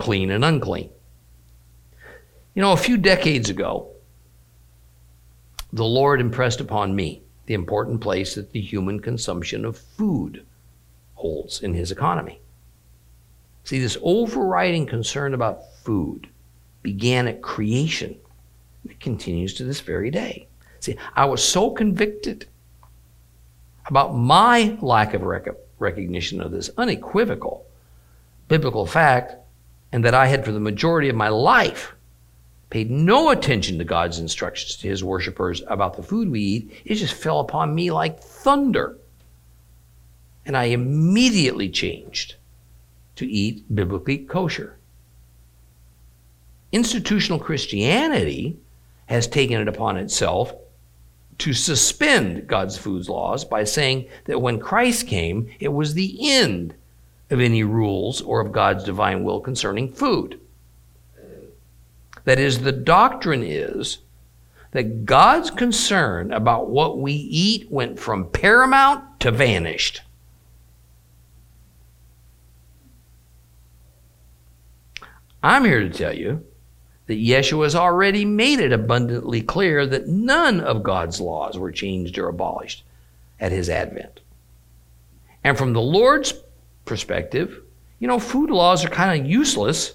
clean 0.00 0.30
and 0.30 0.44
unclean. 0.44 0.90
You 2.54 2.62
know, 2.62 2.72
a 2.72 2.76
few 2.76 2.96
decades 2.96 3.48
ago, 3.48 3.88
the 5.72 5.84
Lord 5.84 6.20
impressed 6.20 6.60
upon 6.60 6.96
me 6.96 7.22
the 7.46 7.54
important 7.54 8.00
place 8.00 8.34
that 8.34 8.50
the 8.50 8.60
human 8.60 9.00
consumption 9.00 9.64
of 9.64 9.78
food 9.78 10.44
holds 11.14 11.62
in 11.62 11.74
his 11.74 11.92
economy. 11.92 12.40
See, 13.64 13.78
this 13.78 13.98
overriding 14.02 14.86
concern 14.86 15.34
about 15.34 15.72
food 15.84 16.28
began 16.82 17.28
at 17.28 17.42
creation. 17.42 18.16
It 18.84 18.98
continues 18.98 19.54
to 19.54 19.64
this 19.64 19.80
very 19.80 20.10
day. 20.10 20.48
See, 20.80 20.96
I 21.14 21.26
was 21.26 21.44
so 21.44 21.70
convicted 21.70 22.46
about 23.86 24.16
my 24.16 24.78
lack 24.80 25.14
of 25.14 25.22
rec- 25.22 25.54
recognition 25.78 26.40
of 26.40 26.52
this 26.52 26.70
unequivocal 26.78 27.66
biblical 28.48 28.86
fact, 28.86 29.34
and 29.92 30.04
that 30.04 30.14
I 30.14 30.26
had, 30.26 30.44
for 30.44 30.52
the 30.52 30.60
majority 30.60 31.08
of 31.08 31.16
my 31.16 31.28
life, 31.28 31.94
paid 32.70 32.90
no 32.90 33.30
attention 33.30 33.78
to 33.78 33.84
God's 33.84 34.18
instructions 34.18 34.76
to 34.76 34.88
his 34.88 35.02
worshippers 35.02 35.62
about 35.66 35.96
the 35.96 36.02
food 36.02 36.30
we 36.30 36.40
eat, 36.40 36.72
it 36.84 36.94
just 36.94 37.14
fell 37.14 37.40
upon 37.40 37.74
me 37.74 37.90
like 37.90 38.20
thunder. 38.20 38.96
And 40.46 40.56
I 40.56 40.64
immediately 40.64 41.68
changed 41.68 42.36
to 43.16 43.26
eat 43.26 43.64
biblically 43.74 44.18
kosher. 44.18 44.78
Institutional 46.72 47.40
Christianity 47.40 48.56
has 49.06 49.26
taken 49.26 49.60
it 49.60 49.68
upon 49.68 49.96
itself 49.96 50.54
to 51.38 51.52
suspend 51.52 52.46
God's 52.46 52.78
food 52.78 53.08
laws 53.08 53.44
by 53.44 53.64
saying 53.64 54.08
that 54.26 54.40
when 54.40 54.60
Christ 54.60 55.08
came, 55.08 55.50
it 55.58 55.72
was 55.72 55.94
the 55.94 56.16
end 56.20 56.74
of 57.30 57.40
any 57.40 57.62
rules 57.62 58.20
or 58.20 58.40
of 58.40 58.52
God's 58.52 58.84
divine 58.84 59.22
will 59.22 59.40
concerning 59.40 59.92
food. 59.92 60.40
That 62.24 62.38
is, 62.38 62.60
the 62.60 62.72
doctrine 62.72 63.42
is 63.42 63.98
that 64.72 65.04
God's 65.04 65.50
concern 65.50 66.32
about 66.32 66.68
what 66.68 66.98
we 66.98 67.12
eat 67.12 67.70
went 67.70 67.98
from 67.98 68.30
paramount 68.30 69.20
to 69.20 69.30
vanished. 69.30 70.02
I'm 75.42 75.64
here 75.64 75.80
to 75.80 75.90
tell 75.90 76.14
you 76.14 76.44
that 77.06 77.18
Yeshua 77.18 77.64
has 77.64 77.74
already 77.74 78.24
made 78.24 78.60
it 78.60 78.72
abundantly 78.72 79.40
clear 79.40 79.86
that 79.86 80.06
none 80.06 80.60
of 80.60 80.82
God's 80.82 81.20
laws 81.20 81.58
were 81.58 81.72
changed 81.72 82.18
or 82.18 82.28
abolished 82.28 82.84
at 83.40 83.50
his 83.50 83.70
advent. 83.70 84.20
And 85.42 85.56
from 85.56 85.72
the 85.72 85.80
Lord's 85.80 86.34
perspective, 86.90 87.62
you 88.00 88.08
know, 88.08 88.18
food 88.18 88.50
laws 88.50 88.84
are 88.84 88.88
kind 88.88 89.20
of 89.20 89.24
useless 89.24 89.90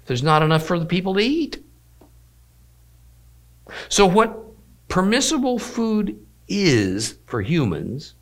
if 0.00 0.06
there's 0.06 0.22
not 0.24 0.42
enough 0.42 0.66
for 0.66 0.80
the 0.80 0.84
people 0.84 1.14
to 1.14 1.20
eat. 1.20 1.64
So, 3.88 4.04
what 4.04 4.36
permissible 4.88 5.60
food 5.60 6.18
is 6.48 7.18
for 7.26 7.40
humans 7.40 8.14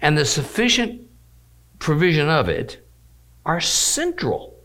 and 0.00 0.16
the 0.16 0.24
sufficient 0.24 1.02
provision 1.78 2.30
of 2.30 2.48
it 2.48 2.82
are 3.44 3.60
central 3.60 4.56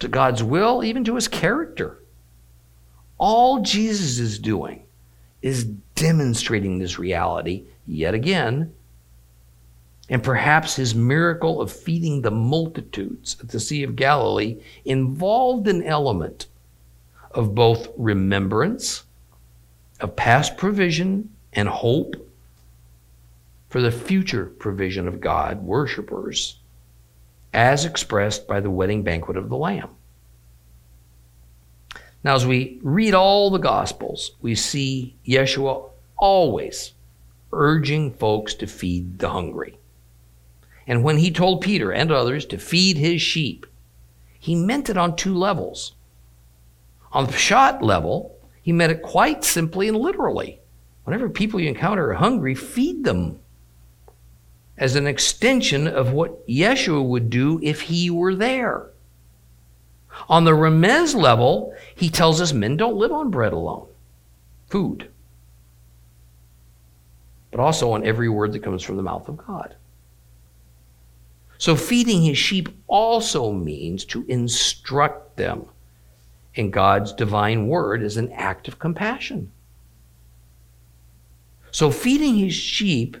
to 0.00 0.08
God's 0.08 0.42
will, 0.42 0.84
even 0.84 1.04
to 1.04 1.14
his 1.14 1.26
character. 1.26 2.02
All 3.16 3.62
Jesus 3.62 4.18
is 4.18 4.38
doing 4.38 4.82
is 5.40 5.64
demonstrating 5.94 6.78
this 6.78 6.98
reality 6.98 7.64
yet 7.86 8.12
again 8.12 8.74
and 10.10 10.24
perhaps 10.24 10.74
his 10.74 10.92
miracle 10.92 11.60
of 11.60 11.72
feeding 11.72 12.20
the 12.20 12.32
multitudes 12.32 13.36
at 13.40 13.48
the 13.48 13.60
Sea 13.60 13.84
of 13.84 13.94
Galilee 13.94 14.60
involved 14.84 15.68
an 15.68 15.84
element 15.84 16.46
of 17.30 17.54
both 17.54 17.88
remembrance, 17.96 19.04
of 20.00 20.16
past 20.16 20.56
provision, 20.56 21.30
and 21.52 21.68
hope 21.68 22.16
for 23.68 23.80
the 23.80 23.92
future 23.92 24.46
provision 24.46 25.06
of 25.06 25.20
God, 25.20 25.62
worshippers, 25.62 26.58
as 27.54 27.84
expressed 27.84 28.48
by 28.48 28.58
the 28.58 28.70
wedding 28.70 29.04
banquet 29.04 29.36
of 29.36 29.48
the 29.48 29.56
Lamb. 29.56 29.90
Now, 32.24 32.34
as 32.34 32.44
we 32.44 32.80
read 32.82 33.14
all 33.14 33.50
the 33.50 33.58
Gospels, 33.58 34.32
we 34.42 34.56
see 34.56 35.14
Yeshua 35.24 35.88
always 36.16 36.94
urging 37.52 38.12
folks 38.12 38.54
to 38.54 38.66
feed 38.66 39.20
the 39.20 39.30
hungry. 39.30 39.76
And 40.90 41.04
when 41.04 41.18
he 41.18 41.30
told 41.30 41.60
Peter 41.60 41.92
and 41.92 42.10
others 42.10 42.44
to 42.46 42.58
feed 42.58 42.96
his 42.96 43.22
sheep, 43.22 43.64
he 44.40 44.56
meant 44.56 44.90
it 44.90 44.96
on 44.96 45.14
two 45.14 45.36
levels. 45.36 45.92
On 47.12 47.26
the 47.26 47.32
Pshat 47.32 47.80
level, 47.80 48.36
he 48.60 48.72
meant 48.72 48.90
it 48.90 49.00
quite 49.00 49.44
simply 49.44 49.86
and 49.86 49.96
literally. 49.96 50.58
Whenever 51.04 51.28
people 51.28 51.60
you 51.60 51.68
encounter 51.68 52.10
are 52.10 52.14
hungry, 52.14 52.56
feed 52.56 53.04
them 53.04 53.38
as 54.76 54.96
an 54.96 55.06
extension 55.06 55.86
of 55.86 56.10
what 56.10 56.44
Yeshua 56.48 57.06
would 57.06 57.30
do 57.30 57.60
if 57.62 57.82
he 57.82 58.10
were 58.10 58.34
there. 58.34 58.88
On 60.28 60.42
the 60.42 60.50
Remez 60.56 61.14
level, 61.14 61.72
he 61.94 62.10
tells 62.10 62.40
us 62.40 62.52
men 62.52 62.76
don't 62.76 62.96
live 62.96 63.12
on 63.12 63.30
bread 63.30 63.52
alone, 63.52 63.86
food, 64.66 65.08
but 67.52 67.60
also 67.60 67.92
on 67.92 68.04
every 68.04 68.28
word 68.28 68.52
that 68.54 68.64
comes 68.64 68.82
from 68.82 68.96
the 68.96 69.04
mouth 69.04 69.28
of 69.28 69.36
God. 69.36 69.76
So 71.60 71.76
feeding 71.76 72.22
his 72.22 72.38
sheep 72.38 72.70
also 72.86 73.52
means 73.52 74.06
to 74.06 74.24
instruct 74.28 75.36
them 75.36 75.66
in 76.54 76.70
God's 76.70 77.12
divine 77.12 77.68
word 77.68 78.02
as 78.02 78.16
an 78.16 78.32
act 78.32 78.66
of 78.66 78.78
compassion. 78.78 79.52
So 81.70 81.90
feeding 81.90 82.36
his 82.36 82.54
sheep 82.54 83.18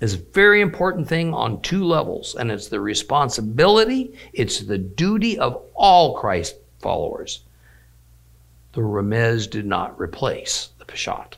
is 0.00 0.14
a 0.14 0.18
very 0.34 0.62
important 0.62 1.06
thing 1.06 1.32
on 1.32 1.62
two 1.62 1.84
levels, 1.84 2.34
and 2.34 2.50
it's 2.50 2.66
the 2.66 2.80
responsibility, 2.80 4.18
it's 4.32 4.58
the 4.58 4.78
duty 4.78 5.38
of 5.38 5.62
all 5.74 6.18
Christ 6.18 6.56
followers. 6.80 7.44
The 8.72 8.80
Remez 8.80 9.48
did 9.48 9.66
not 9.66 9.96
replace 10.00 10.70
the 10.80 10.84
Peshat. 10.84 11.34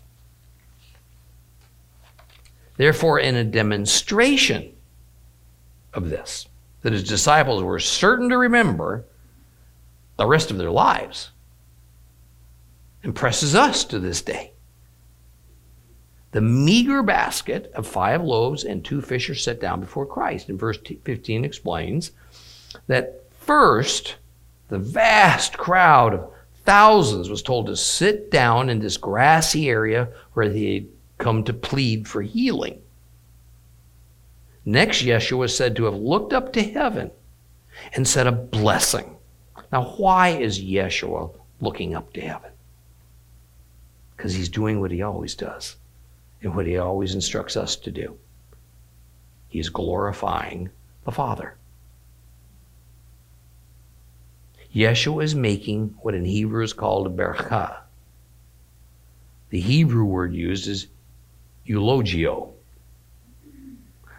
Therefore, 2.77 3.18
in 3.18 3.37
a 3.37 3.45
demonstration 3.45 4.72
of 5.93 6.11
this, 6.11 6.49
that 6.83 6.93
his 6.93 7.09
disciples 7.09 7.62
were 7.62 7.79
certain 7.79 8.29
to 8.29 8.39
remember 8.39 9.05
the 10.16 10.27
rest 10.27 10.51
of 10.51 10.59
their 10.59 10.70
lives, 10.70 11.31
impresses 13.03 13.55
us 13.55 13.85
to 13.85 13.99
this 13.99 14.22
day. 14.22 14.53
The 16.33 16.41
meager 16.41 17.03
basket 17.03 17.70
of 17.75 17.87
five 17.87 18.22
loaves 18.22 18.64
and 18.64 18.85
two 18.85 19.01
fish 19.01 19.31
are 19.31 19.37
set 19.37 19.61
down 19.61 19.79
before 19.79 20.05
Christ. 20.05 20.49
And 20.49 20.59
verse 20.59 20.79
15 21.05 21.45
explains 21.45 22.11
that 22.89 23.22
first, 23.39 24.16
the 24.68 24.81
vast 24.81 25.57
crowd 25.57 26.14
of 26.14 26.31
thousands 26.64 27.29
was 27.29 27.43
told 27.43 27.66
to 27.66 27.77
sit 27.77 28.33
down 28.33 28.68
in 28.68 28.81
this 28.81 28.97
grassy 28.97 29.68
area 29.68 30.09
where 30.33 30.49
they 30.49 30.87
come 31.19 31.45
to 31.45 31.53
plead 31.53 32.09
for 32.09 32.23
healing. 32.23 32.81
Next, 34.65 35.03
Yeshua 35.03 35.47
is 35.47 35.57
said 35.57 35.77
to 35.77 35.85
have 35.85 35.95
looked 35.95 36.33
up 36.33 36.53
to 36.55 36.62
heaven 36.62 37.11
and 37.93 38.09
said 38.09 38.27
a 38.27 38.33
blessing. 38.33 39.17
Now, 39.71 39.85
why 39.97 40.31
is 40.31 40.61
Yeshua 40.61 41.35
looking 41.61 41.95
up 41.95 42.12
to 42.15 42.21
heaven? 42.21 42.51
Because 44.17 44.35
he's 44.35 44.49
doing 44.49 44.81
what 44.81 44.91
he 44.91 45.03
always 45.03 45.35
does 45.35 45.77
and 46.43 46.55
what 46.55 46.67
he 46.67 46.79
always 46.79 47.15
instructs 47.15 47.57
us 47.57 47.77
to 47.77 47.91
do. 47.91 48.17
He's 49.49 49.69
glorifying 49.69 50.71
the 51.05 51.12
Father. 51.12 51.57
Yeshua 54.75 55.23
is 55.23 55.35
making 55.35 55.95
what 56.03 56.15
in 56.15 56.25
Hebrew 56.25 56.65
is 56.65 56.73
called 56.73 57.07
a 57.07 57.11
berachah. 57.11 57.77
The 59.51 59.61
Hebrew 59.61 60.05
word 60.05 60.35
used 60.35 60.67
is 60.67 60.89
eulogio. 61.67 62.53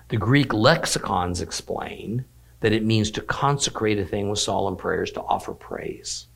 The 0.09 0.17
Greek 0.17 0.53
lexicons 0.53 1.41
explain 1.41 2.25
that 2.61 2.73
it 2.73 2.83
means 2.83 3.11
to 3.11 3.21
consecrate 3.21 3.99
a 3.99 4.05
thing 4.05 4.29
with 4.29 4.39
solemn 4.39 4.75
prayers 4.75 5.11
to 5.11 5.21
offer 5.21 5.53
praise. 5.53 6.27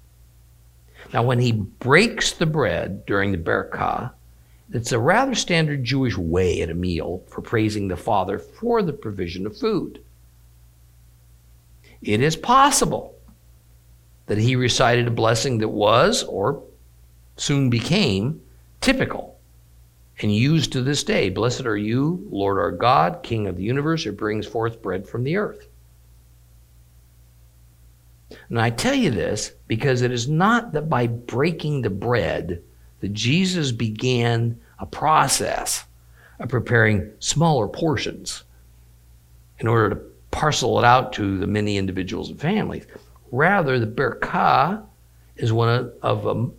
Now, 1.14 1.24
when 1.24 1.40
he 1.40 1.52
breaks 1.52 2.34
the 2.34 2.46
bread 2.46 3.06
during 3.06 3.32
the 3.32 3.38
bracha, 3.38 4.12
it's 4.72 4.92
a 4.92 5.00
rather 5.00 5.34
standard 5.34 5.84
Jewish 5.84 6.18
way 6.18 6.62
at 6.62 6.70
a 6.70 6.76
meal 6.76 7.24
for 7.28 7.42
praising 7.42 7.88
the 7.88 7.98
Father 7.98 8.38
for 8.38 8.84
the 8.84 8.94
provision 8.94 9.48
of 9.48 9.58
food. 9.58 10.04
It 12.02 12.22
is 12.22 12.36
possible 12.36 13.16
that 14.28 14.38
he 14.38 14.56
recited 14.56 15.08
a 15.08 15.12
blessing 15.12 15.58
that 15.60 15.70
was, 15.70 16.24
or 16.24 16.62
soon 17.38 17.70
became, 17.70 18.42
typical 18.82 19.39
and 20.22 20.34
used 20.34 20.74
to 20.74 20.82
this 20.82 21.04
day. 21.04 21.30
Blessed 21.30 21.66
are 21.66 21.78
you, 21.78 22.28
Lord 22.30 22.58
our 22.58 22.72
God, 22.72 23.24
King 23.24 23.48
of 23.48 23.56
the 23.56 23.64
universe, 23.64 24.04
who 24.04 24.12
brings 24.12 24.46
forth 24.46 24.82
bread 24.82 25.08
from 25.08 25.24
the 25.24 25.38
earth. 25.38 25.68
And 28.50 28.60
I 28.60 28.70
tell 28.70 28.94
you 28.94 29.12
this 29.12 29.54
because 29.68 30.02
it 30.02 30.12
is 30.12 30.28
not 30.28 30.74
that 30.74 30.90
by 30.90 31.08
breaking 31.08 31.82
the 31.82 31.90
bread 31.90 32.62
that 33.00 33.14
Jesus 33.14 33.72
began 33.72 34.60
a 34.80 34.86
process 34.86 35.86
of 36.40 36.50
preparing 36.50 37.12
smaller 37.20 37.68
portions 37.68 38.44
in 39.60 39.68
order 39.68 39.96
to 39.96 40.02
parcel 40.32 40.80
it 40.80 40.86
out 40.86 41.14
to 41.14 41.38
the 41.38 41.48
many 41.48 41.78
individuals 41.78 42.30
and 42.30 42.40
families. 42.40 42.86
Rather, 43.32 43.80
the 43.80 43.88
bracha 43.88 44.84
is 45.36 45.54
one 45.54 45.92
of 46.02 46.26
a 46.26 46.50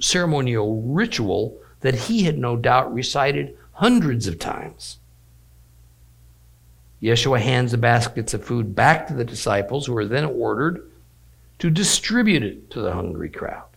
ceremonial 0.00 0.82
ritual 0.82 1.58
that 1.86 1.94
he 1.94 2.24
had 2.24 2.36
no 2.36 2.56
doubt 2.56 2.92
recited 2.92 3.56
hundreds 3.74 4.26
of 4.26 4.40
times. 4.40 4.98
Yeshua 7.00 7.40
hands 7.40 7.70
the 7.70 7.78
baskets 7.78 8.34
of 8.34 8.42
food 8.42 8.74
back 8.74 9.06
to 9.06 9.14
the 9.14 9.24
disciples, 9.24 9.86
who 9.86 9.96
are 9.96 10.04
then 10.04 10.24
ordered 10.24 10.90
to 11.60 11.70
distribute 11.70 12.42
it 12.42 12.72
to 12.72 12.80
the 12.80 12.92
hungry 12.92 13.28
crowd. 13.28 13.68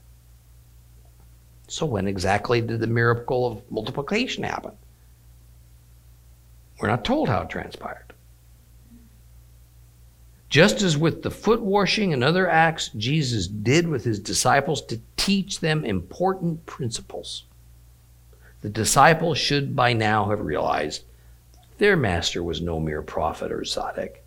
So, 1.68 1.86
when 1.86 2.07
exactly 2.07 2.62
did 2.62 2.80
the 2.80 2.88
miracle 2.88 3.45
of 3.45 3.72
multiplication 3.72 4.43
happen? 4.43 4.72
We're 6.80 6.88
not 6.88 7.05
told 7.05 7.30
how 7.30 7.43
it 7.43 7.49
transpired. 7.51 8.12
Just 10.49 10.82
as 10.82 10.97
with 10.97 11.22
the 11.22 11.30
foot 11.30 11.62
washing 11.62 12.12
and 12.12 12.24
other 12.24 12.49
acts 12.49 12.89
Jesus 12.97 13.45
did 13.45 13.88
with 13.88 14.03
his 14.03 14.20
disciples 14.20 14.82
to 14.88 14.99
teach 15.16 15.60
them 15.60 15.86
important 15.86 16.66
principles, 16.66 17.43
the 18.62 18.70
disciples 18.70 19.38
should 19.38 19.76
by 19.76 19.93
now 19.93 20.30
have 20.30 20.41
realized 20.41 21.03
their 21.78 21.95
master 21.95 22.43
was 22.43 22.62
no 22.62 22.80
mere 22.80 23.01
prophet 23.01 23.51
or 23.51 23.62
tzaddik. 23.62 24.18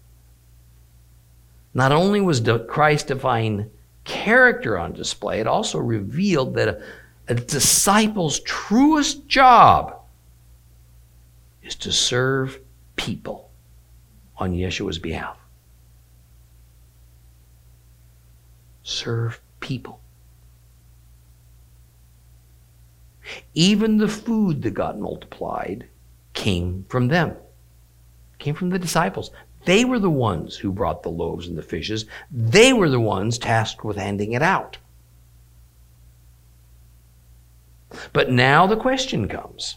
Not 1.75 1.93
only 1.93 2.21
was 2.21 2.41
Christ's 2.69 3.09
divine 3.09 3.71
character 4.05 4.79
on 4.79 4.93
display, 4.93 5.41
it 5.41 5.47
also 5.47 5.79
revealed 5.79 6.55
that 6.55 6.69
a, 6.69 6.83
a 7.29 7.35
disciple's 7.35 8.41
truest 8.41 9.27
job 9.29 10.01
is 11.63 11.75
to 11.77 11.93
serve 11.93 12.59
people 12.97 13.51
on 14.39 14.53
Yeshua's 14.53 14.99
behalf. 14.99 15.37
serve 18.83 19.41
people. 19.61 20.01
Even 23.55 23.99
the 23.99 24.09
food 24.09 24.63
that 24.63 24.73
got 24.73 24.99
multiplied 24.99 25.89
came 26.35 26.85
from 26.89 27.09
them, 27.09 27.37
came 28.39 28.55
from 28.55 28.71
the 28.71 28.79
disciples. 28.79 29.31
They 29.65 29.85
were 29.85 29.99
the 29.99 30.11
ones 30.11 30.57
who 30.57 30.73
brought 30.73 31.03
the 31.03 31.11
loaves 31.11 31.47
and 31.47 31.57
the 31.57 31.63
fishes. 31.63 32.07
They 32.31 32.73
were 32.73 32.89
the 32.89 33.01
ones 33.01 33.39
tasked 33.39 33.85
with 33.85 33.97
handing 33.97 34.33
it 34.33 34.43
out. 34.43 34.79
But 38.13 38.31
now 38.31 38.67
the 38.67 38.77
question 38.77 39.29
comes 39.29 39.77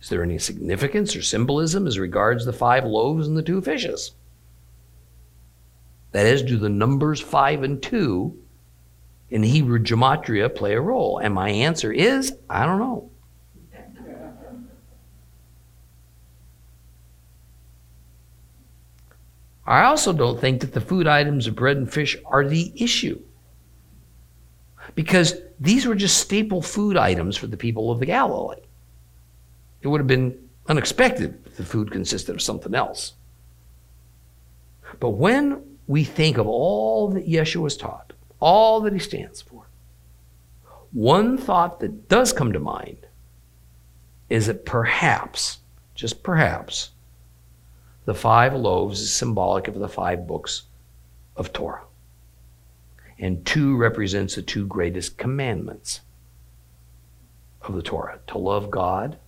Is 0.00 0.08
there 0.08 0.22
any 0.22 0.38
significance 0.38 1.16
or 1.16 1.22
symbolism 1.22 1.86
as 1.86 1.98
regards 1.98 2.44
the 2.44 2.52
five 2.52 2.84
loaves 2.84 3.26
and 3.26 3.36
the 3.36 3.42
two 3.42 3.60
fishes? 3.60 4.12
That 6.12 6.26
is, 6.26 6.42
do 6.42 6.58
the 6.58 6.68
numbers 6.68 7.20
5 7.20 7.62
and 7.62 7.82
2 7.82 8.41
in 9.32 9.42
Hebrew 9.42 9.78
gematria 9.78 10.54
play 10.54 10.74
a 10.74 10.80
role? 10.80 11.18
And 11.18 11.34
my 11.34 11.48
answer 11.48 11.92
is 11.92 12.36
I 12.48 12.66
don't 12.66 12.78
know. 12.78 13.10
I 19.64 19.84
also 19.84 20.12
don't 20.12 20.40
think 20.40 20.60
that 20.60 20.72
the 20.72 20.80
food 20.80 21.06
items 21.06 21.46
of 21.46 21.54
bread 21.54 21.76
and 21.76 21.90
fish 21.90 22.16
are 22.26 22.46
the 22.46 22.72
issue. 22.76 23.20
Because 24.94 25.34
these 25.60 25.86
were 25.86 25.94
just 25.94 26.18
staple 26.18 26.60
food 26.60 26.96
items 26.96 27.36
for 27.36 27.46
the 27.46 27.56
people 27.56 27.90
of 27.90 28.00
the 28.00 28.06
Galilee. 28.06 28.60
It 29.80 29.88
would 29.88 30.00
have 30.00 30.08
been 30.08 30.36
unexpected 30.68 31.40
if 31.46 31.56
the 31.56 31.64
food 31.64 31.90
consisted 31.90 32.34
of 32.34 32.42
something 32.42 32.74
else. 32.74 33.14
But 35.00 35.10
when 35.10 35.62
we 35.86 36.04
think 36.04 36.38
of 36.38 36.46
all 36.46 37.08
that 37.10 37.26
Yeshua 37.26 37.64
has 37.64 37.76
taught, 37.76 38.11
all 38.42 38.80
that 38.80 38.92
he 38.92 38.98
stands 38.98 39.40
for, 39.40 39.68
one 40.90 41.38
thought 41.38 41.78
that 41.78 42.08
does 42.08 42.32
come 42.32 42.52
to 42.52 42.58
mind 42.58 43.06
is 44.28 44.48
that 44.48 44.66
perhaps, 44.66 45.58
just 45.94 46.24
perhaps, 46.24 46.90
the 48.04 48.14
five 48.14 48.52
loaves 48.52 49.00
is 49.00 49.14
symbolic 49.14 49.68
of 49.68 49.78
the 49.78 49.88
five 49.88 50.26
books 50.26 50.62
of 51.36 51.52
Torah. 51.52 51.84
And 53.16 53.46
two 53.46 53.76
represents 53.76 54.34
the 54.34 54.42
two 54.42 54.66
greatest 54.66 55.16
commandments 55.16 56.00
of 57.62 57.76
the 57.76 57.82
Torah 57.82 58.18
to 58.26 58.38
love 58.38 58.72
God 58.72 59.18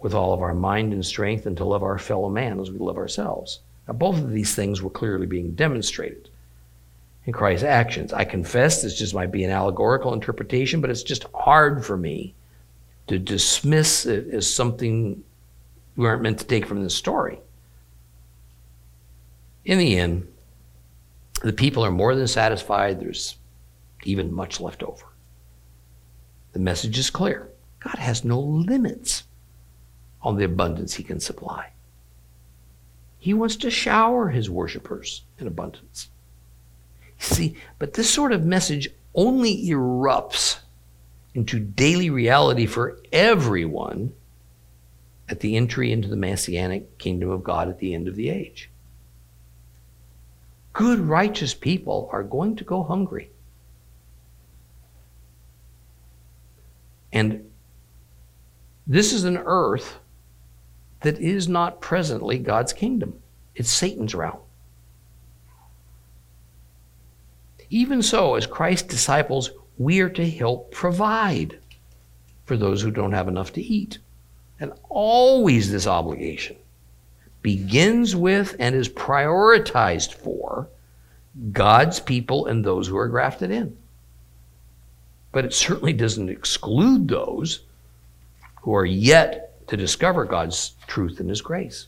with 0.00 0.14
all 0.14 0.32
of 0.32 0.40
our 0.40 0.54
mind 0.54 0.94
and 0.94 1.04
strength 1.04 1.44
and 1.44 1.56
to 1.58 1.66
love 1.66 1.82
our 1.82 1.98
fellow 1.98 2.30
man 2.30 2.60
as 2.60 2.70
we 2.70 2.78
love 2.78 2.96
ourselves. 2.96 3.60
Now, 3.86 3.92
both 3.92 4.16
of 4.16 4.30
these 4.30 4.54
things 4.54 4.80
were 4.80 4.88
clearly 4.88 5.26
being 5.26 5.54
demonstrated 5.54 6.30
in 7.26 7.32
Christ's 7.32 7.64
actions. 7.64 8.12
I 8.12 8.24
confess 8.24 8.80
this 8.80 8.96
just 8.96 9.14
might 9.14 9.32
be 9.32 9.44
an 9.44 9.50
allegorical 9.50 10.14
interpretation, 10.14 10.80
but 10.80 10.90
it's 10.90 11.02
just 11.02 11.26
hard 11.34 11.84
for 11.84 11.96
me 11.96 12.34
to 13.08 13.18
dismiss 13.18 14.06
it 14.06 14.28
as 14.32 14.52
something 14.52 15.22
we 15.96 16.06
aren't 16.06 16.22
meant 16.22 16.38
to 16.38 16.46
take 16.46 16.66
from 16.66 16.82
this 16.82 16.94
story. 16.94 17.40
In 19.64 19.78
the 19.78 19.98
end, 19.98 20.28
the 21.42 21.52
people 21.52 21.84
are 21.84 21.90
more 21.90 22.14
than 22.14 22.28
satisfied. 22.28 23.00
There's 23.00 23.36
even 24.04 24.32
much 24.32 24.60
left 24.60 24.82
over. 24.82 25.06
The 26.52 26.60
message 26.60 26.98
is 26.98 27.10
clear 27.10 27.50
God 27.80 27.98
has 27.98 28.24
no 28.24 28.38
limits 28.40 29.24
on 30.22 30.36
the 30.36 30.44
abundance 30.44 30.94
he 30.94 31.02
can 31.02 31.20
supply. 31.20 31.72
He 33.18 33.34
wants 33.34 33.56
to 33.56 33.70
shower 33.70 34.28
his 34.28 34.48
worshipers 34.48 35.22
in 35.38 35.46
abundance. 35.46 36.08
See, 37.18 37.56
but 37.78 37.94
this 37.94 38.12
sort 38.12 38.32
of 38.32 38.44
message 38.44 38.88
only 39.14 39.66
erupts 39.68 40.58
into 41.34 41.58
daily 41.58 42.10
reality 42.10 42.66
for 42.66 42.98
everyone 43.12 44.12
at 45.28 45.40
the 45.40 45.56
entry 45.56 45.92
into 45.92 46.08
the 46.08 46.16
messianic 46.16 46.98
kingdom 46.98 47.30
of 47.30 47.42
God 47.42 47.68
at 47.68 47.78
the 47.78 47.94
end 47.94 48.08
of 48.08 48.16
the 48.16 48.30
age. 48.30 48.70
Good, 50.72 51.00
righteous 51.00 51.54
people 51.54 52.08
are 52.12 52.22
going 52.22 52.56
to 52.56 52.64
go 52.64 52.82
hungry. 52.82 53.30
And 57.12 57.50
this 58.86 59.12
is 59.12 59.24
an 59.24 59.38
earth 59.38 59.98
that 61.00 61.18
is 61.18 61.48
not 61.48 61.80
presently 61.80 62.38
God's 62.38 62.72
kingdom, 62.72 63.22
it's 63.54 63.70
Satan's 63.70 64.14
realm. 64.14 64.38
Even 67.70 68.02
so, 68.02 68.34
as 68.34 68.46
Christ's 68.46 68.88
disciples, 68.88 69.50
we 69.78 70.00
are 70.00 70.10
to 70.10 70.28
help 70.28 70.72
provide 70.72 71.58
for 72.44 72.56
those 72.56 72.80
who 72.80 72.90
don't 72.90 73.12
have 73.12 73.28
enough 73.28 73.52
to 73.54 73.62
eat. 73.62 73.98
And 74.60 74.72
always 74.88 75.70
this 75.70 75.86
obligation 75.86 76.56
begins 77.42 78.16
with 78.16 78.56
and 78.58 78.74
is 78.74 78.88
prioritized 78.88 80.14
for 80.14 80.68
God's 81.52 82.00
people 82.00 82.46
and 82.46 82.64
those 82.64 82.88
who 82.88 82.96
are 82.96 83.08
grafted 83.08 83.50
in. 83.50 83.76
But 85.32 85.44
it 85.44 85.52
certainly 85.52 85.92
doesn't 85.92 86.30
exclude 86.30 87.08
those 87.08 87.60
who 88.62 88.74
are 88.74 88.86
yet 88.86 89.68
to 89.68 89.76
discover 89.76 90.24
God's 90.24 90.72
truth 90.86 91.20
and 91.20 91.28
His 91.28 91.42
grace. 91.42 91.86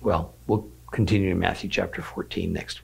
Well, 0.00 0.32
we'll 0.46 0.68
continue 0.92 1.32
in 1.32 1.38
Matthew 1.38 1.68
chapter 1.68 2.02
14 2.02 2.52
next 2.52 2.83